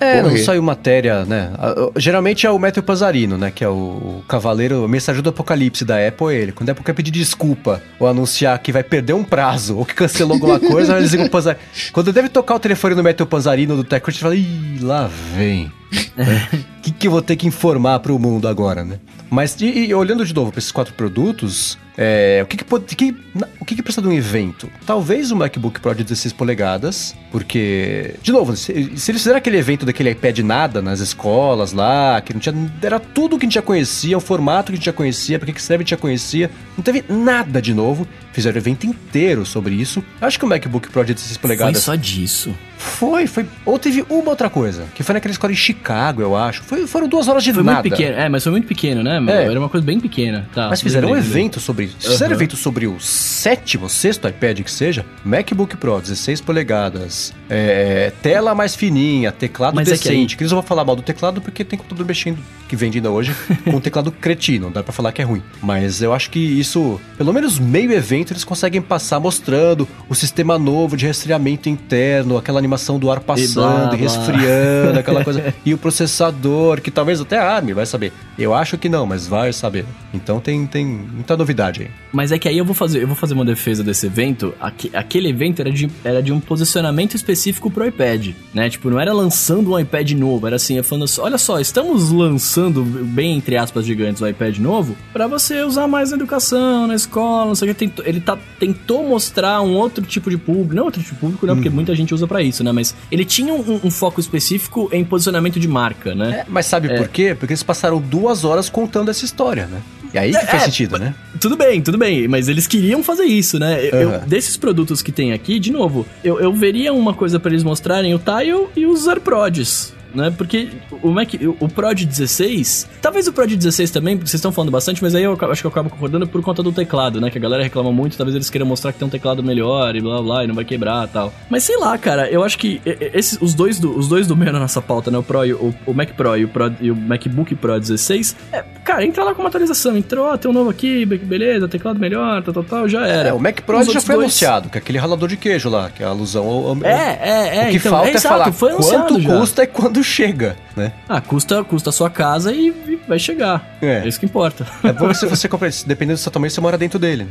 [0.00, 1.52] é, não saiu matéria, né?
[1.96, 3.50] Geralmente é o Matthew Pazarino, né?
[3.50, 6.52] Que é o cavaleiro, o mensageiro do apocalipse da Apple, é ele.
[6.52, 9.94] Quando a Apple quer pedir desculpa ou anunciar que vai perder um prazo ou que
[9.94, 11.62] cancelou alguma coisa, eles ligam o Pazarino.
[11.92, 15.70] Quando deve tocar o telefone no Matthew Pazarino do TechCrunch, fala, ih, lá vem.
[15.92, 18.98] O que, que eu vou ter que informar para o mundo agora, né?
[19.28, 22.96] Mas e, e olhando de novo para esses quatro produtos, é, o que que, pode,
[22.96, 23.14] que,
[23.60, 24.70] o que que precisa de um evento?
[24.86, 29.58] Talvez o MacBook Pro de 16 polegadas, porque, de novo, se, se eles fizeram aquele
[29.58, 33.56] evento daquele iPad nada nas escolas lá, que não tinha, era tudo que a gente
[33.56, 35.98] já conhecia, o formato que a gente já conhecia, porque que serve a gente já
[35.98, 40.02] conhecia, não teve nada de novo, fizeram o evento inteiro sobre isso.
[40.22, 41.74] Acho que o MacBook Pro de 16 polegadas...
[41.74, 42.54] Foi só disso?
[42.80, 43.46] Foi, foi.
[43.66, 46.62] Ou teve uma outra coisa, que foi naquela escola em Chicago, eu acho.
[46.62, 47.82] Foi, foram duas horas de foi nada.
[47.82, 49.22] Muito pequeno, é, mas foi muito pequeno, né?
[49.28, 49.44] É.
[49.44, 50.48] Era uma coisa bem pequena.
[50.54, 51.96] Tá, mas fizeram um evento sobre isso.
[52.02, 52.12] Uhum.
[52.12, 58.12] Fizeram um evento sobre o sétimo, sexto iPad que seja, MacBook Pro, 16 polegadas, é,
[58.22, 60.08] tela mais fininha, teclado mas decente.
[60.08, 60.26] É que, aí...
[60.26, 62.38] que eles vão falar mal do teclado porque tem computador mexendo,
[62.70, 65.42] que vende ainda hoje, com um teclado cretino, dá pra falar que é ruim.
[65.60, 70.56] Mas eu acho que isso, pelo menos meio evento, eles conseguem passar mostrando o sistema
[70.56, 75.54] novo de resfriamento interno, aquela animação do ar passando passando, resfriando, aquela coisa.
[75.64, 78.12] E o processador, que talvez até a ARM vai saber.
[78.38, 79.84] Eu acho que não, mas vai saber.
[80.14, 81.90] Então tem, tem muita novidade aí.
[82.12, 84.54] Mas é que aí eu vou fazer, eu vou fazer uma defesa desse evento.
[84.92, 88.70] aquele evento era de, era de um posicionamento específico pro iPad, né?
[88.70, 92.59] Tipo, não era lançando um iPad novo, era assim, falando assim, olha só, estamos lançando,
[92.68, 97.46] bem entre aspas gigantes, o iPad novo para você usar mais na educação, na escola,
[97.46, 97.90] não sei o que.
[98.04, 101.54] Ele tá, tentou mostrar um outro tipo de público, não outro tipo de público, não,
[101.54, 101.74] porque uhum.
[101.74, 102.72] muita gente usa para isso, né?
[102.72, 106.40] Mas ele tinha um, um, foco específico em posicionamento de marca, né?
[106.40, 106.96] É, mas sabe é.
[106.96, 107.34] por quê?
[107.38, 109.80] Porque eles passaram duas horas contando essa história, né?
[110.12, 111.14] E aí que é, faz sentido, né?
[111.40, 113.78] Tudo bem, tudo bem, mas eles queriam fazer isso, né?
[113.86, 114.18] Eu, uhum.
[114.26, 118.14] desses produtos que tem aqui, de novo, eu, eu veria uma coisa para eles mostrarem
[118.14, 120.32] o Tile e os AirPods né?
[120.36, 120.68] Porque
[121.02, 124.52] o Mac, o Pro de 16, talvez o Pro de 16 também, porque vocês estão
[124.52, 127.30] falando bastante, mas aí eu acho que eu acabo concordando por conta do teclado, né?
[127.30, 130.00] Que a galera reclama muito, talvez eles queiram mostrar que tem um teclado melhor e
[130.00, 131.32] blá blá, e não vai quebrar e tal.
[131.48, 134.52] Mas sei lá, cara, eu acho que esses, os dois do, os dois do meio
[134.52, 135.18] na nossa pauta, né?
[135.18, 138.36] O Pro e o, o Mac Pro e o, Pro e o MacBook Pro 16,
[138.52, 141.98] é, cara, entra lá com uma atualização, entrou, ó, tem um novo aqui, beleza, teclado
[141.98, 143.30] melhor, tal, tal, tal, já era.
[143.30, 144.26] É, o Mac Pro já foi dois...
[144.26, 146.76] anunciado, que é aquele ralador de queijo lá, que é a alusão ao...
[146.84, 147.66] É, é, é.
[147.66, 149.38] O que então, falta é, é falar quanto já.
[149.38, 150.92] custa e quando chega, né?
[151.08, 153.78] Ah, custa, custa a sua casa e, e vai chegar.
[153.80, 154.04] É.
[154.04, 154.08] é.
[154.08, 154.66] isso que importa.
[154.82, 157.26] É bom que se você compra, dependendo do seu tamanho, você mora dentro dele.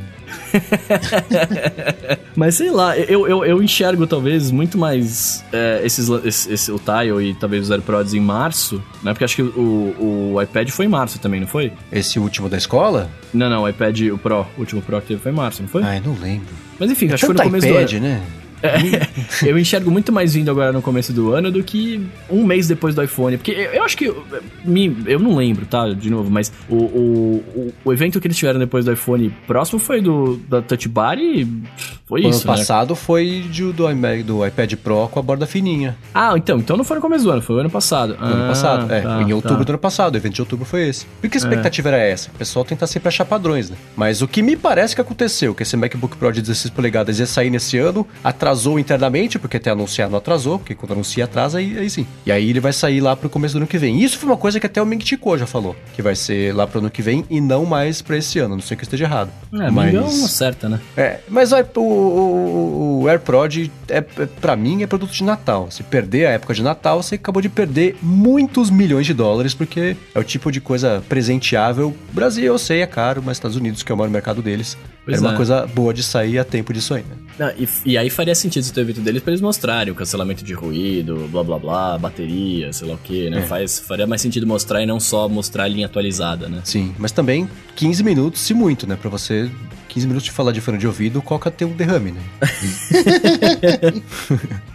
[2.36, 6.80] Mas sei lá, eu, eu, eu enxergo talvez muito mais é, esses, esse, esse, o
[6.80, 9.11] Tile e talvez o Zero Prods em março, né?
[9.11, 11.72] Porque acho que o, o iPad foi em março também, não foi?
[11.91, 13.09] Esse último da escola?
[13.34, 15.70] Não, não, o iPad, o Pro, o último Pro que teve foi em março, não
[15.70, 15.84] foi?
[15.84, 16.53] Ai, não lembro.
[16.80, 18.07] Mas enfim, é acho que foi no começo iPad, do ano.
[18.07, 18.22] né?
[19.45, 22.93] eu enxergo muito mais vindo agora no começo do ano do que um mês depois
[22.95, 23.38] do iPhone.
[23.38, 24.14] Porque eu, eu acho que.
[24.64, 25.89] Me, eu não lembro, tá?
[25.89, 30.01] De novo, mas o, o, o, evento que eles tiveram depois do iPhone próximo foi
[30.01, 31.47] do da Touch Bar e
[32.05, 32.41] foi o isso.
[32.41, 32.57] Ano né?
[32.57, 35.97] passado foi de, do, iMac, do iPad Pro com a borda fininha.
[36.14, 36.57] Ah, então.
[36.57, 38.18] Então não foi no começo do ano, foi o ano passado.
[38.20, 39.01] Ah, ano passado, é.
[39.01, 39.64] Tá, em outubro tá.
[39.64, 40.14] do ano passado.
[40.16, 41.05] O evento de outubro foi esse.
[41.22, 41.93] Por que a expectativa é.
[41.93, 42.30] era essa?
[42.30, 43.78] O pessoal tentar sempre achar padrões, né?
[43.95, 47.26] Mas o que me parece que aconteceu, que esse MacBook Pro de 16 polegadas ia
[47.26, 48.05] sair nesse ano,
[48.49, 52.05] atrasou internamente porque até anunciar não atrasou, porque quando anuncia atrasa, aí, aí sim.
[52.25, 54.01] E aí ele vai sair lá pro começo do ano que vem.
[54.01, 56.65] Isso foi uma coisa que até o Ming Chico já falou, que vai ser lá
[56.65, 59.05] pro ano que vem e não mais pra esse ano, não sei que eu esteja
[59.05, 59.29] errado.
[59.53, 60.79] É, mas é uma certa, né?
[60.97, 65.69] É, mas o, o, o AirProd, é, é, pra mim, é produto de Natal.
[65.69, 69.95] Se perder a época de Natal, você acabou de perder muitos milhões de dólares, porque
[70.15, 71.95] é o tipo de coisa presenteável.
[72.11, 74.75] Brasil, eu sei, é caro, mas Estados Unidos, que é o maior mercado deles,
[75.09, 75.29] Pois Era é.
[75.31, 77.15] uma coisa boa de sair a tempo disso aí, né?
[77.39, 80.53] Não, e, e, aí faria sentido esse evento deles pra eles mostrarem o cancelamento de
[80.53, 83.39] ruído, blá blá blá, bateria, sei lá o que, né?
[83.39, 83.41] É.
[83.43, 86.61] Faz, faria mais sentido mostrar e não só mostrar a linha atualizada, né?
[86.63, 88.95] Sim, mas também 15 minutos, se muito, né?
[88.95, 89.49] Pra você
[89.89, 92.21] 15 minutos de falar de fone de ouvido, o Coca tem um derrame, né?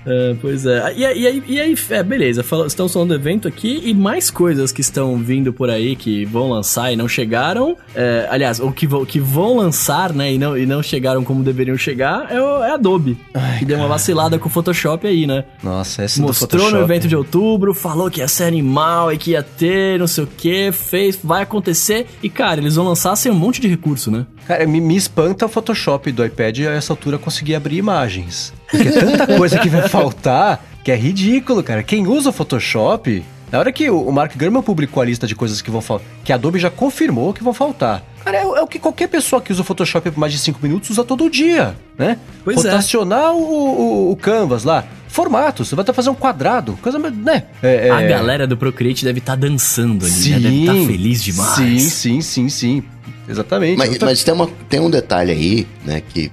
[0.05, 0.93] é, pois é.
[0.95, 4.31] E, e, aí, e aí é, beleza, fala, estamos falando do evento aqui e mais
[4.31, 7.77] coisas que estão vindo por aí que vão lançar e não chegaram.
[7.95, 11.77] É, aliás, ou que, que vão lançar, né, e não, e não chegaram como deveriam
[11.79, 13.17] chegar, é, o, é Adobe.
[13.33, 15.45] Ai, que deu uma vacilada com o Photoshop aí, né?
[15.63, 19.43] Nossa, essa Mostrou no evento de outubro, falou que ia ser animal e que ia
[19.43, 22.07] ter, não sei o que, fez, vai acontecer.
[22.23, 24.27] E, cara, eles vão lançar sem um monte de recurso, né?
[24.47, 28.53] Cara, me, me espanta o Photoshop do iPad a essa altura conseguir abrir imagens.
[28.71, 31.83] Porque é tanta coisa que vai faltar que é ridículo, cara.
[31.83, 35.63] Quem usa o Photoshop, na hora que o Mark Gurman publicou a lista de coisas
[35.63, 38.05] que vão faltar, que a Adobe já confirmou que vão faltar.
[38.25, 40.59] Cara, é, é, o que qualquer pessoa que usa o Photoshop por mais de 5
[40.63, 42.19] minutos usa todo dia, né?
[42.43, 42.71] Pois é.
[42.71, 43.31] Rotacionar é.
[43.31, 45.65] o, o, o Canvas lá, formato.
[45.65, 47.45] Você vai estar tá fazendo um quadrado, coisa, né?
[47.63, 47.91] É, é...
[47.91, 50.41] A galera do Procreate deve estar tá dançando ali, sim, né?
[50.41, 51.55] Deve estar tá feliz demais.
[51.55, 52.83] Sim, sim, sim, sim.
[53.29, 53.79] Exatamente.
[53.79, 56.31] Mas, mas, tem, uma, tem um detalhe aí, né, que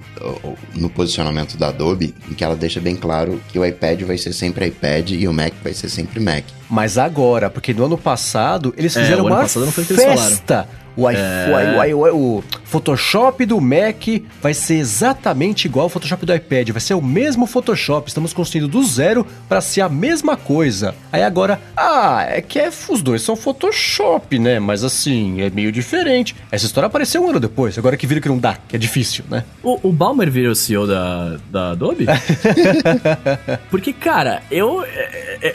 [0.75, 4.33] no posicionamento da Adobe, em que ela deixa bem claro que o iPad vai ser
[4.33, 6.43] sempre iPad e o Mac vai ser sempre Mac.
[6.69, 11.93] Mas agora, porque no ano passado eles é, fizeram é, uma festa o, é...
[11.93, 14.07] o, o, o, Photoshop do Mac
[14.41, 16.69] vai ser exatamente igual ao Photoshop do iPad.
[16.69, 18.07] Vai ser o mesmo Photoshop.
[18.07, 20.95] Estamos construindo do zero para ser a mesma coisa.
[21.11, 24.59] Aí agora, ah, é que é, os dois são Photoshop, né?
[24.59, 26.35] Mas assim, é meio diferente.
[26.51, 27.77] Essa história apareceu um ano depois.
[27.77, 29.43] Agora que viram que não dá, que é difícil, né?
[29.61, 32.05] O, o Balmer virou CEO da, da Adobe?
[33.69, 34.85] Porque, cara, eu,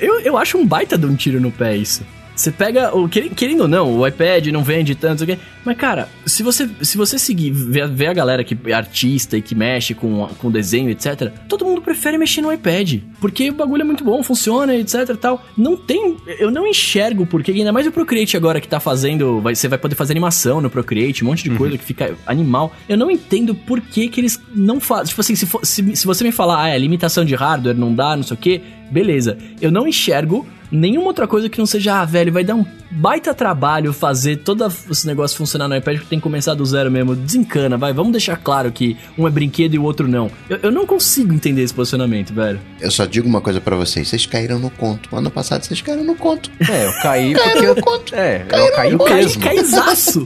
[0.01, 2.05] eu, eu acho um baita de um tiro no pé isso.
[2.37, 5.25] Você pega, o, querendo ou não, o iPad não vende tanto,
[5.65, 9.43] mas cara, se você, se você seguir, ver, ver a galera que é artista e
[9.43, 13.81] que mexe com, com desenho, etc., todo mundo prefere mexer no iPad, porque o bagulho
[13.81, 15.45] é muito bom, funciona, etc tal.
[15.57, 19.55] Não tem, eu não enxergo porque, ainda mais o Procreate agora que tá fazendo, vai,
[19.55, 21.57] você vai poder fazer animação no Procreate, um monte de uhum.
[21.57, 22.73] coisa que fica animal.
[22.89, 26.07] Eu não entendo por que que eles não fazem, tipo assim, se, for, se, se
[26.07, 28.61] você me falar, ah, é limitação de hardware, não dá, não sei o que,
[28.91, 29.37] beleza.
[29.61, 33.35] Eu não enxergo nenhuma outra coisa que não seja, ah, velho, vai dar um baita
[33.35, 37.15] trabalho fazer todo esse negócio funcionar no iPad, porque tem que começar do zero mesmo.
[37.15, 40.31] Desencana, vai, vamos deixar claro que um é brinquedo e o outro não.
[40.49, 42.61] Eu, eu não consigo entender esse posicionamento, velho.
[42.81, 45.15] Eu só digo uma coisa para vocês, vocês caíram no conto.
[45.15, 46.51] Ano passado vocês caíram no conto.
[46.69, 47.67] É, eu caí porque...
[47.67, 48.15] no conto.
[48.15, 49.43] É, caíram eu caí no mesmo.
[49.43, 50.25] Caí, caízaço.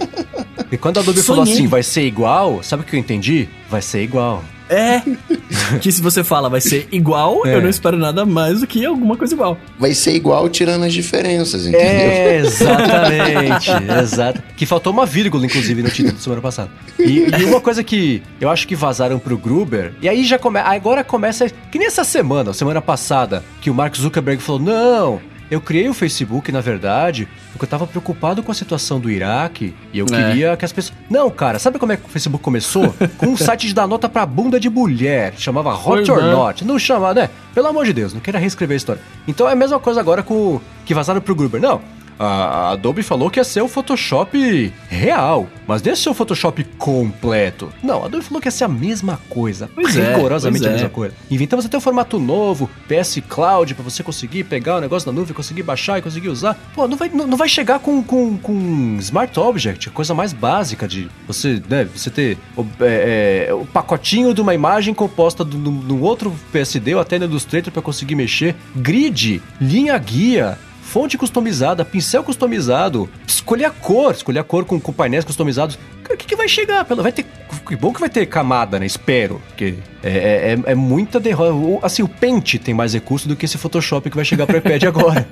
[0.71, 1.27] e quando a Adobe Sonhei.
[1.27, 3.49] falou assim, vai ser igual, sabe o que eu entendi?
[3.69, 4.45] Vai ser igual.
[4.71, 5.03] É.
[5.83, 7.57] que se você fala vai ser igual, é.
[7.57, 9.59] eu não espero nada mais do que alguma coisa igual.
[9.79, 11.81] Vai ser igual tirando as diferenças, entendeu?
[11.81, 13.71] É, exatamente.
[14.01, 14.43] exato.
[14.57, 16.71] Que faltou uma vírgula, inclusive, no título da semana passada.
[16.99, 20.69] E, e, uma coisa que eu acho que vazaram pro Gruber, e aí já começa.
[20.69, 21.51] Agora começa.
[21.71, 26.53] Que nessa semana, semana passada, que o Mark Zuckerberg falou: não, eu criei o Facebook,
[26.53, 30.09] na verdade, porque eu tava preocupado com a situação do Iraque e eu é.
[30.09, 30.97] queria que as pessoas.
[31.11, 32.95] Não, cara, sabe como é que o Facebook começou?
[33.19, 36.31] com um site de dar nota pra bunda de mulher, chamava Hot or é.
[36.31, 36.65] Not.
[36.65, 37.29] Não chama, né?
[37.53, 39.03] Pelo amor de Deus, não queira reescrever a história.
[39.27, 41.61] Então é a mesma coisa agora com que vazaram pro Gruber.
[41.61, 41.81] Não,
[42.23, 47.73] a Adobe falou que ia ser o Photoshop real, mas ser o Photoshop completo.
[47.83, 50.73] Não, a Adobe falou que ia ser a mesma coisa, pois é, rigorosamente é, a
[50.73, 50.91] mesma é.
[50.91, 51.15] coisa.
[51.31, 55.35] Inventamos até um formato novo, PS Cloud, para você conseguir pegar o negócio na nuvem,
[55.35, 56.59] conseguir baixar e conseguir usar.
[56.75, 60.35] Pô, não vai, não, não vai chegar com, com, com Smart Object, a coisa mais
[60.35, 65.43] básica de você, né, você ter o, é, é, o pacotinho de uma imagem composta
[65.43, 70.59] num outro PSD ou até no Illustrator para conseguir mexer, grid, linha guia,
[70.91, 75.79] fonte customizada, pincel customizado, escolher a cor, escolher a cor com, com painéis customizados.
[76.05, 76.83] O que, que vai chegar?
[76.83, 77.25] Vai ter.
[77.69, 78.87] Que bom que vai ter camada, né?
[78.87, 79.41] Espero.
[79.47, 81.87] Porque é, é, é, é muita derrota.
[81.87, 84.83] Assim, o Paint tem mais recurso do que esse Photoshop que vai chegar pro iPad
[84.83, 85.29] agora.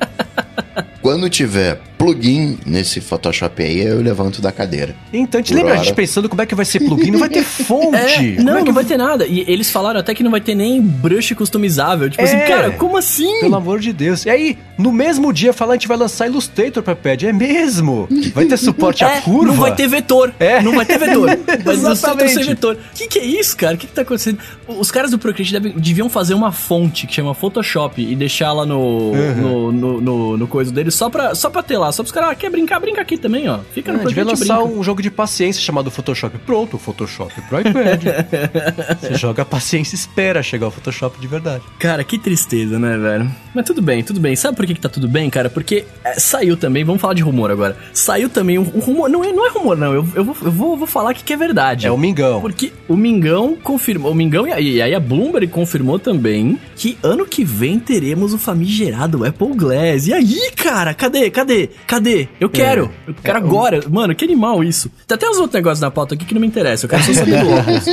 [1.03, 4.95] Quando tiver plugin nesse Photoshop aí, eu levanto da cadeira.
[5.13, 7.11] Então, te lembra a gente pensando como é que vai ser plugin?
[7.11, 7.97] Não vai ter fonte.
[8.39, 9.27] É, não, é não vai ter nada.
[9.27, 12.09] E eles falaram até que não vai ter nem brush customizável.
[12.09, 12.45] Tipo assim, é.
[12.45, 13.41] assim, cara, como assim?
[13.41, 14.25] Pelo amor de Deus.
[14.25, 17.25] E aí, no mesmo dia, falar a gente vai lançar Illustrator pra iPad.
[17.25, 18.09] É mesmo?
[18.33, 19.47] Vai ter suporte é, à curva?
[19.47, 20.33] Não vai ter vetor.
[20.39, 20.63] É.
[20.63, 21.29] Não vai ter vetor.
[21.65, 22.77] Vai Illustrator sem vetor.
[22.77, 23.75] O que, que é isso, cara?
[23.75, 24.39] O que, que tá acontecendo?
[24.67, 28.79] Os caras do Procreate deviam fazer uma fonte que chama Photoshop e deixar lá no,
[28.79, 29.35] uhum.
[29.35, 31.88] no, no, no, no, coisa deles só pra, só pra ter lá.
[31.93, 33.59] Só pros caras, ah, quer brincar, brinca aqui também, ó.
[33.73, 34.79] Fica no é, Devia lançar brinca.
[34.79, 36.39] um jogo de paciência chamado Photoshop.
[36.39, 38.03] Pronto, Photoshop pro iPad.
[39.01, 41.63] Você joga paciência e espera chegar o Photoshop de verdade.
[41.79, 43.31] Cara, que tristeza, né, velho?
[43.55, 44.37] Mas tudo bem, tudo bem.
[44.37, 45.51] Sabe por que, que tá tudo bem, cara?
[45.51, 47.77] Porque é, saiu também, vamos falar de rumor agora.
[47.93, 49.09] Saiu também um, um rumor.
[49.09, 49.93] Não é, não é rumor, não.
[49.93, 51.87] Eu, eu, vou, eu vou, vou falar que, que é verdade.
[51.87, 52.41] É o Mingão.
[52.41, 54.13] Porque o Mingão confirmou.
[54.13, 58.39] O Mingão e, e aí a Bloomberg confirmou também que ano que vem teremos o
[58.39, 60.07] famigerado Apple Glass.
[60.07, 60.95] E aí, cara?
[60.95, 61.31] Cadê?
[61.31, 61.71] Cadê?
[61.87, 62.29] Cadê?
[62.41, 62.91] Eu quero.
[63.07, 63.11] É.
[63.11, 63.81] Eu quero é, agora.
[63.89, 64.91] Mano, que animal isso.
[65.07, 66.87] Tem até os outros negócios na pauta aqui que não me interessam.
[66.87, 67.87] Eu quero só saber do óculos.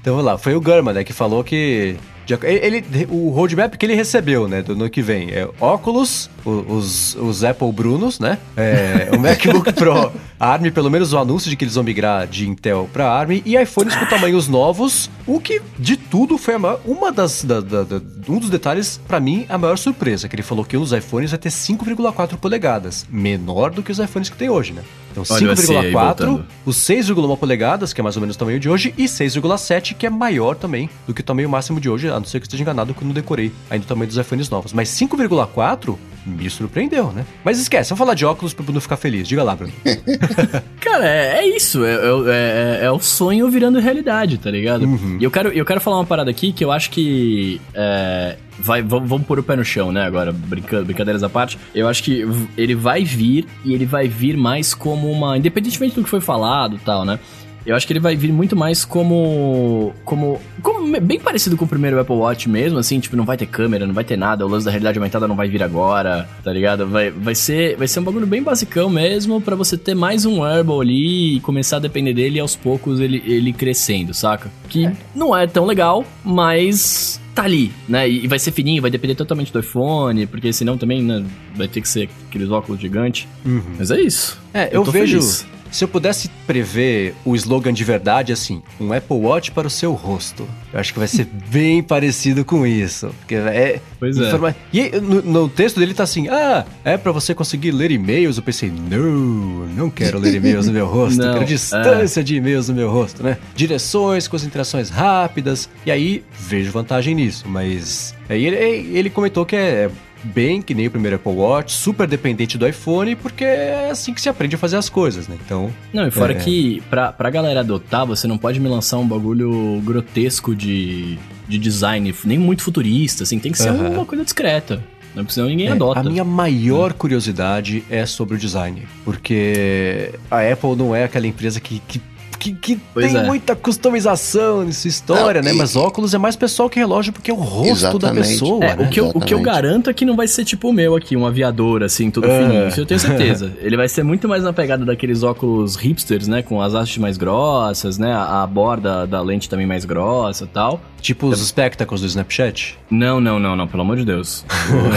[0.00, 1.96] Então vamos lá, foi o Gurman, né, que falou que
[2.42, 7.44] ele, o roadmap que ele recebeu, né, do ano que vem é óculos, os, os
[7.44, 11.74] Apple Brunos, né, é, o MacBook Pro, ARM, pelo menos o anúncio de que eles
[11.74, 16.38] vão migrar de Intel para ARM, e iPhones com tamanhos novos, o que de tudo
[16.38, 20.28] foi maior, uma das, da, da, da, um dos detalhes, para mim, a maior surpresa,
[20.28, 23.98] que ele falou que um dos iPhones vai ter 5,4 polegadas, menor do que os
[23.98, 24.82] iPhones que tem hoje, né.
[25.10, 29.04] Então 5,4, os 6,1 polegadas, que é mais ou menos o tamanho de hoje, e
[29.04, 32.40] 6,7, que é maior também do que o tamanho máximo de hoje, a não ser
[32.40, 34.72] que esteja enganado que eu não decorei ainda o tamanho dos iPhones novos.
[34.72, 35.96] Mas 5,4
[36.30, 37.24] me surpreendeu, né?
[37.44, 39.26] Mas esquece, vamos falar de óculos pra não ficar feliz.
[39.26, 39.72] Diga lá, Bruno.
[40.80, 41.84] Cara, é, é isso.
[41.84, 44.84] É, é, é, é, o sonho virando realidade, tá ligado?
[44.84, 45.18] Uhum.
[45.20, 47.60] E eu quero, eu quero falar uma parada aqui que eu acho que.
[47.74, 50.02] É, vai, vamos, vamos pôr o pé no chão, né?
[50.02, 51.58] Agora, brincando, brincadeiras à parte.
[51.74, 52.24] Eu acho que
[52.56, 55.36] ele vai vir e ele vai vir mais como uma.
[55.36, 57.18] Independentemente do que foi falado e tal, né?
[57.64, 60.40] Eu acho que ele vai vir muito mais como, como.
[60.62, 63.86] Como bem parecido com o primeiro Apple Watch mesmo, assim, tipo, não vai ter câmera,
[63.86, 66.86] não vai ter nada, o lance da realidade aumentada não vai vir agora, tá ligado?
[66.86, 70.40] Vai, vai, ser, vai ser um bagulho bem basicão mesmo para você ter mais um
[70.40, 74.50] wearable ali e começar a depender dele e aos poucos ele, ele crescendo, saca?
[74.68, 74.92] Que é.
[75.14, 78.08] não é tão legal, mas tá ali, né?
[78.08, 81.24] E vai ser fininho, vai depender totalmente do iPhone, porque senão também né,
[81.54, 83.28] vai ter que ser aqueles óculos gigantes.
[83.44, 83.62] Uhum.
[83.78, 84.38] Mas é isso.
[84.52, 85.18] É, eu, eu vejo.
[85.18, 85.46] Feliz.
[85.70, 89.92] Se eu pudesse prever o slogan de verdade, assim, um Apple Watch para o seu
[89.92, 93.14] rosto, eu acho que vai ser bem parecido com isso.
[93.20, 93.80] Porque é.
[93.98, 94.28] Pois é.
[94.28, 94.56] Informa...
[94.72, 98.36] E no, no, texto dele tá assim: ah, é para você conseguir ler e-mails.
[98.36, 102.22] Eu pensei, não, não quero ler e-mails no meu rosto, quero distância é.
[102.22, 103.38] de e-mails no meu rosto, né?
[103.54, 105.68] Direções, concentrações rápidas.
[105.86, 108.14] E aí vejo vantagem nisso, mas.
[108.28, 108.56] Aí ele,
[108.96, 109.90] ele comentou que é
[110.22, 114.20] bem que nem o primeiro Apple Watch, super dependente do iPhone, porque é assim que
[114.20, 115.36] se aprende a fazer as coisas, né?
[115.44, 115.70] Então.
[115.92, 116.36] Não, e fora é...
[116.36, 121.18] que pra, pra galera adotar, você não pode me lançar um bagulho grotesco de,
[121.48, 123.94] de design, nem muito futurista, assim, tem que ser uhum.
[123.94, 124.82] uma coisa discreta.
[125.14, 126.00] Não, senão ninguém é, adota.
[126.00, 128.86] A minha maior curiosidade é sobre o design.
[129.04, 132.00] Porque a Apple não é aquela empresa que, que
[132.40, 133.22] que, que tem é.
[133.22, 135.54] muita customização nessa história, não, né?
[135.54, 135.58] E...
[135.58, 138.14] Mas óculos é mais pessoal que relógio porque é o rosto exatamente.
[138.14, 138.64] da pessoa.
[138.64, 138.86] É, né?
[138.86, 140.96] o, que eu, o que eu garanto é que não vai ser tipo o meu
[140.96, 142.42] aqui, um aviador, assim, tudo é.
[142.42, 142.68] fininho.
[142.68, 143.52] Isso eu tenho certeza.
[143.60, 146.42] Ele vai ser muito mais na pegada daqueles óculos hipsters, né?
[146.42, 148.10] Com as hastes mais grossas, né?
[148.12, 150.80] A, a borda da lente também mais grossa e tal.
[151.00, 152.78] Tipo os espectacles do Snapchat?
[152.90, 154.44] Não, não, não, não, pelo amor de Deus.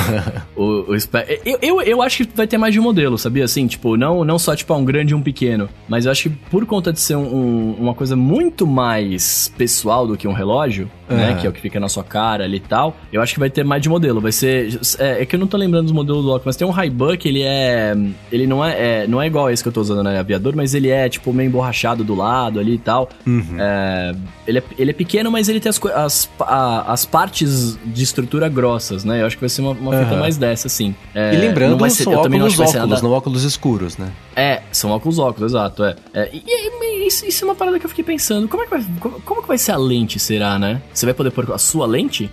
[0.55, 0.97] o, o, o
[1.45, 3.45] eu, eu, eu acho que vai ter mais de um modelo, sabia?
[3.45, 6.29] Assim, tipo, não, não só tipo um grande e um pequeno, mas eu acho que
[6.29, 10.89] por conta de ser um, um, uma coisa muito mais pessoal do que um relógio,
[11.09, 11.15] é.
[11.15, 11.37] né?
[11.39, 12.95] Que é o que fica na sua cara ali e tal.
[13.11, 14.19] Eu acho que vai ter mais de modelo.
[14.19, 14.79] Vai ser.
[14.99, 17.17] É, é que eu não tô lembrando dos modelos do óculos, mas tem um Ray-Ban
[17.17, 17.95] que ele é.
[18.31, 20.73] Ele não é, é, não é igual esse que eu tô usando na aviador, mas
[20.73, 23.09] ele é, tipo, meio emborrachado do lado ali e tal.
[23.25, 23.57] Uhum.
[23.59, 24.15] É,
[24.47, 28.49] ele, é, ele é pequeno, mas ele tem as, as, a, as partes de estrutura
[28.49, 29.21] grossas, né?
[29.21, 30.95] Eu acho que vai ser uma, uma fita mais dessa, assim.
[31.13, 33.01] É, e lembrando, ser, são óculos óculos, nada...
[33.01, 34.11] não óculos escuros, né?
[34.35, 35.95] É, são óculos óculos, exato, é.
[36.13, 38.47] é e, e isso, isso, é uma parada que eu fiquei pensando.
[38.47, 40.81] Como é que vai, como, como, que vai ser a lente, será, né?
[40.93, 42.29] Você vai poder pôr a sua lente?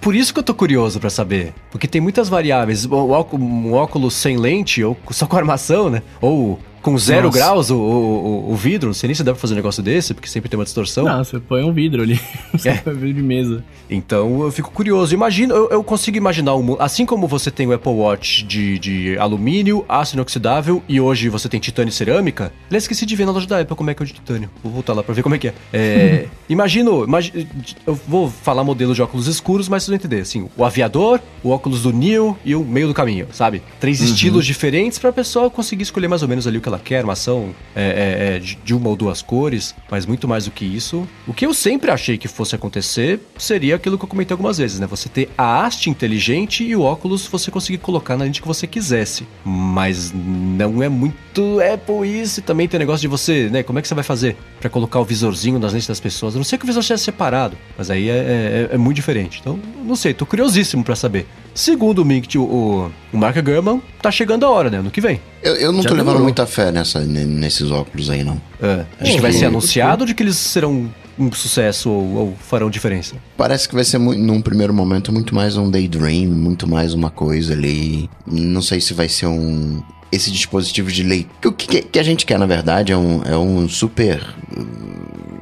[0.00, 1.54] Por isso que eu tô curioso para saber.
[1.70, 2.84] Porque tem muitas variáveis.
[2.84, 6.02] O óculos, um óculos sem lente, ou só com armação, né?
[6.20, 7.38] Ou com zero Nossa.
[7.38, 8.88] graus o, o, o, vidro?
[8.88, 11.04] Não sei nem se dá pra fazer um negócio desse, porque sempre tem uma distorção.
[11.04, 12.20] Não, você põe um vidro ali.
[12.52, 12.82] Você é.
[12.86, 13.64] vidro de mesa.
[13.88, 15.14] Então eu fico curioso.
[15.14, 19.18] Imagino, eu, eu, consigo imaginar um Assim como você tem o Apple Watch de, de
[19.18, 22.52] alumínio, aço inoxidável e hoje você tem titânio e cerâmica.
[22.68, 24.50] Aliás, esqueci de ver na loja da Apple como é que é o de titânio.
[24.62, 25.54] Vou voltar lá pra ver como é que é.
[25.72, 27.46] é imagino, imagino,
[27.86, 30.22] eu vou falar modelos de óculos escuros, mas vocês vão entender.
[30.22, 33.62] Assim, o aviador, o óculos do Neo e o meio do caminho, sabe?
[33.78, 34.06] Três uhum.
[34.06, 37.12] estilos diferentes pra pessoa conseguir escolher mais ou menos ali o que ela quer, uma
[37.12, 41.06] ação é, é, é de uma ou duas cores, mas muito mais do que isso.
[41.26, 44.80] O que eu sempre achei que fosse acontecer seria aquilo que eu comentei algumas vezes,
[44.80, 44.86] né?
[44.86, 48.66] Você ter a haste inteligente e o óculos você conseguir colocar na lente que você
[48.66, 49.26] quisesse.
[49.44, 52.40] Mas não é muito Apple isso.
[52.40, 53.62] E também tem o negócio de você, né?
[53.62, 56.34] Como é que você vai fazer para colocar o visorzinho nas lentes das pessoas?
[56.34, 59.38] A não sei que o visor seja separado, mas aí é, é, é muito diferente.
[59.40, 61.26] Então, não sei, tô curiosíssimo para saber.
[61.54, 64.80] Segundo o Mink, o, o Mark Gurman, tá chegando a hora, né?
[64.80, 65.20] No que vem.
[65.42, 66.12] Eu, eu não Já tô demorou.
[66.12, 68.40] levando muita fé nessa, nesses óculos aí, não.
[68.60, 68.84] É.
[69.00, 72.70] Acho que vai ser anunciado ou de que eles serão um sucesso ou, ou, farão
[72.70, 73.16] diferença?
[73.36, 77.52] Parece que vai ser, num primeiro momento, muito mais um daydream, muito mais uma coisa
[77.52, 78.08] ali.
[78.26, 79.82] Não sei se vai ser um.
[80.10, 81.48] Esse dispositivo de leitura.
[81.48, 84.20] O que, que, a gente quer, na verdade, é um, é um super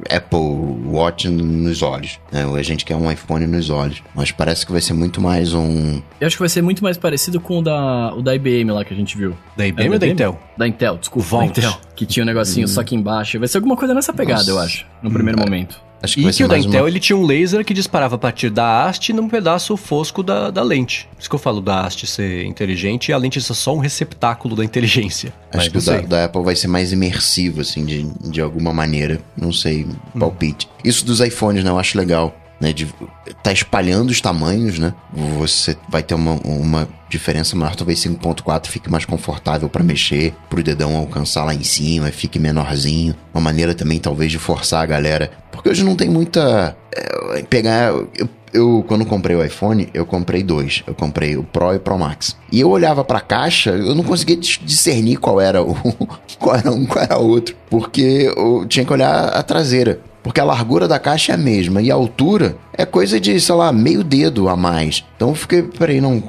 [0.09, 0.39] Apple
[0.85, 2.19] Watch nos olhos.
[2.31, 2.43] Né?
[2.43, 4.01] A gente quer um iPhone nos olhos.
[4.15, 6.01] Mas parece que vai ser muito mais um.
[6.19, 8.83] Eu acho que vai ser muito mais parecido com o da, o da IBM lá
[8.83, 9.35] que a gente viu.
[9.55, 10.39] Da IBM é, ou da Intel?
[10.57, 11.37] Da Intel, desculpa.
[11.37, 11.77] Da Intel.
[11.95, 12.69] Que tinha um negocinho hum.
[12.69, 13.39] só aqui embaixo.
[13.39, 14.51] Vai ser alguma coisa nessa pegada, Nossa.
[14.51, 14.85] eu acho.
[15.01, 15.88] No primeiro hum, momento.
[16.01, 16.89] Acho que e que o da Intel uma...
[16.89, 20.63] ele tinha um laser que disparava a partir da haste num pedaço fosco da, da
[20.63, 21.07] lente.
[21.13, 23.79] Por isso que eu falo da haste ser inteligente e a lente ser só um
[23.79, 25.33] receptáculo da inteligência.
[25.51, 29.19] Acho que o da, da, Apple vai ser mais imersivo, assim, de, de alguma maneira.
[29.35, 29.85] Não sei,
[30.17, 30.67] palpite.
[30.67, 30.81] Hum.
[30.85, 31.69] Isso dos iPhones, né?
[31.69, 32.93] Eu acho legal né, de
[33.41, 34.93] tá espalhando os tamanhos, né?
[35.37, 40.61] Você vai ter uma, uma diferença maior, talvez 5.4 fique mais confortável para mexer, pro
[40.61, 43.15] dedão alcançar lá em cima, fique menorzinho.
[43.33, 47.93] Uma maneira também talvez de forçar a galera, porque hoje não tem muita é, pegar
[48.17, 50.83] eu, eu, quando comprei o iPhone, eu comprei dois.
[50.87, 52.35] Eu comprei o Pro e o Pro Max.
[52.51, 55.75] E eu olhava pra caixa, eu não conseguia discernir qual era o
[56.39, 59.99] qual era um, qual era outro, porque eu tinha que olhar a traseira.
[60.29, 63.55] Porque a largura da caixa é a mesma e a altura é coisa de, sei
[63.55, 65.03] lá, meio dedo a mais.
[65.15, 66.21] Então eu fiquei, peraí, não,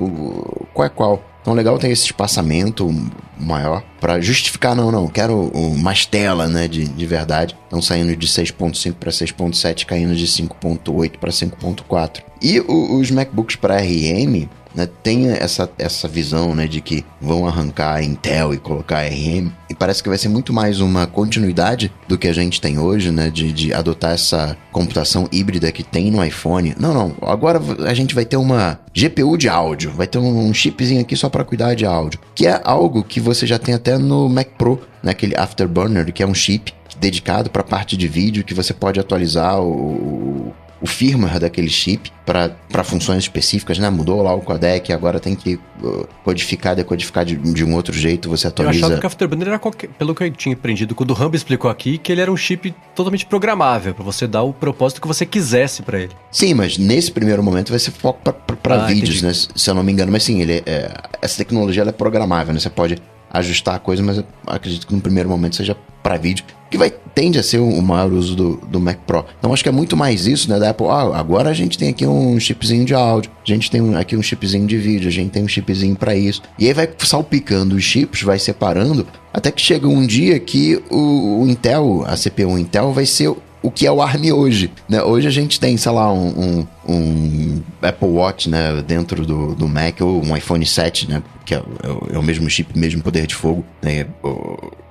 [0.73, 1.23] qual é qual?
[1.43, 2.91] Então legal tem esse espaçamento
[3.39, 7.55] maior para justificar, não, não, quero mais tela, né, de, de verdade.
[7.67, 12.23] Então saindo de 6.5 para 6.7, caindo de 5.8 para 5.4.
[12.41, 17.47] E o, os MacBooks para RM, né, tem essa, essa visão né, de que vão
[17.47, 22.29] arrancar Intel e colocar e parece que vai ser muito mais uma continuidade do que
[22.29, 26.75] a gente tem hoje, né, de, de adotar essa computação híbrida que tem no iPhone.
[26.79, 27.59] Não, não, agora
[27.89, 31.45] a gente vai ter uma GPU de áudio, vai ter um chipzinho aqui só para
[31.45, 35.35] cuidar de áudio, que é algo que você já tem até no Mac Pro, naquele
[35.35, 39.59] né, Afterburner, que é um chip dedicado para parte de vídeo que você pode atualizar
[39.59, 43.91] o, o firmware daquele chip para funções específicas, né?
[43.91, 48.29] Mudou lá o codec, agora tem que uh, codificar, decodificar de, de, um outro jeito,
[48.29, 48.79] você atualiza.
[48.79, 51.37] Eu achava que o Afterburner era, qualquer, pelo que eu tinha aprendido, quando o Rambo
[51.37, 55.09] explicou aqui, que ele era um chip totalmente programável, para você dar o propósito que
[55.09, 56.13] você quisesse para ele.
[56.31, 58.21] Sim, mas nesse primeiro momento vai ser foco
[58.63, 59.27] para ah, vídeos, entendi.
[59.27, 59.49] né?
[59.55, 62.61] Se eu não me engano, mas sim, ele é, essa tecnologia é programável, né?
[62.61, 62.97] Você pode
[63.31, 67.39] ajustar a coisa, mas acredito que no primeiro momento seja para vídeo, que vai tende
[67.39, 69.25] a ser o maior uso do, do Mac Pro.
[69.39, 70.87] Então acho que é muito mais isso, né, da Apple.
[70.87, 74.23] Ah, agora a gente tem aqui um chipzinho de áudio, a gente tem aqui um
[74.23, 76.43] chipzinho de vídeo, a gente tem um chipzinho para isso.
[76.59, 81.43] E aí vai salpicando os chips, vai separando, até que chega um dia que o,
[81.43, 84.71] o Intel, a CPU Intel vai ser o que é o ARM hoje.
[84.89, 85.03] Né?
[85.03, 89.69] Hoje a gente tem, sei lá, um, um, um Apple Watch né, dentro do, do
[89.69, 91.23] Mac ou um iPhone 7, né?
[91.51, 94.07] que é, é, é o mesmo chip, mesmo poder de fogo, né?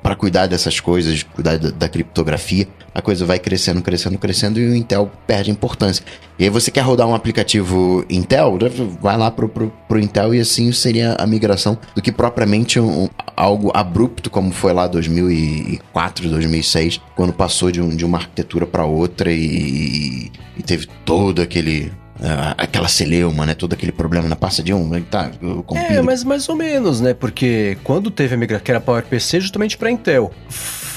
[0.03, 4.68] Para cuidar dessas coisas, cuidar da, da, criptografia, a coisa vai crescendo, crescendo, crescendo e
[4.68, 6.03] o Intel perde importância.
[6.38, 8.57] E aí você quer rodar um aplicativo Intel,
[9.02, 13.07] vai lá pro, pro, pro Intel e assim seria a migração do que propriamente um,
[13.38, 18.84] algo abrupto como foi lá 2004, 2006, quando passou de, um, de uma arquitetura para
[18.84, 21.89] outra e, e teve todo aquele
[22.57, 23.53] aquela celeuma, né?
[23.53, 25.31] Todo aquele problema na pasta de um, tá?
[25.75, 27.13] É, mas mais ou menos, né?
[27.13, 30.31] Porque quando teve a migração, que era PowerPC justamente para Intel,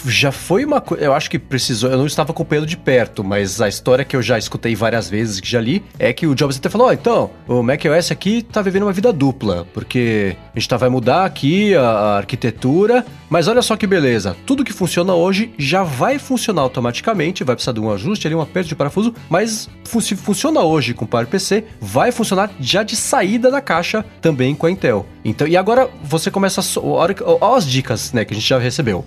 [0.04, 1.04] já foi uma coisa.
[1.04, 1.90] Eu acho que precisou.
[1.90, 5.40] Eu não estava acompanhando de perto, mas a história que eu já escutei várias vezes,
[5.40, 8.62] que já li, é que o Jobs até falou: oh, então, o macOS aqui tá
[8.62, 13.48] vivendo uma vida dupla, porque a gente tá, vai mudar aqui a, a arquitetura, mas
[13.48, 14.36] olha só que beleza.
[14.46, 18.40] Tudo que funciona hoje já vai funcionar automaticamente, vai precisar de um ajuste ali, um
[18.40, 23.50] aperto de parafuso, mas fun funciona hoje com o PowerPC, vai funcionar já de saída
[23.50, 25.06] da caixa também com a Intel.
[25.24, 26.80] Então, e agora você começa a.
[26.82, 27.14] Olha
[27.56, 29.04] as dicas né, que a gente já recebeu.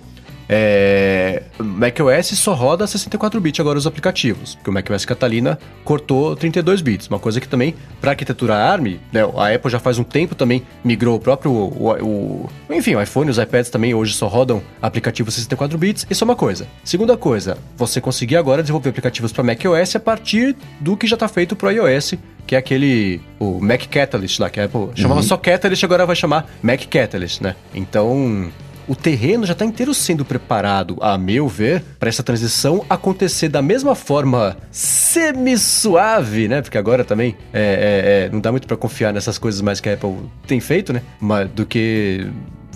[0.48, 6.80] É, macOS só roda 64 bits agora os aplicativos, porque o macOS Catalina cortou 32
[6.82, 10.34] bits, uma coisa que também para arquitetura ARM, né, a Apple já faz um tempo
[10.34, 14.62] também migrou o próprio o, o, enfim, o iPhone, os iPads também hoje só rodam
[14.80, 16.06] aplicativos 64 bits.
[16.08, 16.66] Isso é uma coisa.
[16.84, 21.28] Segunda coisa, você conseguir agora desenvolver aplicativos para macOS a partir do que já está
[21.28, 22.14] feito para iOS,
[22.46, 25.26] que é aquele o Mac Catalyst lá que a Apple chamava uhum.
[25.26, 27.56] só Catalyst, agora vai chamar Mac Catalyst, né?
[27.74, 28.50] Então,
[28.88, 33.62] o terreno já está inteiro sendo preparado, a meu ver, para essa transição acontecer da
[33.62, 36.62] mesma forma semi-suave, né?
[36.62, 39.88] Porque agora também é, é, é, não dá muito para confiar nessas coisas mais que
[39.88, 41.02] a Apple tem feito, né?
[41.20, 42.26] Mas do que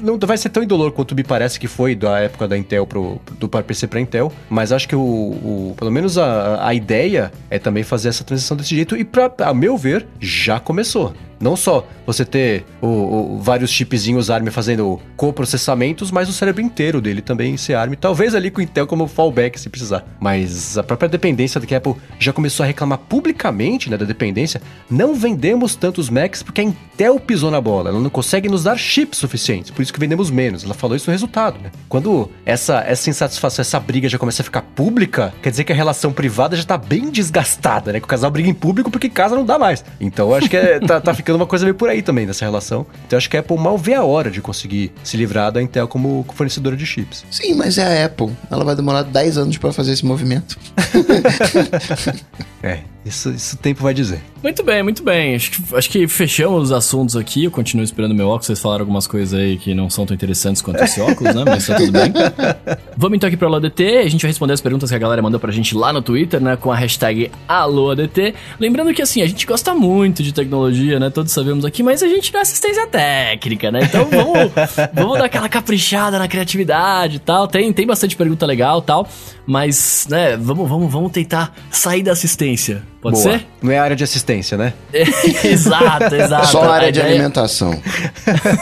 [0.03, 3.21] não vai ser tão indolor quanto me parece que foi da época da Intel pro,
[3.39, 7.59] do PowerPC para Intel, mas acho que o, o, pelo menos a, a ideia é
[7.59, 11.13] também fazer essa transição desse jeito e para a meu ver já começou.
[11.41, 17.01] Não só você ter o, o, vários chipzinhos ARM fazendo coprocessamentos, mas o cérebro inteiro
[17.01, 17.95] dele também ser ARM.
[17.95, 20.05] Talvez ali com o Intel como fallback se precisar.
[20.21, 24.61] Mas a própria dependência que a Apple já começou a reclamar publicamente né, da dependência.
[24.91, 27.91] Não vendemos tantos Macs porque a Intel pisou na bola.
[27.91, 29.71] Ela não consegue nos dar chips suficientes.
[29.71, 30.65] Por isso que vendemos menos.
[30.65, 31.59] Ela falou isso no resultado.
[31.61, 31.71] Né?
[31.89, 35.77] Quando essa, essa insatisfação, essa briga já começa a ficar pública, quer dizer que a
[35.77, 38.01] relação privada já tá bem desgastada, né?
[38.01, 39.85] Que o casal briga em público porque casa não dá mais.
[40.01, 42.27] Então eu acho que é, tá, tá ficando ficando uma coisa meio por aí também
[42.27, 42.85] nessa relação.
[43.07, 45.87] Então acho que a Apple mal vê a hora de conseguir se livrar da Intel
[45.87, 47.25] como fornecedora de chips.
[47.31, 48.31] Sim, mas é a Apple.
[48.51, 50.59] Ela vai demorar 10 anos para fazer esse movimento.
[52.63, 54.23] é, isso, isso o tempo vai dizer.
[54.43, 55.35] Muito bem, muito bem.
[55.35, 57.45] Acho que, acho que fechamos os assuntos aqui.
[57.45, 58.47] Eu continuo esperando meu óculos.
[58.47, 61.45] Vocês falaram algumas coisas aí que não são tão interessantes quanto esse óculos, né?
[61.47, 62.13] Mas tá tudo bem.
[62.97, 63.83] Vamos então aqui pro AloADT.
[63.83, 66.41] A gente vai responder as perguntas que a galera mandou pra gente lá no Twitter,
[66.41, 66.57] né?
[66.57, 68.35] Com a hashtag AloADT.
[68.59, 71.11] Lembrando que, assim, a gente gosta muito de tecnologia, né?
[71.11, 73.81] Todos sabemos aqui, mas a gente não é assistência técnica, né?
[73.83, 74.53] Então vamos,
[74.95, 77.47] vamos dar aquela caprichada na criatividade e tal.
[77.47, 79.09] Tem, tem bastante pergunta legal e tal.
[79.51, 82.85] Mas, né, vamos, vamos, vamos tentar sair da assistência.
[83.03, 83.33] Pode Boa.
[83.33, 83.47] ser?
[83.61, 84.75] Não é área de assistência, né?
[85.43, 86.47] exato, exato.
[86.47, 87.15] Só a área a de ideia...
[87.15, 87.77] alimentação.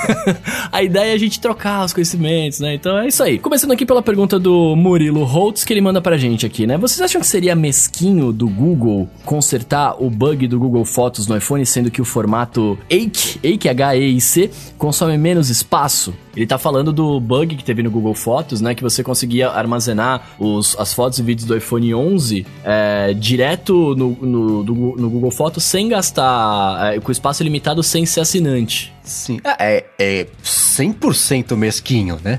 [0.73, 2.73] a ideia é a gente trocar os conhecimentos, né?
[2.73, 3.39] Então é isso aí.
[3.39, 6.78] Começando aqui pela pergunta do Murilo Holtz, que ele manda pra gente aqui, né?
[6.78, 11.66] Vocês acham que seria mesquinho do Google consertar o bug do Google Fotos no iPhone,
[11.66, 16.15] sendo que o formato AIC, AIC, H-E-I-C, consome menos espaço?
[16.39, 18.73] Ele tá falando do bug que teve no Google Fotos, né?
[18.73, 24.10] Que você conseguia armazenar os, as fotos e vídeos do iPhone 11 é, direto no,
[24.10, 28.94] no, do, no Google Fotos sem gastar, é, com espaço limitado sem ser assinante.
[29.02, 29.40] Sim.
[29.59, 32.39] É, é 100% mesquinho, né?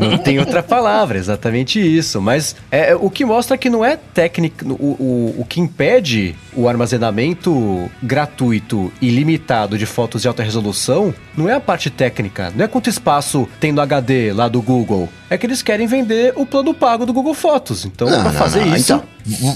[0.00, 2.20] Não tem outra palavra, exatamente isso.
[2.20, 4.64] Mas é, o que mostra que não é técnico.
[4.72, 11.14] O, o, o que impede o armazenamento gratuito e limitado de fotos de alta resolução
[11.36, 12.52] não é a parte técnica.
[12.54, 15.08] Não é quanto espaço tem no HD lá do Google.
[15.30, 17.84] É que eles querem vender o plano pago do Google Fotos.
[17.84, 18.76] Então, para fazer não.
[18.76, 18.92] isso.
[18.92, 19.04] Então,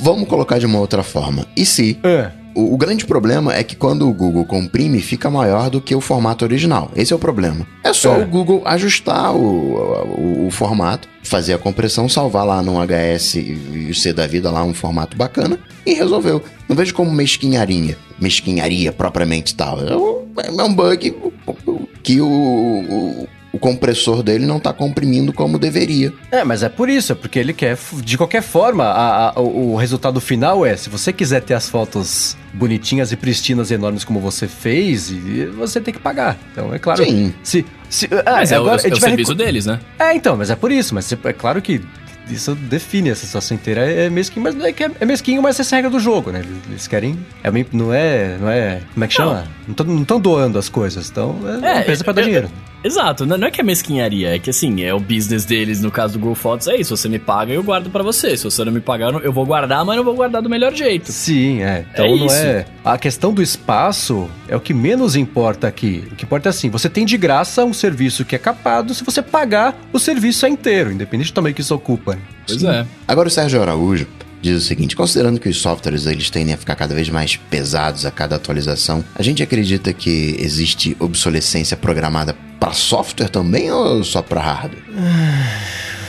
[0.02, 1.46] vamos colocar de uma outra forma.
[1.56, 1.98] E se.
[2.02, 5.94] É o, o, grande problema é que quando o Google comprime, fica maior do que
[5.94, 6.90] o formato original.
[6.94, 7.66] Esse é o problema.
[7.84, 8.22] É só é.
[8.22, 13.88] o Google ajustar o, o, o, formato, fazer a compressão, salvar lá no HS e
[13.90, 16.42] o C da vida lá um formato bacana e resolveu.
[16.68, 19.78] Não vejo como mesquinharia, mesquinharia propriamente tal.
[19.80, 21.14] É, é um bug
[22.02, 26.12] que o, o compressor dele não está comprimindo como deveria.
[26.30, 27.76] É, mas é por isso, é porque ele quer.
[28.02, 32.36] De qualquer forma, a, a, o, resultado final é: se você quiser ter as fotos
[32.54, 35.12] bonitinhas e pristinas e enormes como você fez,
[35.56, 36.38] você tem que pagar.
[36.52, 37.04] Então, é claro.
[37.04, 37.34] Sim.
[37.42, 39.78] Se, se, ah, mas é, agora, o, é o serviço deles, né?
[39.98, 40.94] É, então, mas é por isso.
[40.94, 41.82] Mas é claro que
[42.30, 43.82] isso define essa situação inteira.
[43.82, 46.42] É mesquinho, mas é, que é mesquinho, mas essa é a regra do jogo, né?
[46.70, 47.18] Eles querem.
[47.44, 48.38] É, não é.
[48.40, 48.80] Não é.
[48.94, 49.46] Como é que chama?
[49.66, 51.10] Não estão doando as coisas.
[51.10, 52.48] Então é, é empresa pra dar dinheiro.
[52.84, 56.14] Exato, não é que é mesquinharia, é que assim, é o business deles, no caso
[56.14, 58.36] do Google Fotos, é isso, você me paga, eu guardo para você.
[58.36, 61.10] Se você não me pagar, eu vou guardar, mas não vou guardar do melhor jeito.
[61.12, 61.84] Sim, é.
[61.92, 62.34] Então é não isso.
[62.34, 62.66] é.
[62.84, 66.04] A questão do espaço é o que menos importa aqui.
[66.10, 69.04] O que importa é assim, você tem de graça um serviço que é capado se
[69.04, 72.18] você pagar o serviço é inteiro, independente do tamanho que isso ocupa.
[72.46, 72.68] Pois Sim.
[72.68, 72.86] é.
[73.06, 74.06] Agora o Sérgio Araújo
[74.42, 78.04] diz o seguinte: considerando que os softwares eles tendem a ficar cada vez mais pesados
[78.04, 84.20] a cada atualização, a gente acredita que existe obsolescência programada para software também ou só
[84.20, 84.82] para hardware?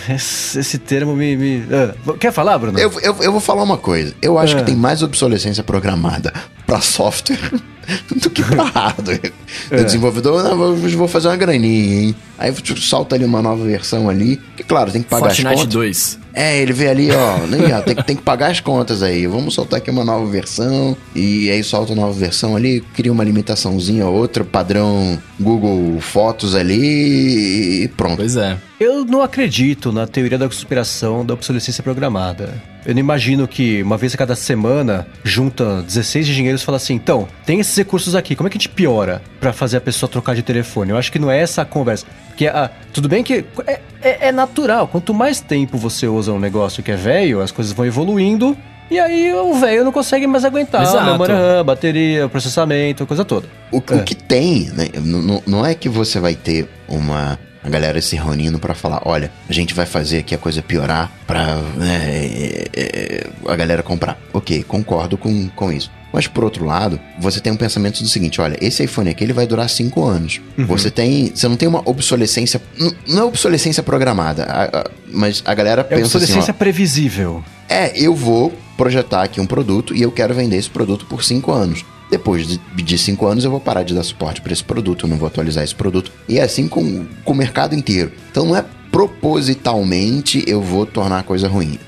[0.10, 1.38] Esse, esse, termo me.
[1.38, 1.64] me...
[2.06, 2.78] Uh, quer falar, Bruno?
[2.78, 4.14] Eu, eu, eu, vou falar uma coisa.
[4.22, 4.58] Eu acho uh.
[4.58, 4.66] que ah.
[4.66, 6.34] tem mais obsolescência programada
[6.68, 7.40] para software
[8.22, 9.32] do que pra hardware.
[9.72, 9.82] É.
[9.82, 12.16] O desenvolvedor, não, vou fazer uma graninha, hein?
[12.38, 14.42] Aí solta ali uma nova versão ali.
[14.58, 15.74] Que claro, tem que pagar Fortnite as contas.
[15.74, 16.20] 2.
[16.34, 19.28] É, ele vê ali, ó, né, tem, tem que pagar as contas aí.
[19.28, 20.98] Vamos soltar aqui uma nova versão.
[21.16, 26.56] E aí solta uma nova versão ali, cria uma limitaçãozinha ou outra, padrão Google Fotos
[26.56, 28.18] ali e pronto.
[28.18, 28.58] Pois é.
[28.84, 32.62] Eu não acredito na teoria da conspiração da obsolescência programada.
[32.86, 36.96] Eu não imagino que uma vez a cada semana junta 16 engenheiros e fala assim:
[36.96, 40.10] então, tem esses recursos aqui, como é que a gente piora para fazer a pessoa
[40.10, 40.92] trocar de telefone?
[40.92, 42.06] Eu acho que não é essa a conversa.
[42.28, 46.40] Porque ah, tudo bem que é, é, é natural, quanto mais tempo você usa um
[46.40, 48.58] negócio que é velho, as coisas vão evoluindo.
[48.92, 51.10] E aí o velho não consegue mais aguentar Exato.
[51.10, 53.48] memória RAM, bateria, processamento, coisa toda.
[53.72, 53.96] O, é.
[53.96, 54.90] o que tem, né?
[55.02, 59.32] Não, não é que você vai ter uma a galera se reunindo para falar, olha,
[59.48, 64.20] a gente vai fazer aqui a coisa piorar pra né, é, é, a galera comprar.
[64.34, 65.90] Ok, concordo com, com isso.
[66.12, 69.34] Mas por outro lado, você tem um pensamento do seguinte: olha, esse iPhone aqui ele
[69.34, 70.40] vai durar 5 anos.
[70.56, 70.68] Uhum.
[70.68, 71.32] Você tem.
[71.34, 72.62] Você não tem uma obsolescência.
[73.08, 75.96] Não é obsolescência programada, a, a, mas a galera é pensa.
[75.96, 77.44] Assim, obsolescência assim, previsível.
[77.68, 81.52] É, eu vou projetar aqui um produto e eu quero vender esse produto por 5
[81.52, 81.84] anos.
[82.14, 85.10] Depois de, de cinco anos eu vou parar de dar suporte para esse produto, eu
[85.10, 86.12] não vou atualizar esse produto.
[86.30, 88.12] E é assim com, com o mercado inteiro.
[88.30, 91.80] Então não é propositalmente eu vou tornar a coisa ruim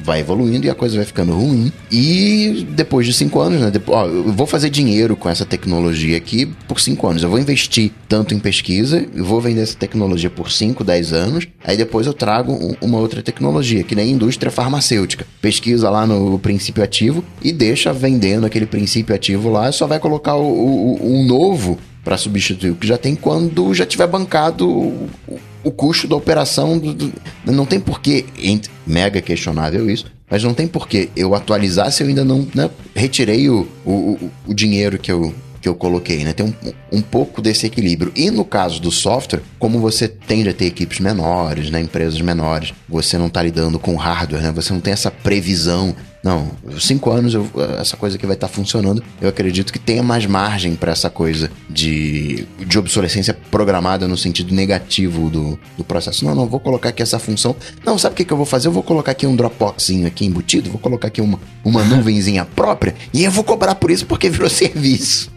[0.00, 1.72] vai evoluindo e a coisa vai ficando ruim.
[1.90, 3.70] E depois de cinco anos, né?
[3.70, 7.22] Depois, ó, eu vou fazer dinheiro com essa tecnologia aqui por cinco anos.
[7.22, 11.48] Eu vou investir tanto em pesquisa, eu vou vender essa tecnologia por cinco, dez anos.
[11.64, 15.26] Aí depois eu trago um, uma outra tecnologia, que nem indústria farmacêutica.
[15.40, 20.36] Pesquisa lá no princípio ativo e deixa vendendo aquele princípio ativo lá, só vai colocar
[20.36, 24.92] o, o, o novo para substituir o que já tem quando já tiver bancado
[25.64, 26.78] o, custo da operação.
[26.78, 27.12] Do, do,
[27.46, 28.24] não tem porquê,
[28.86, 33.48] mega questionável isso, mas não tem porquê eu atualizar se eu ainda não né, retirei
[33.48, 36.32] o, o, o dinheiro que eu, que eu coloquei, né?
[36.32, 38.12] Tem um, um pouco desse equilíbrio.
[38.14, 41.80] E no caso do software, como você tende a ter equipes menores, né?
[41.80, 44.52] Empresas menores, você não está lidando com hardware, né?
[44.52, 47.46] Você não tem essa previsão não, cinco anos eu,
[47.78, 49.04] essa coisa aqui vai estar tá funcionando.
[49.20, 54.54] Eu acredito que tenha mais margem para essa coisa de, de obsolescência programada no sentido
[54.54, 56.24] negativo do, do processo.
[56.24, 57.54] Não, não, vou colocar aqui essa função.
[57.84, 58.68] Não, sabe o que, que eu vou fazer?
[58.68, 62.94] Eu vou colocar aqui um Dropboxinho aqui embutido, vou colocar aqui uma, uma nuvenzinha própria
[63.12, 65.30] e eu vou cobrar por isso porque virou serviço.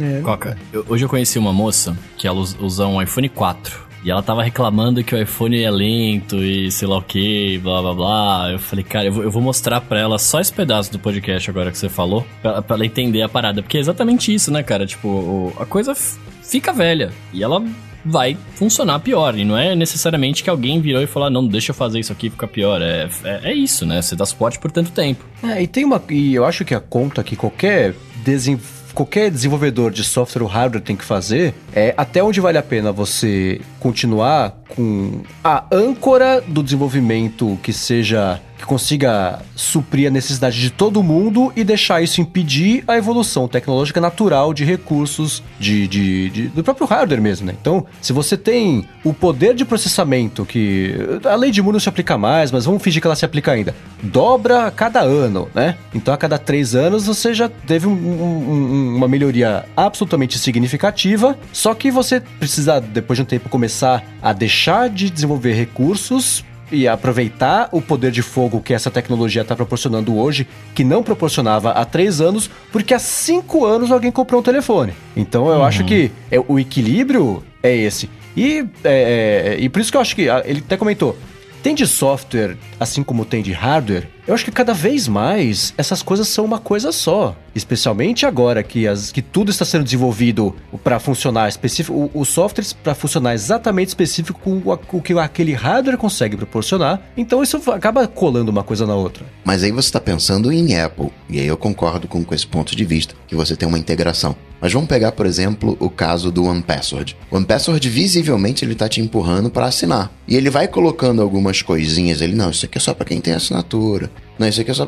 [0.00, 0.20] É.
[0.20, 4.22] Coca, eu, hoje eu conheci uma moça que ela usa um iPhone 4 e ela
[4.22, 8.50] tava reclamando que o iPhone é lento e sei lá o que, blá blá blá.
[8.52, 11.50] Eu falei, cara, eu vou, eu vou, mostrar pra ela só esse pedaço do podcast
[11.50, 13.62] agora que você falou, pra, pra ela entender a parada.
[13.62, 14.86] Porque é exatamente isso, né, cara?
[14.86, 17.62] Tipo, a coisa fica velha e ela
[18.04, 19.36] vai funcionar pior.
[19.36, 22.12] E não é necessariamente que alguém virou e falou, ah, não, deixa eu fazer isso
[22.12, 22.80] aqui fica pior.
[22.80, 24.00] É, é, é, isso, né?
[24.00, 25.24] Você dá suporte por tanto tempo.
[25.42, 26.00] É, e tem uma.
[26.08, 27.94] E eu acho que a conta que qualquer
[28.24, 32.62] desenvolvedor qualquer desenvolvedor de software ou hardware tem que fazer é até onde vale a
[32.64, 40.60] pena você continuar com a âncora do desenvolvimento que seja que consiga suprir a necessidade
[40.60, 46.30] de todo mundo e deixar isso impedir a evolução tecnológica natural de recursos de, de,
[46.30, 47.54] de, do próprio hardware mesmo, né?
[47.58, 50.94] Então, se você tem o poder de processamento que
[51.24, 53.52] a lei de Moore não se aplica mais, mas vamos fingir que ela se aplica
[53.52, 55.76] ainda, dobra a cada ano, né?
[55.94, 61.74] Então, a cada três anos você já teve um, um, uma melhoria absolutamente significativa, só
[61.74, 67.68] que você precisa, depois de um tempo, começar a deixar de desenvolver recursos e aproveitar
[67.72, 72.20] o poder de fogo que essa tecnologia está proporcionando hoje, que não proporcionava há três
[72.20, 74.92] anos, porque há cinco anos alguém comprou um telefone.
[75.16, 75.64] Então eu uhum.
[75.64, 78.10] acho que é, o equilíbrio é esse.
[78.36, 81.16] E, é, é, e por isso que eu acho que ele até comentou:
[81.62, 86.02] tem de software, assim como tem de hardware, eu acho que cada vez mais essas
[86.02, 87.34] coisas são uma coisa só.
[87.54, 92.94] Especialmente agora que, as, que tudo está sendo desenvolvido para funcionar específico, os softwares para
[92.94, 97.00] funcionar exatamente específico com o, o, que aquele hardware consegue proporcionar.
[97.16, 99.24] Então isso acaba colando uma coisa na outra.
[99.42, 102.76] Mas aí você está pensando em Apple, e aí eu concordo com, com esse ponto
[102.76, 104.36] de vista, que você tem uma integração.
[104.60, 107.16] Mas vamos pegar, por exemplo, o caso do OnePassword.
[107.30, 110.12] O OnePassword visivelmente ele está te empurrando para assinar.
[110.26, 113.34] E ele vai colocando algumas coisinhas ali, não, isso aqui é só para quem tem
[113.34, 114.10] assinatura.
[114.38, 114.86] Não, isso aqui é só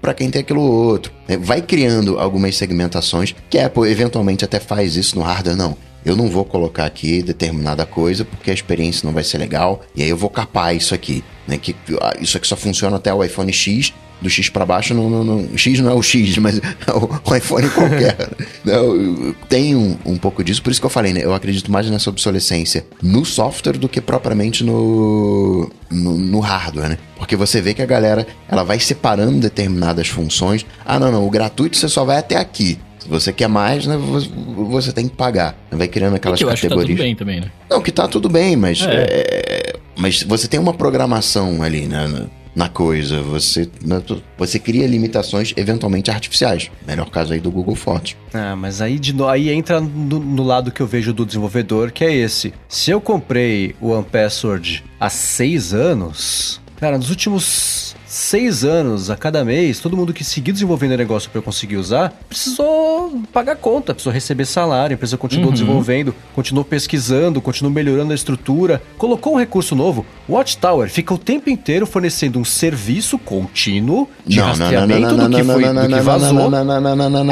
[0.00, 1.12] para quem tem aquilo outro.
[1.26, 5.76] É, vai criando algumas segmentações que a Apple eventualmente até faz isso no hardware, não.
[6.04, 10.02] Eu não vou colocar aqui determinada coisa porque a experiência não vai ser legal e
[10.02, 11.56] aí eu vou capar isso aqui, né?
[11.56, 13.92] Que ah, isso aqui só funciona até o iPhone X
[14.24, 17.20] do X para baixo, não, não, não, X não é o X, mas é o,
[17.24, 18.16] o iPhone qualquer.
[18.64, 21.20] não, tem um, um pouco disso, por isso que eu falei, né?
[21.22, 26.98] Eu acredito mais nessa obsolescência no software do que propriamente no, no, no, hardware, né?
[27.16, 30.64] Porque você vê que a galera ela vai separando determinadas funções.
[30.84, 32.78] Ah, não, não, o gratuito você só vai até aqui.
[32.98, 33.98] Se você quer mais, né,
[34.70, 35.54] você tem que pagar.
[35.70, 36.82] Vai criando aquelas que eu categorias.
[36.82, 37.52] Acho que tá tudo bem também, né?
[37.68, 38.80] Não, que tá tudo bem, mas.
[38.80, 39.06] É.
[39.10, 42.26] É, mas você tem uma programação ali, né?
[42.54, 43.20] Na coisa.
[43.22, 43.68] Você,
[44.38, 46.70] você cria limitações eventualmente artificiais.
[46.86, 48.16] Melhor caso aí do Google Fotos.
[48.32, 52.04] Ah, mas aí, de, aí entra no, no, lado que eu vejo do desenvolvedor, que
[52.04, 52.54] é esse.
[52.68, 59.44] Se eu comprei o OnePassword há seis anos, cara, nos últimos seis anos a cada
[59.44, 63.92] mês, todo mundo que seguiu desenvolvendo o negócio para eu conseguir usar, precisou pagar conta,
[63.92, 65.54] precisou receber salário, a empresa continuou uhum.
[65.54, 70.06] desenvolvendo, continuou pesquisando, continuou melhorando a estrutura, colocou um recurso novo.
[70.28, 75.36] Watchtower fica o tempo inteiro fornecendo um serviço contínuo de não, rastreamento não, não, do
[75.36, 76.50] que foi, do que vazou.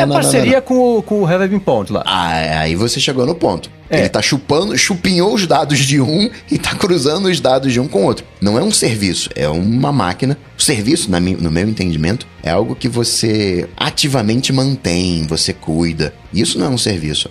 [0.01, 2.03] É parceria com o, com o Been Pond lá.
[2.05, 3.71] Ah, aí você chegou no ponto.
[3.93, 4.01] É.
[4.01, 7.87] Ele tá chupando, chupinhou os dados de um e tá cruzando os dados de um
[7.87, 8.25] com o outro.
[8.41, 10.39] Não é um serviço, é uma máquina.
[10.59, 16.15] O serviço, no meu entendimento, é algo que você ativamente mantém, você cuida.
[16.33, 17.29] Isso não é um serviço.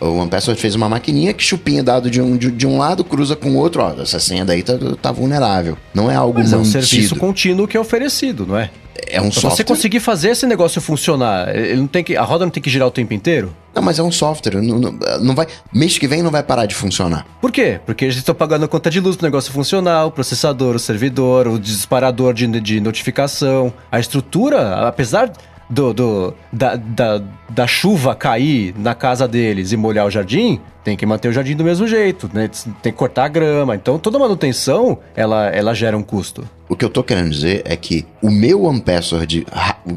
[0.00, 3.36] O OnePassword fez uma maquininha que chupinha dado de um, de, de um lado, cruza
[3.36, 3.82] com o outro.
[3.82, 5.76] Ó, essa senha daí tá, tá vulnerável.
[5.92, 6.56] Não é algo Mas mantido.
[6.56, 8.70] é um serviço contínuo que é oferecido, não é?
[9.06, 9.50] É um pra software.
[9.50, 12.68] você conseguir fazer esse negócio funcionar, ele não tem que, a roda não tem que
[12.68, 13.54] girar o tempo inteiro?
[13.74, 14.60] Não, mas é um software.
[14.60, 15.46] Não, não, não vai.
[15.72, 17.26] Mês que vem não vai parar de funcionar.
[17.40, 17.80] Por quê?
[17.86, 21.46] Porque eles estão pagando a conta de luz pro negócio funcionar, o processador, o servidor,
[21.46, 23.72] o disparador de, de notificação.
[23.90, 25.30] A estrutura, apesar
[25.68, 30.96] do, do da, da, da, chuva cair na casa deles e molhar o jardim, tem
[30.96, 32.48] que manter o jardim do mesmo jeito, né?
[32.82, 33.74] Tem que cortar a grama.
[33.74, 36.48] Então toda manutenção, ela, ela gera um custo.
[36.68, 39.46] O que eu tô querendo dizer é que o meu OnePassword,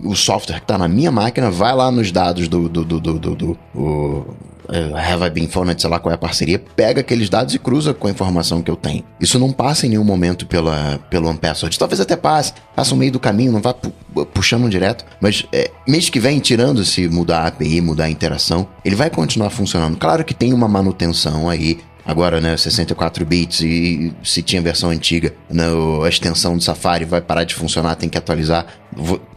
[0.06, 3.20] o software que tá na minha máquina, vai lá nos dados do, do, do, do,
[3.20, 7.02] do, do o, é, Have I Been Phoned, sei lá qual é a parceria, pega
[7.02, 9.04] aqueles dados e cruza com a informação que eu tenho.
[9.20, 11.78] Isso não passa em nenhum momento pela, pelo OnePassword.
[11.78, 13.92] Talvez até passe, passa no meio do caminho, não vá pu
[14.34, 15.06] puxando direto.
[15.20, 19.10] Mas é, mês que vem, tirando se mudar a API, mudar a interação, ele vai
[19.10, 19.98] continuar funcionando.
[19.98, 25.34] Claro que tem uma manutenção aí, agora, né, 64 bits e se tinha versão antiga,
[25.50, 25.66] né,
[26.04, 28.66] a extensão do Safari vai parar de funcionar, tem que atualizar.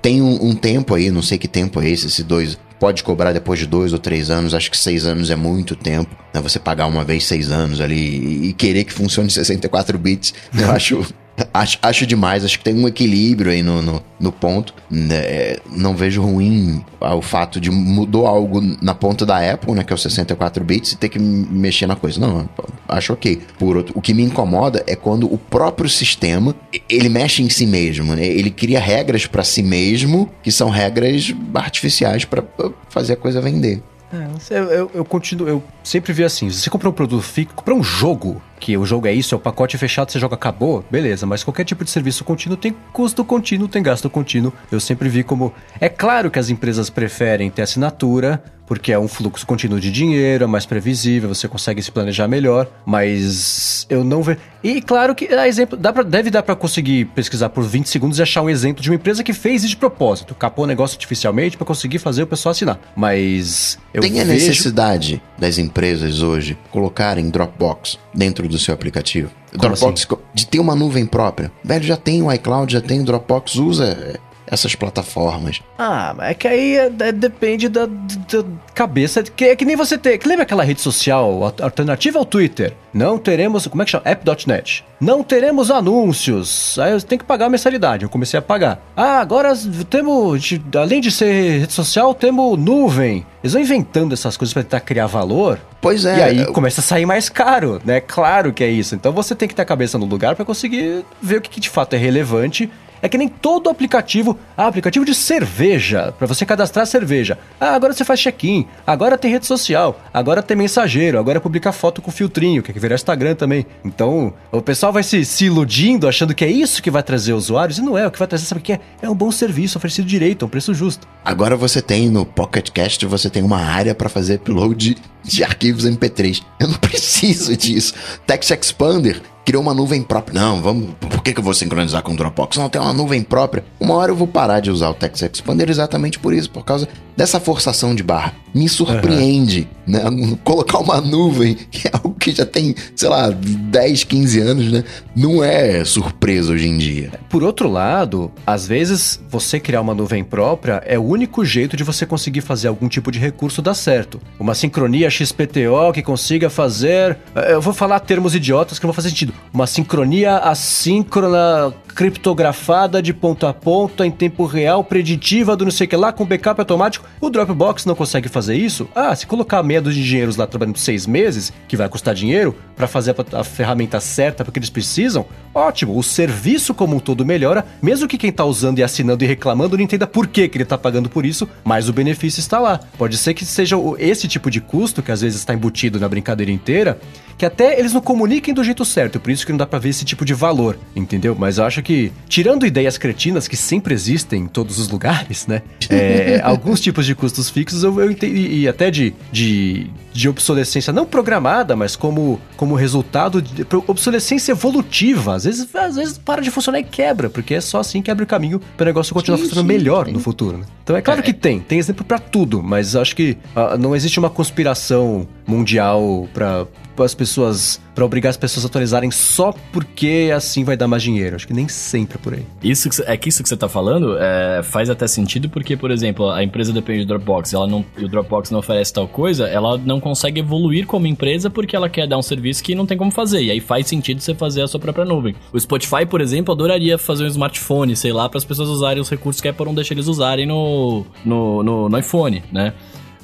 [0.03, 3.33] Tem um, um tempo aí, não sei que tempo é esse, esse dois, pode cobrar
[3.33, 6.59] depois de dois ou três anos, acho que seis anos é muito tempo, né, você
[6.59, 11.07] pagar uma vez seis anos ali e querer que funcione 64 bits, eu acho
[11.53, 14.73] Acho, acho demais, acho que tem um equilíbrio aí no, no, no ponto.
[14.89, 15.17] Né?
[15.17, 19.83] É, não vejo ruim o fato de mudou algo na ponta da Apple, né?
[19.83, 22.21] Que é o 64 bits, e ter que mexer na coisa.
[22.21, 22.49] Não,
[22.89, 23.41] acho ok.
[23.59, 26.55] Por outro, o que me incomoda é quando o próprio sistema
[26.89, 28.25] ele mexe em si mesmo, né?
[28.25, 32.45] Ele cria regras para si mesmo que são regras artificiais para
[32.89, 33.83] fazer a coisa vender.
[34.13, 37.75] É, eu, eu, eu, continuo, eu sempre vi assim: você comprar um produto fixo, comprar
[37.75, 41.27] um jogo, que o jogo é isso, é o pacote fechado, você joga, acabou, beleza,
[41.27, 44.53] mas qualquer tipo de serviço contínuo tem custo contínuo, tem gasto contínuo.
[44.71, 45.53] Eu sempre vi como.
[45.81, 50.45] É claro que as empresas preferem ter assinatura, porque é um fluxo contínuo de dinheiro,
[50.45, 54.39] é mais previsível, você consegue se planejar melhor, mas eu não vejo.
[54.63, 58.19] E claro que a exemplo, dá pra, deve dar para conseguir pesquisar por 20 segundos
[58.19, 60.95] e achar um exemplo de uma empresa que fez isso de propósito, capou o negócio
[60.95, 62.81] artificialmente para conseguir fazer o pessoal assinar.
[62.97, 64.47] Mas eu Tem a vejo...
[64.47, 69.31] necessidade das empresas hoje colocarem Dropbox dentro do seu aplicativo.
[69.51, 70.23] Como Dropbox assim?
[70.33, 71.51] de ter uma nuvem própria.
[71.63, 75.61] Velho, já tem o iCloud, já tem o Dropbox, usa essas plataformas.
[75.79, 78.45] Ah, mas é que aí é, é, depende da, da,
[78.75, 79.23] cabeça.
[79.23, 80.19] Que, é que nem você ter.
[80.19, 82.75] Que lembra aquela rede social alternativa ao Twitter?
[82.93, 83.67] Não teremos.
[83.67, 84.05] Como é que chama?
[84.07, 84.85] App.net.
[85.01, 86.79] Não teremos anúncios.
[86.79, 88.05] Aí eu tenho que pagar a mensalidade.
[88.05, 88.81] Eu comecei a pagar.
[88.97, 89.53] Ah, agora
[89.89, 90.51] temos.
[90.75, 93.27] Além de ser rede social, temos nuvem.
[93.45, 95.61] Eles vão inventando essas coisas para tentar criar valor.
[95.79, 96.19] Pois é.
[96.19, 98.01] E aí começa a sair mais caro, né?
[98.01, 98.95] Claro que é isso.
[98.95, 101.61] Então você tem que ter a cabeça no lugar para conseguir ver o que, que
[101.61, 102.71] de fato é relevante
[103.05, 107.39] É que nem todo aplicativo, ah, aplicativo de cerveja, para você cadastrar cerveja.
[107.61, 112.01] Ah, agora você faz check-in, agora tem rede social, agora tem mensageiro, agora publica foto
[112.01, 113.67] com filtrinho, que é que virar Instagram também.
[113.85, 117.77] Então, o pessoal vai se, se iludindo, achando que é isso que vai trazer usuários,
[117.77, 118.07] e não é.
[118.07, 118.81] O que vai trazer, sabe o que é?
[119.03, 121.07] É um bom serviço oferecido direito, a um preço justo.
[121.23, 125.85] Agora você tem no Pocket Cast, você tem uma área para fazer upload de arquivos
[125.85, 126.41] MP3.
[126.61, 127.93] Eu não preciso disso.
[128.25, 130.41] Text Expander criou uma nuvem própria.
[130.41, 130.91] Não, vamos.
[131.01, 132.57] Por que, que eu vou sincronizar com o Dropbox?
[132.57, 133.65] Não, tem uma nuvem própria.
[133.79, 136.89] Uma hora eu vou parar de usar o Text Expander exatamente por isso, por causa
[137.17, 138.33] dessa forçação de barra.
[138.55, 139.93] Me surpreende, uhum.
[139.93, 140.37] né?
[140.45, 144.85] Colocar uma nuvem, que é algo que já tem, sei lá, 10, 15 anos, né?
[145.15, 147.13] Não é surpresa hoje em dia.
[147.29, 151.85] Por outro lado, às vezes você criar uma nuvem própria é o único jeito de
[151.85, 154.21] você conseguir fazer algum tipo de recurso dar certo.
[154.39, 157.19] Uma sincronia XPTO que consiga fazer.
[157.49, 159.34] Eu vou falar termos idiotas que não vão fazer sentido.
[159.53, 165.87] Uma sincronia assíncrona criptografada de ponto a ponto em tempo real, preditiva do não sei
[165.87, 167.07] o que lá, com backup automático.
[167.21, 168.89] O Dropbox não consegue fazer isso?
[168.95, 172.87] Ah, se colocar meia de engenheiros lá trabalhando seis meses, que vai custar dinheiro, para
[172.87, 175.97] fazer a, a, ferramenta certa porque eles precisam, ótimo.
[175.97, 179.77] O serviço como um todo melhora, mesmo que quem tá usando e assinando e reclamando
[179.77, 182.81] não entenda por que, que ele tá pagando por isso, mas o benefício está lá.
[182.99, 186.51] Pode ser que seja esse tipo de custo, que às vezes está embutido na brincadeira
[186.51, 186.99] inteira,
[187.39, 189.91] que até eles não comuniquem do jeito certo, por isso que não dá para ver
[189.91, 191.37] esse tipo de valor, entendeu?
[191.39, 195.63] Mas eu acho que, tirando ideias cretinas que sempre existem em todos os lugares, né?
[195.89, 200.93] É, alguns tipos de custos fixos eu, eu entendo, e até de, de, de obsolescência
[200.93, 205.35] não programada, mas como, como resultado de obsolescência evolutiva.
[205.35, 208.23] Às vezes, às vezes para de funcionar e quebra, porque é só assim que abre
[208.23, 210.13] o caminho para o negócio continuar sim, funcionando sim, melhor sim.
[210.13, 210.59] no futuro.
[210.59, 210.65] Né?
[210.85, 211.23] Então é claro é.
[211.25, 216.29] que tem, tem exemplo para tudo, mas acho que uh, não existe uma conspiração mundial
[216.33, 216.67] para
[217.05, 221.37] as pessoas para obrigar as pessoas a atualizarem só porque assim vai dar mais dinheiro.
[221.37, 222.45] Acho que nem sempre é por aí.
[222.63, 225.91] Isso que, é que isso que você tá falando é, faz até sentido porque, por
[225.91, 229.47] exemplo, a empresa depende do Dropbox, ela não, e o Dropbox não oferece tal coisa,
[229.47, 232.99] ela não consegue evoluir como empresa porque ela quer dar um serviço que não tem
[232.99, 233.43] como fazer.
[233.43, 235.35] E aí faz sentido você fazer a sua própria nuvem.
[235.51, 239.09] O Spotify, por exemplo, adoraria fazer um smartphone, sei lá, para as pessoas usarem os
[239.09, 242.75] recursos que a Apple não deixa eles usarem no, no, no, no iPhone, né?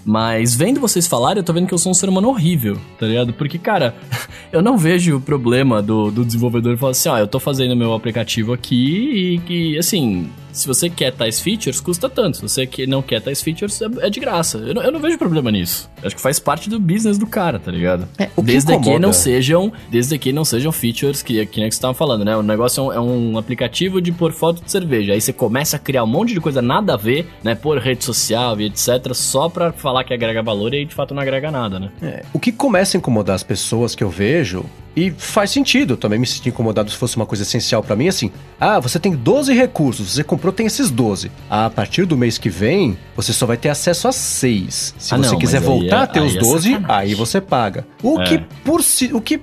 [0.03, 3.07] Mas vendo vocês falarem, eu tô vendo que eu sou um ser humano horrível, tá
[3.07, 3.35] ligado?
[3.35, 3.95] Porque, cara,
[4.51, 7.93] eu não vejo o problema do, do desenvolvedor falar assim, ó, eu tô fazendo meu
[7.93, 12.37] aplicativo aqui e, e assim, se você quer tais features, custa tanto.
[12.37, 14.59] Se você não quer tais features, é, é de graça.
[14.59, 15.91] Eu não, eu não, vejo problema nisso.
[16.03, 18.09] Eu acho que faz parte do business do cara, tá ligado?
[18.19, 18.93] É, que desde incomoda...
[18.93, 22.37] que não sejam, desde que não sejam features que, que, que você tava falando, né?
[22.37, 25.13] O negócio é um, é um, aplicativo de pôr foto de cerveja.
[25.13, 27.55] Aí você começa a criar um monte de coisa nada a ver, né?
[27.55, 31.15] Por rede social e etc, só pra falar que agrega valor e aí de fato
[31.15, 31.91] não agrega nada, né?
[32.03, 34.65] É, o que começa a incomodar as pessoas que eu vejo
[34.97, 38.09] e faz sentido, eu também me senti incomodado se fosse uma coisa essencial para mim,
[38.09, 38.31] assim.
[38.59, 41.31] Ah, você tem 12 recursos, você comprou, tem esses 12.
[41.49, 44.95] Ah, a partir do mês que vem, você só vai ter acesso a 6.
[44.99, 47.87] Se ah, você não, quiser voltar é, a ter os 12, é aí você paga.
[48.03, 48.25] O é.
[48.25, 49.41] que, por si, o que,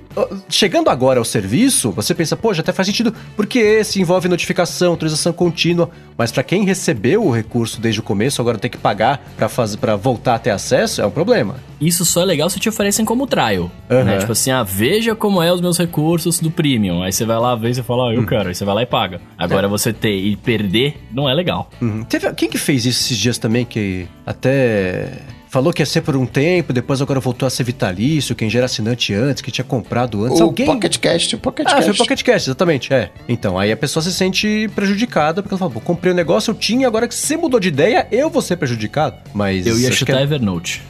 [0.48, 4.94] chegando agora ao serviço, você pensa, pô, já até faz sentido, porque esse envolve notificação,
[4.94, 9.24] atualização contínua, mas para quem recebeu o recurso desde o começo, agora tem que pagar
[9.36, 11.56] para fazer para voltar a ter acesso, é um problema.
[11.80, 14.04] Isso só é legal se te oferecem como trial, uhum.
[14.04, 14.18] né?
[14.18, 17.00] Tipo assim, ah, veja como como é os meus recursos do premium.
[17.00, 18.26] Aí você vai lá ver e você fala, ah, eu hum.
[18.26, 18.48] quero.
[18.48, 19.20] Aí você vai lá e paga.
[19.38, 19.70] Agora é.
[19.70, 21.70] você ter e perder não é legal.
[21.80, 22.02] Uhum.
[22.02, 25.12] Teve, quem que fez isso esses dias também que até
[25.50, 28.58] Falou que ia ser por um tempo, depois agora voltou a ser vitalício, quem já
[28.58, 30.40] era assinante antes, que tinha comprado antes.
[30.40, 30.66] O Alguém...
[30.66, 31.84] Pocket Cast, o Pocket ah, Cast.
[31.84, 33.10] foi o Pocket Cast, exatamente, é.
[33.26, 36.50] Então, aí a pessoa se sente prejudicada, porque ela fala, pô, comprei o um negócio,
[36.50, 39.16] eu tinha, agora que você mudou de ideia, eu vou ser prejudicado.
[39.32, 39.66] Mas...
[39.66, 40.22] Eu ia chutar é...
[40.22, 40.82] Evernote.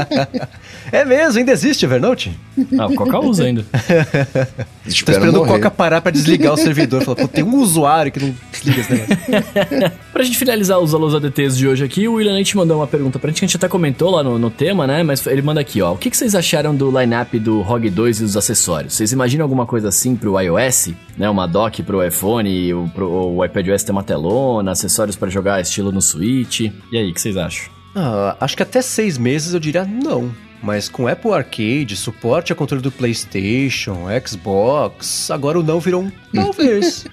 [0.90, 2.32] é mesmo, ainda existe Evernote?
[2.78, 3.64] Ah, o Coca usa ainda.
[4.84, 5.50] Tô esperando morrer.
[5.50, 7.04] o Coca parar pra desligar o servidor.
[7.04, 9.98] Falar, pô, tem um usuário que não desliga esse negócio.
[10.12, 12.86] pra gente finalizar os alunos ADTs de hoje aqui, o William a gente mandou uma
[12.86, 15.02] pergunta pra gente, que a gente até comentou lá no, no tema, né?
[15.02, 15.92] Mas ele manda aqui, ó.
[15.92, 18.94] O que, que vocês acharam do line-up do ROG 2 e dos acessórios?
[18.94, 20.92] Vocês imaginam alguma coisa assim pro iOS?
[21.18, 21.28] Né?
[21.28, 25.90] Uma dock pro iPhone, o, pro, o iPadOS tem uma telona, acessórios para jogar estilo
[25.90, 26.60] no Switch.
[26.60, 27.70] E aí, o que vocês acham?
[27.94, 30.30] Ah, acho que até seis meses eu diria não.
[30.62, 36.12] Mas com Apple Arcade, suporte a controle do PlayStation, Xbox, agora o não virou um
[36.34, 37.06] talvez.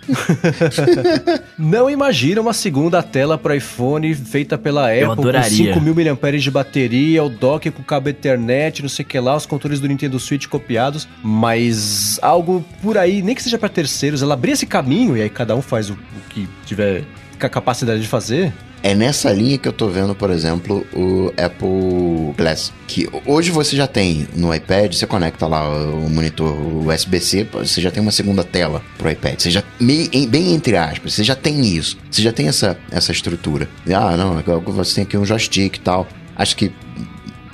[1.57, 7.23] não imagina uma segunda tela para iPhone feita pela Apple com 5000 mAh de bateria,
[7.23, 10.47] o dock com cabo Ethernet, não sei o que lá, os controles do Nintendo Switch
[10.47, 15.21] copiados, mas algo por aí, nem que seja para terceiros, ela abrir esse caminho e
[15.21, 17.03] aí cada um faz o, o que tiver
[17.37, 18.51] capacidade de fazer
[18.83, 22.71] É nessa linha que eu tô vendo, por exemplo, o Apple Glass.
[22.87, 26.55] Que hoje você já tem no iPad, você conecta lá o monitor
[26.85, 29.39] USB-C, você já tem uma segunda tela pro iPad.
[29.39, 31.97] Você já, bem entre aspas, você já tem isso.
[32.09, 33.67] Você já tem essa, essa estrutura.
[33.93, 34.41] Ah, não,
[34.73, 36.07] você tem aqui um joystick e tal.
[36.35, 36.71] Acho que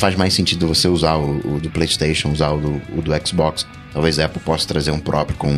[0.03, 3.65] faz mais sentido você usar o, o do PlayStation, usar o do, o do Xbox.
[3.93, 5.49] Talvez a Apple possa trazer um próprio com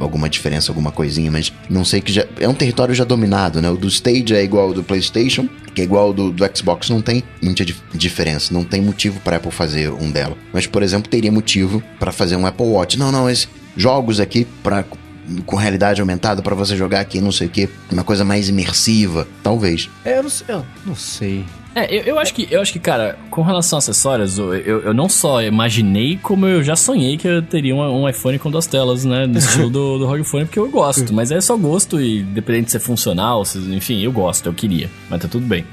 [0.00, 2.26] alguma diferença, alguma coisinha, mas não sei que já.
[2.40, 3.70] É um território já dominado, né?
[3.70, 6.90] O do Stage é igual ao do PlayStation, que é igual ao do, do Xbox,
[6.90, 10.36] não tem muita dif diferença, não tem motivo para Apple fazer um dela.
[10.52, 12.98] Mas, por exemplo, teria motivo para fazer um Apple Watch.
[12.98, 14.84] Não, não, esses jogos aqui para
[15.46, 19.28] com realidade aumentada para você jogar aqui, não sei o que, uma coisa mais imersiva,
[19.44, 19.88] talvez.
[20.04, 21.44] É, eu não, eu não sei.
[21.74, 24.94] É, eu, eu, acho que, eu acho que, cara, com relação a acessórios, eu, eu
[24.94, 28.66] não só imaginei, como eu já sonhei que eu teria um, um iPhone com duas
[28.66, 29.26] telas, né?
[29.26, 31.12] No estilo do, do ROG Phone, porque eu gosto.
[31.14, 34.90] Mas é só gosto e, dependendo de ser funcional, se, enfim, eu gosto, eu queria.
[35.08, 35.64] Mas tá tudo bem.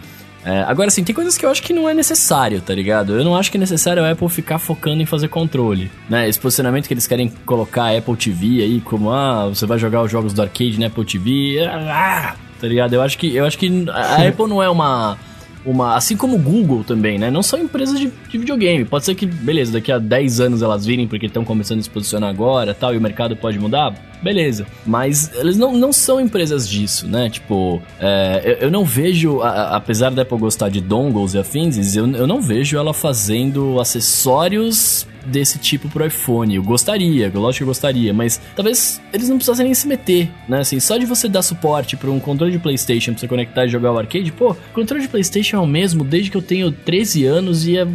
[0.46, 3.18] É, agora, assim, tem coisas que eu acho que não é necessário, tá ligado?
[3.18, 6.30] Eu não acho que é necessário a Apple ficar focando em fazer controle, né?
[6.30, 10.02] Esse posicionamento que eles querem colocar a Apple TV aí, como, ah, você vai jogar
[10.02, 12.94] os jogos do arcade na Apple TV, ah, tá ligado?
[12.94, 15.18] Eu acho que, eu acho que a Apple não é uma
[15.66, 15.96] uma.
[15.96, 17.30] Assim como o Google também, né?
[17.30, 18.86] Não são empresas de, de, videogame.
[18.86, 21.90] Pode ser que, beleza, daqui a 10 anos elas virem porque estão começando a se
[21.90, 23.94] posicionar agora tal, e o mercado pode mudar.
[24.22, 24.66] Beleza.
[24.86, 27.30] Mas eles não, não são empresas disso, né?
[27.30, 31.96] Tipo, é, eu, eu, não vejo, a, apesar da Apple gostar de dongles e afins,
[31.96, 36.56] eu, eu não vejo ela fazendo acessórios desse tipo pro iPhone.
[36.56, 40.60] Eu gostaria, lógico que eu gostaria, mas talvez eles não precisassem nem se meter, né?
[40.60, 43.70] Assim, só de você dar suporte para um controle de PlayStation pra você conectar e
[43.70, 46.72] jogar o arcade, pô, o controle de PlayStation é o mesmo desde que eu tenho
[46.72, 47.88] 13 anos e é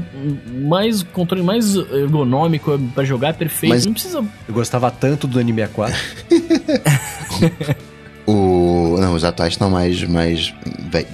[0.52, 3.72] mais controle mais ergonômico para jogar é perfeito.
[3.72, 4.24] Mas não precisa.
[4.48, 5.94] Eu gostava tanto do N64.
[8.26, 10.54] o não, os atuais estão mais mais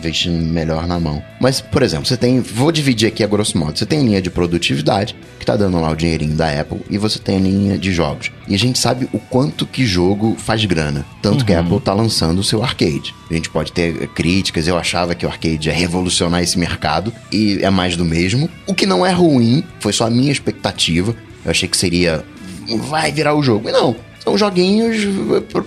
[0.00, 1.22] vestindo melhor na mão.
[1.40, 3.78] Mas, por exemplo, você tem, vou dividir aqui a grosso modo.
[3.78, 6.98] Você tem a linha de produtividade, que tá dando lá o dinheirinho da Apple, e
[6.98, 8.30] você tem a linha de jogos.
[8.46, 11.46] E a gente sabe o quanto que jogo faz grana, tanto uhum.
[11.46, 11.66] que a uhum.
[11.66, 13.14] Apple tá lançando o seu arcade.
[13.30, 17.60] A gente pode ter críticas, eu achava que o arcade ia revolucionar esse mercado e
[17.62, 18.50] é mais do mesmo.
[18.66, 21.14] O que não é ruim, foi só a minha expectativa.
[21.44, 22.22] Eu achei que seria
[22.88, 23.68] vai virar o jogo.
[23.68, 24.98] E não, são joguinhos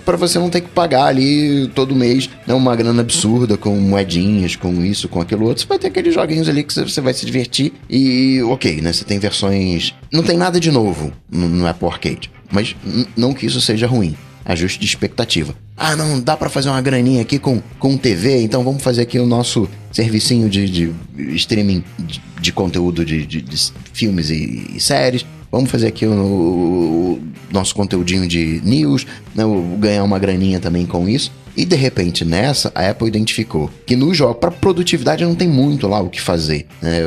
[0.04, 4.56] para você não ter que pagar ali todo mês né, uma grana absurda com moedinhas,
[4.56, 5.62] com isso, com aquilo outro.
[5.62, 8.92] Você vai ter aqueles joguinhos ali que você vai se divertir e ok, né?
[8.92, 9.94] Você tem versões.
[10.12, 12.30] Não tem nada de novo no Apple Arcade.
[12.50, 12.76] Mas
[13.16, 14.16] não que isso seja ruim.
[14.44, 15.54] Ajuste de expectativa.
[15.76, 19.18] Ah, não, dá para fazer uma graninha aqui com, com TV, então vamos fazer aqui
[19.18, 20.94] o nosso servicinho de, de
[21.34, 25.24] streaming de, de conteúdo de, de, de filmes e, e séries
[25.54, 27.22] vamos fazer aqui o, o
[27.52, 29.44] nosso conteúdinho de news, né,
[29.78, 31.32] ganhar uma graninha também com isso.
[31.56, 35.86] E de repente nessa, a Apple identificou que no jogo, para produtividade não tem muito
[35.86, 36.66] lá o que fazer.
[36.82, 37.02] Né?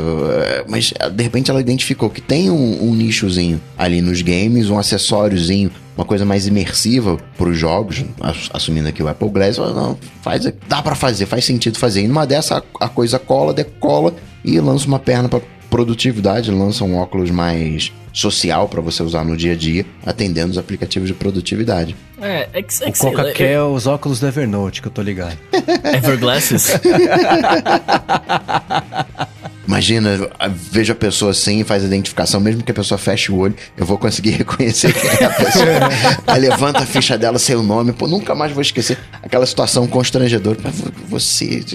[0.69, 5.69] Mas de repente ela identificou que tem um, um nichozinho ali nos games, um acessóriozinho
[5.97, 8.05] uma coisa mais imersiva para os jogos,
[8.53, 12.03] assumindo aqui o Apple Glass, não, faz, dá para fazer, faz sentido fazer.
[12.03, 14.13] E numa dessa a coisa cola, decola
[14.45, 15.41] e lança uma perna para
[15.71, 20.57] produtividade, lança um óculos mais social para você usar no dia a dia, atendendo os
[20.57, 21.95] aplicativos de produtividade.
[22.19, 23.71] É, é que, é que o Coca quer eu...
[23.73, 25.37] os óculos do Evernote, que eu tô ligado.
[25.95, 26.71] Everglasses?
[29.67, 30.29] Imagina,
[30.71, 33.53] vejo a pessoa assim e faz a identificação, mesmo que a pessoa feche o olho,
[33.75, 35.65] eu vou conseguir reconhecer quem é a pessoa.
[36.25, 39.85] Aí levanta a ficha dela, sem o nome, pô, nunca mais vou esquecer aquela situação
[39.85, 40.57] constrangedora.
[41.09, 41.65] Você,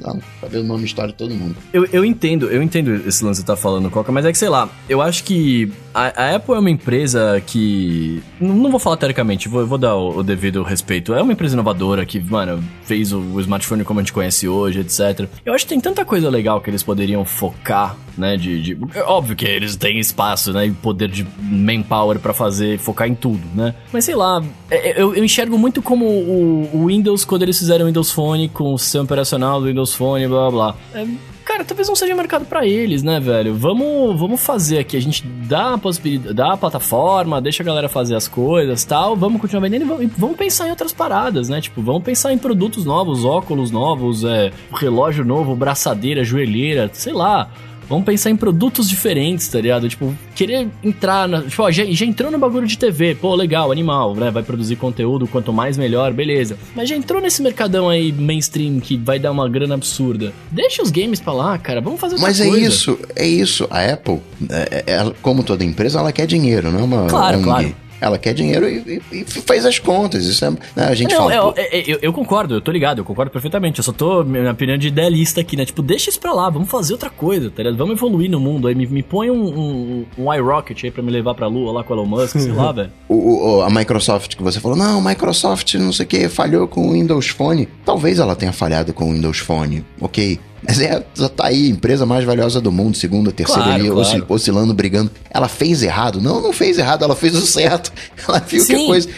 [0.00, 0.20] não,
[0.58, 1.56] o nome história de todo mundo.
[1.72, 4.48] Eu, eu entendo, eu entendo esse lance que tá falando, Coca, mas é que sei
[4.48, 8.22] lá, eu acho que a, a Apple é uma empresa que.
[8.40, 11.12] Não, não vou falar teoricamente, vou, vou dar o, o, devido respeito.
[11.12, 14.80] É uma empresa inovadora que, mano, fez o, o smartphone como a gente conhece hoje,
[14.80, 15.28] etc.
[15.44, 18.36] Eu acho que tem tanta coisa legal que eles poderiam focar, né?
[18.36, 20.66] De, de, é óbvio que eles têm espaço, né?
[20.66, 23.74] E poder de manpower para fazer, focar em tudo, né?
[23.92, 27.58] Mas sei lá, é, é, eu, eu enxergo muito como o, o, Windows quando eles
[27.58, 30.76] fizeram o Windows Phone com o sistema operacional do Windows Phone, blá blá blá.
[30.94, 31.06] É,
[31.44, 33.54] cara, talvez não seja mercado para eles, né, velho?
[33.54, 37.88] Vamos, vamos fazer aqui, a gente dá a possibilidade, dá a plataforma, deixa a galera
[37.88, 41.60] fazer as coisas, tal, vamos continuar vendendo e vamos, vamos pensar em outras paradas, né?
[41.60, 47.50] Tipo, vamos pensar em produtos novos, óculos novos, é, relógio novo, braçadeira, joelheira, sei lá.
[47.90, 49.88] Vamos pensar em produtos diferentes, tá ligado?
[49.88, 51.42] Tipo, querer entrar na.
[51.42, 54.30] Tipo, ó, já, já entrou no bagulho de TV, pô, legal, animal, né?
[54.30, 56.56] Vai produzir conteúdo, quanto mais melhor, beleza.
[56.76, 60.32] Mas já entrou nesse mercadão aí mainstream que vai dar uma grana absurda.
[60.52, 61.80] Deixa os games pra lá, cara.
[61.80, 62.64] Vamos fazer outra Mas é coisa.
[62.64, 63.66] isso, é isso.
[63.68, 67.44] A Apple, é, é, como toda empresa, ela quer dinheiro, não é uma claro, ONG.
[67.44, 67.74] Claro.
[68.00, 70.24] Ela quer dinheiro e, e, e faz as contas.
[70.24, 70.50] Isso é.
[70.50, 71.54] Né, a gente não, fala.
[71.56, 73.78] É, é, eu, eu, concordo, eu tô ligado, eu concordo perfeitamente.
[73.78, 75.64] Eu só tô, minha opinião de idealista aqui, né?
[75.64, 77.76] Tipo, deixa isso pra lá, vamos fazer outra coisa, tá ligado?
[77.76, 78.74] Vamos evoluir no mundo aí.
[78.74, 81.92] Me, me põe um, um, um iRocket aí pra me levar pra lua lá com
[81.92, 82.90] o Elon Musk, sei lá, velho.
[83.08, 86.88] O, o, a Microsoft que você falou, não, Microsoft não sei o que, falhou com
[86.88, 87.68] o Windows Phone.
[87.84, 90.38] Talvez ela tenha falhado com o Windows Phone, ok.
[90.62, 91.00] Mas é,
[91.36, 94.26] tá aí, empresa mais valiosa do mundo, segunda, terceira claro, ali, claro.
[94.28, 95.10] oscilando, brigando.
[95.30, 96.20] Ela fez errado?
[96.20, 97.92] Não, não fez errado, ela fez o certo.
[98.28, 98.76] Ela viu Sim.
[98.76, 99.08] que coisa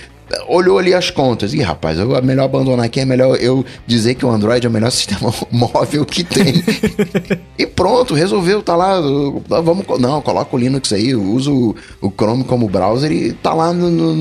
[0.48, 1.52] olhou ali as contas.
[1.52, 4.72] Ih, rapaz, é melhor abandonar aqui, é melhor eu dizer que o Android é o
[4.72, 6.62] melhor sistema móvel que tem.
[7.58, 9.00] e pronto, resolveu, tá lá.
[9.62, 13.90] Vamos, não, coloca o Linux aí, uso o, Chrome como browser e tá lá no,
[13.90, 14.14] no,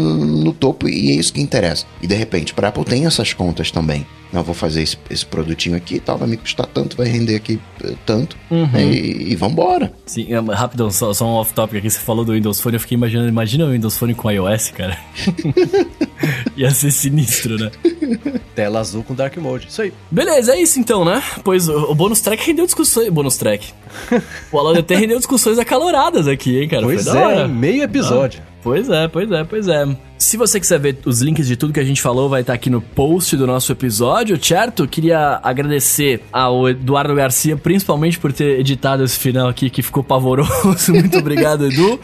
[0.44, 1.86] no topo e é isso que interessa.
[2.02, 4.06] E de repente, para Apple tem essas contas também.
[4.32, 7.36] Não, vou fazer esse, esse produtinho aqui e tal, vai me custar tanto, vai render
[7.36, 8.38] aqui eh, tanto.
[8.50, 8.80] Uhum.
[8.80, 9.92] E, e vambora.
[10.06, 11.90] Sim, é, rapidão, só, só um off-topic aqui.
[11.90, 14.98] Você falou do Windows Phone, eu fiquei imaginando, imagina o Windows Phone com iOS, cara.
[16.56, 17.72] Ia ser sinistro, né?
[18.56, 19.92] Tela azul com Dark Mode, isso aí.
[20.10, 21.22] Beleza, é isso então, né?
[21.44, 23.10] Pois o, o bônus track rendeu discussões.
[23.10, 23.74] Bônus track.
[24.52, 26.84] O Alan até rendeu discussões acaloradas aqui, hein, cara?
[26.84, 28.42] Pois é, meio episódio.
[28.46, 29.86] Ah, pois é, pois é, pois é.
[30.18, 32.70] Se você quiser ver os links de tudo que a gente falou, vai estar aqui
[32.70, 34.88] no post do nosso episódio, certo?
[34.88, 40.92] Queria agradecer ao Eduardo Garcia, principalmente por ter editado esse final aqui que ficou pavoroso.
[40.94, 42.00] Muito obrigado, Edu.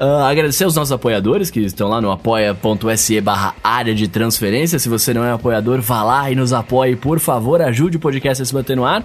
[0.00, 4.78] Uh, agradecer aos nossos apoiadores que estão lá no apoia.se barra área de transferência.
[4.78, 7.62] Se você não é apoiador, vá lá e nos apoie, por favor.
[7.62, 9.04] Ajude o podcast a se manter no ar.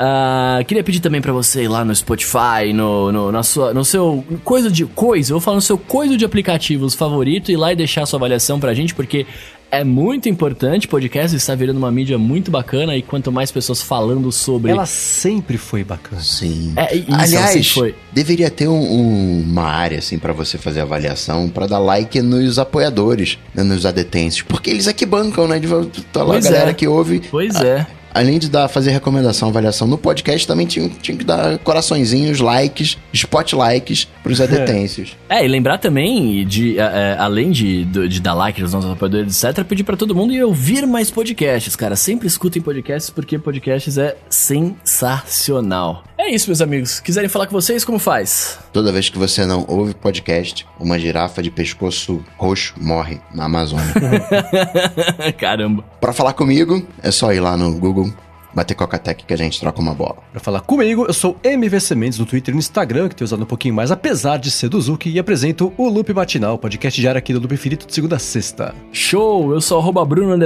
[0.00, 3.84] Uh, queria pedir também para você ir lá no Spotify, no, no, na sua, no
[3.84, 7.70] seu coisa de coisa, eu vou falar no seu coisa de aplicativos favorito, ir lá
[7.70, 9.26] e deixar sua avaliação pra gente, porque
[9.70, 10.88] é muito importante.
[10.88, 14.72] Podcast está virando uma mídia muito bacana e quanto mais pessoas falando sobre.
[14.72, 16.22] Ela sempre foi bacana.
[16.22, 16.72] Sim.
[16.76, 17.94] É, isso, Aliás, foi.
[18.10, 22.58] deveria ter um, um, uma área assim para você fazer avaliação, para dar like nos
[22.58, 25.58] apoiadores, né, nos adetêncios, porque eles aqui bancam, né?
[25.58, 25.68] De,
[26.04, 26.74] tá lá a galera é.
[26.74, 27.20] que ouve.
[27.30, 31.58] Pois é além de dar, fazer recomendação, avaliação no podcast, também tinha, tinha que dar
[31.58, 35.16] coraçõezinhos, likes, spot likes pros adetêncios.
[35.28, 39.42] É, e lembrar também, de, é, é além de, de, dar like nos nossos apoiadores,
[39.42, 41.96] etc., pedir para todo mundo ouvir mais podcasts, cara.
[41.96, 46.04] Sempre escutem podcasts, porque podcasts é sensacional.
[46.18, 47.00] É isso, meus amigos.
[47.00, 48.58] Quiserem falar com vocês, como faz?
[48.72, 53.86] Toda vez que você não ouve podcast, uma girafa de pescoço roxo morre na Amazônia.
[55.38, 55.82] Caramba.
[56.00, 57.99] Para falar comigo, é só ir lá no Google
[58.54, 60.16] bater Coca-Tech que a gente troca uma bola.
[60.32, 63.42] Pra falar comigo, eu sou MVC Mendes no Twitter e no Instagram, que tenho usado
[63.42, 67.18] um pouquinho mais, apesar de ser do Zuki, e apresento o Loop Matinal, podcast diário
[67.18, 68.74] aqui do Loop Infinito de segunda a sexta.
[68.92, 69.52] Show!
[69.52, 70.36] Eu sou arroba Bruno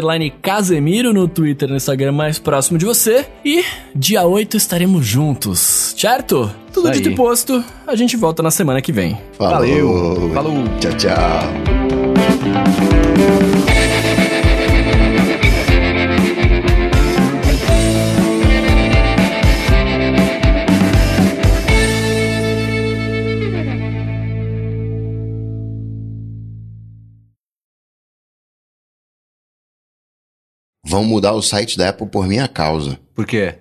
[0.42, 3.26] Casemiro no Twitter e no Instagram mais próximo de você.
[3.44, 3.64] E
[3.94, 6.50] dia 8 estaremos juntos, certo?
[6.72, 9.16] Tudo dito e posto, a gente volta na semana que vem.
[9.38, 9.54] Falou.
[9.54, 10.30] Valeu!
[10.34, 10.64] Falou!
[10.80, 11.14] Tchau, tchau!
[30.94, 32.98] Vão mudar o site da Apple por minha causa.
[33.14, 33.54] Por quê?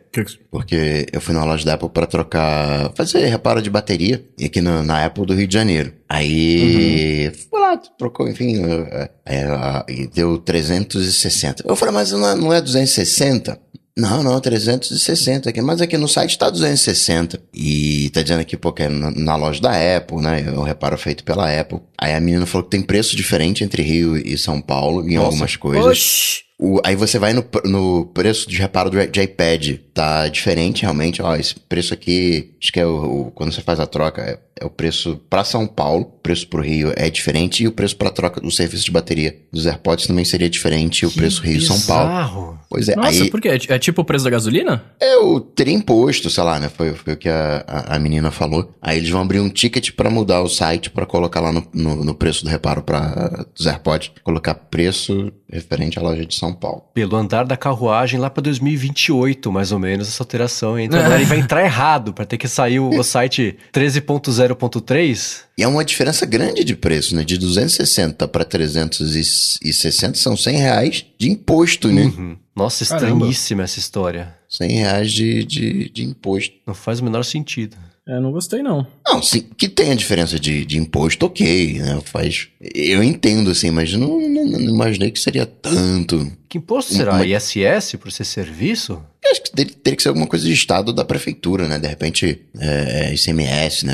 [0.51, 4.83] Porque eu fui na loja da Apple para trocar, fazer reparo de bateria aqui na,
[4.83, 5.93] na, Apple do Rio de Janeiro.
[6.07, 7.33] Aí, uhum.
[7.49, 11.63] fui lá, trocou, enfim, é, é, deu 360.
[11.67, 13.59] Eu falei, mas não é, não é 260?
[13.95, 15.61] Não, não, 360 aqui.
[15.61, 17.39] Mas aqui no site tá 260.
[17.53, 20.43] E tá dizendo aqui, pô, que é na, na, loja da Apple, né?
[20.47, 21.79] É um reparo feito pela Apple.
[21.95, 25.27] Aí a menina falou que tem preço diferente entre Rio e São Paulo em Nossa.
[25.27, 25.85] algumas coisas.
[25.85, 26.52] Oxi.
[26.59, 31.21] O, aí você vai no, no preço de reparo do, de iPad, tá diferente realmente.
[31.21, 34.39] Ó, esse preço aqui, acho que é o, o quando você faz a troca, é,
[34.59, 37.95] é o preço para São Paulo, o preço pro Rio é diferente e o preço
[37.95, 41.79] para troca do serviço de bateria dos AirPods também seria diferente o preço Rio São
[41.81, 42.59] Paulo.
[42.69, 42.95] Pois é.
[42.95, 43.49] Nossa, aí, por quê?
[43.49, 44.83] É, é tipo o preço da gasolina?
[44.99, 46.69] É, o teria imposto, sei lá, né?
[46.69, 48.73] Foi, foi o que a, a, a, menina falou.
[48.81, 52.03] Aí eles vão abrir um ticket para mudar o site para colocar lá no, no,
[52.03, 56.83] no, preço do reparo para dos AirPods, colocar preço referente à loja de São Paulo.
[56.93, 60.79] Pelo andar da carruagem lá para 2028, mais ou menos, essa alteração.
[60.79, 65.41] Então agora ele vai entrar errado para ter que sair o, o site 13.0.3.
[65.57, 67.23] E é uma diferença grande de preço, né?
[67.23, 72.03] De 260 para 360 são 100 reais de imposto, né?
[72.03, 72.37] Uhum.
[72.55, 74.35] Nossa, estranhíssima essa história.
[74.49, 76.55] 100 reais de, de, de imposto.
[76.65, 77.77] Não faz o menor sentido.
[78.07, 78.85] É, não gostei, não.
[79.07, 82.01] Não, sim, que tem a diferença de, de imposto, ok, né?
[82.03, 82.49] Faz.
[82.59, 86.29] Eu entendo, assim, mas não, não, não imaginei que seria tanto.
[86.49, 87.13] Que imposto será?
[87.13, 87.25] Uma...
[87.25, 89.01] ISS por ser serviço?
[89.23, 91.79] Eu acho que teria, que ser alguma coisa de estado da prefeitura, né?
[91.79, 93.93] De repente, é, ICMS, né?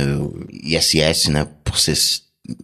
[0.63, 1.47] ISS, né?
[1.63, 1.95] Por ser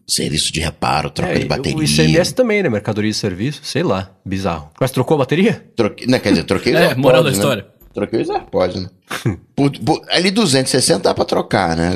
[0.08, 1.78] serviço de reparo, troca é, de bateria.
[1.78, 2.70] O ICMS também, né?
[2.70, 4.72] Mercadoria e serviço, sei lá, bizarro.
[4.82, 5.64] Mas trocou a bateria?
[5.76, 7.64] Troquei, não, quer dizer, troquei É, moral da né?
[7.96, 8.90] Troquei os AirPods, né?
[9.56, 11.94] por, por, ali 260 dá pra trocar, né?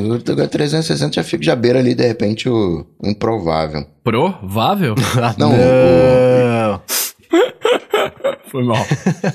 [0.49, 3.85] 360 já fica, já beira ali, de repente, o improvável.
[4.01, 4.95] Provável?
[5.37, 6.75] não, não.
[6.77, 6.81] O,
[8.49, 8.77] Foi mal.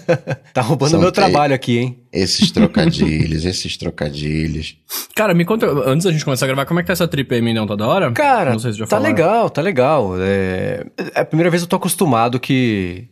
[0.55, 1.99] tá roubando São meu trabalho aqui, hein?
[2.15, 4.77] Esses trocadilhos, esses trocadilhos.
[5.17, 7.35] Cara, me conta, antes da gente começar a gravar, como é que tá essa trip
[7.35, 7.67] aí, Mindão?
[7.67, 8.13] Tá da hora?
[8.13, 9.15] Cara, Não sei se já tá falaram.
[9.15, 10.15] legal, tá legal.
[10.21, 10.87] É...
[10.97, 13.09] é a primeira vez eu tô acostumado que...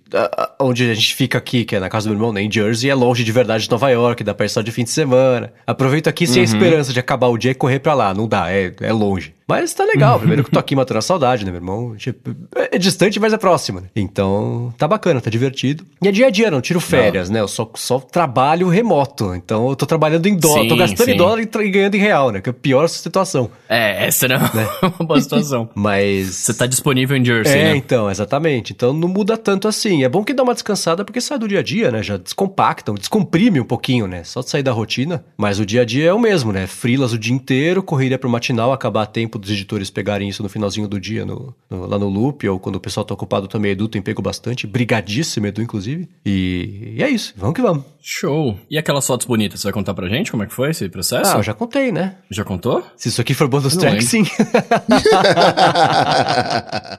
[0.60, 2.90] Onde a gente fica aqui, que é na casa do meu irmão, né, em Jersey,
[2.90, 5.52] é longe de verdade de Nova York, dá pra ir só de fim de semana.
[5.66, 6.42] Aproveito aqui sem uhum.
[6.42, 8.12] a esperança de acabar o dia e correr pra lá.
[8.12, 9.34] Não dá, é, é longe.
[9.48, 10.18] Mas tá legal.
[10.18, 11.96] Primeiro que eu tô aqui matando a saudade, né, meu irmão?
[11.96, 13.88] Tipo, é distante, mas é próximo, né?
[13.94, 15.84] Então, tá bacana, tá divertido.
[16.00, 17.34] E é dia a dia, não tiro férias, não.
[17.34, 17.40] né?
[17.40, 18.91] Eu só, só trabalho remoto.
[19.36, 21.12] Então, eu tô trabalhando em dólar, sim, tô gastando sim.
[21.12, 22.40] em dólar e ganhando em real, né?
[22.40, 23.50] Que é a pior situação.
[23.68, 24.68] É, essa não é né?
[24.98, 25.68] uma boa situação.
[25.74, 26.28] mas...
[26.34, 27.76] Você tá disponível em Jersey, é, né?
[27.76, 28.72] então, exatamente.
[28.72, 30.04] Então, não muda tanto assim.
[30.04, 32.02] É bom que dá uma descansada porque sai do dia a dia, né?
[32.02, 34.24] Já descompactam, descomprime um pouquinho, né?
[34.24, 35.24] Só de sair da rotina.
[35.36, 36.66] Mas o dia a dia é o mesmo, né?
[36.66, 40.48] Frilas o dia inteiro, correria pro matinal, acabar a tempo dos editores pegarem isso no
[40.48, 43.72] finalzinho do dia no, no, lá no loop, ou quando o pessoal tá ocupado também,
[43.72, 44.66] Edu tem pego bastante.
[44.66, 46.08] Brigadíssimo, Edu, inclusive.
[46.24, 47.84] E, e é isso, vamos que vamos.
[48.02, 48.58] Show.
[48.68, 51.34] E aquelas fotos bonitas, você vai contar pra gente como é que foi esse processo?
[51.34, 52.16] Ah, eu já contei, né?
[52.30, 52.84] Já contou?
[52.96, 54.24] Se isso aqui for bonus track, sim.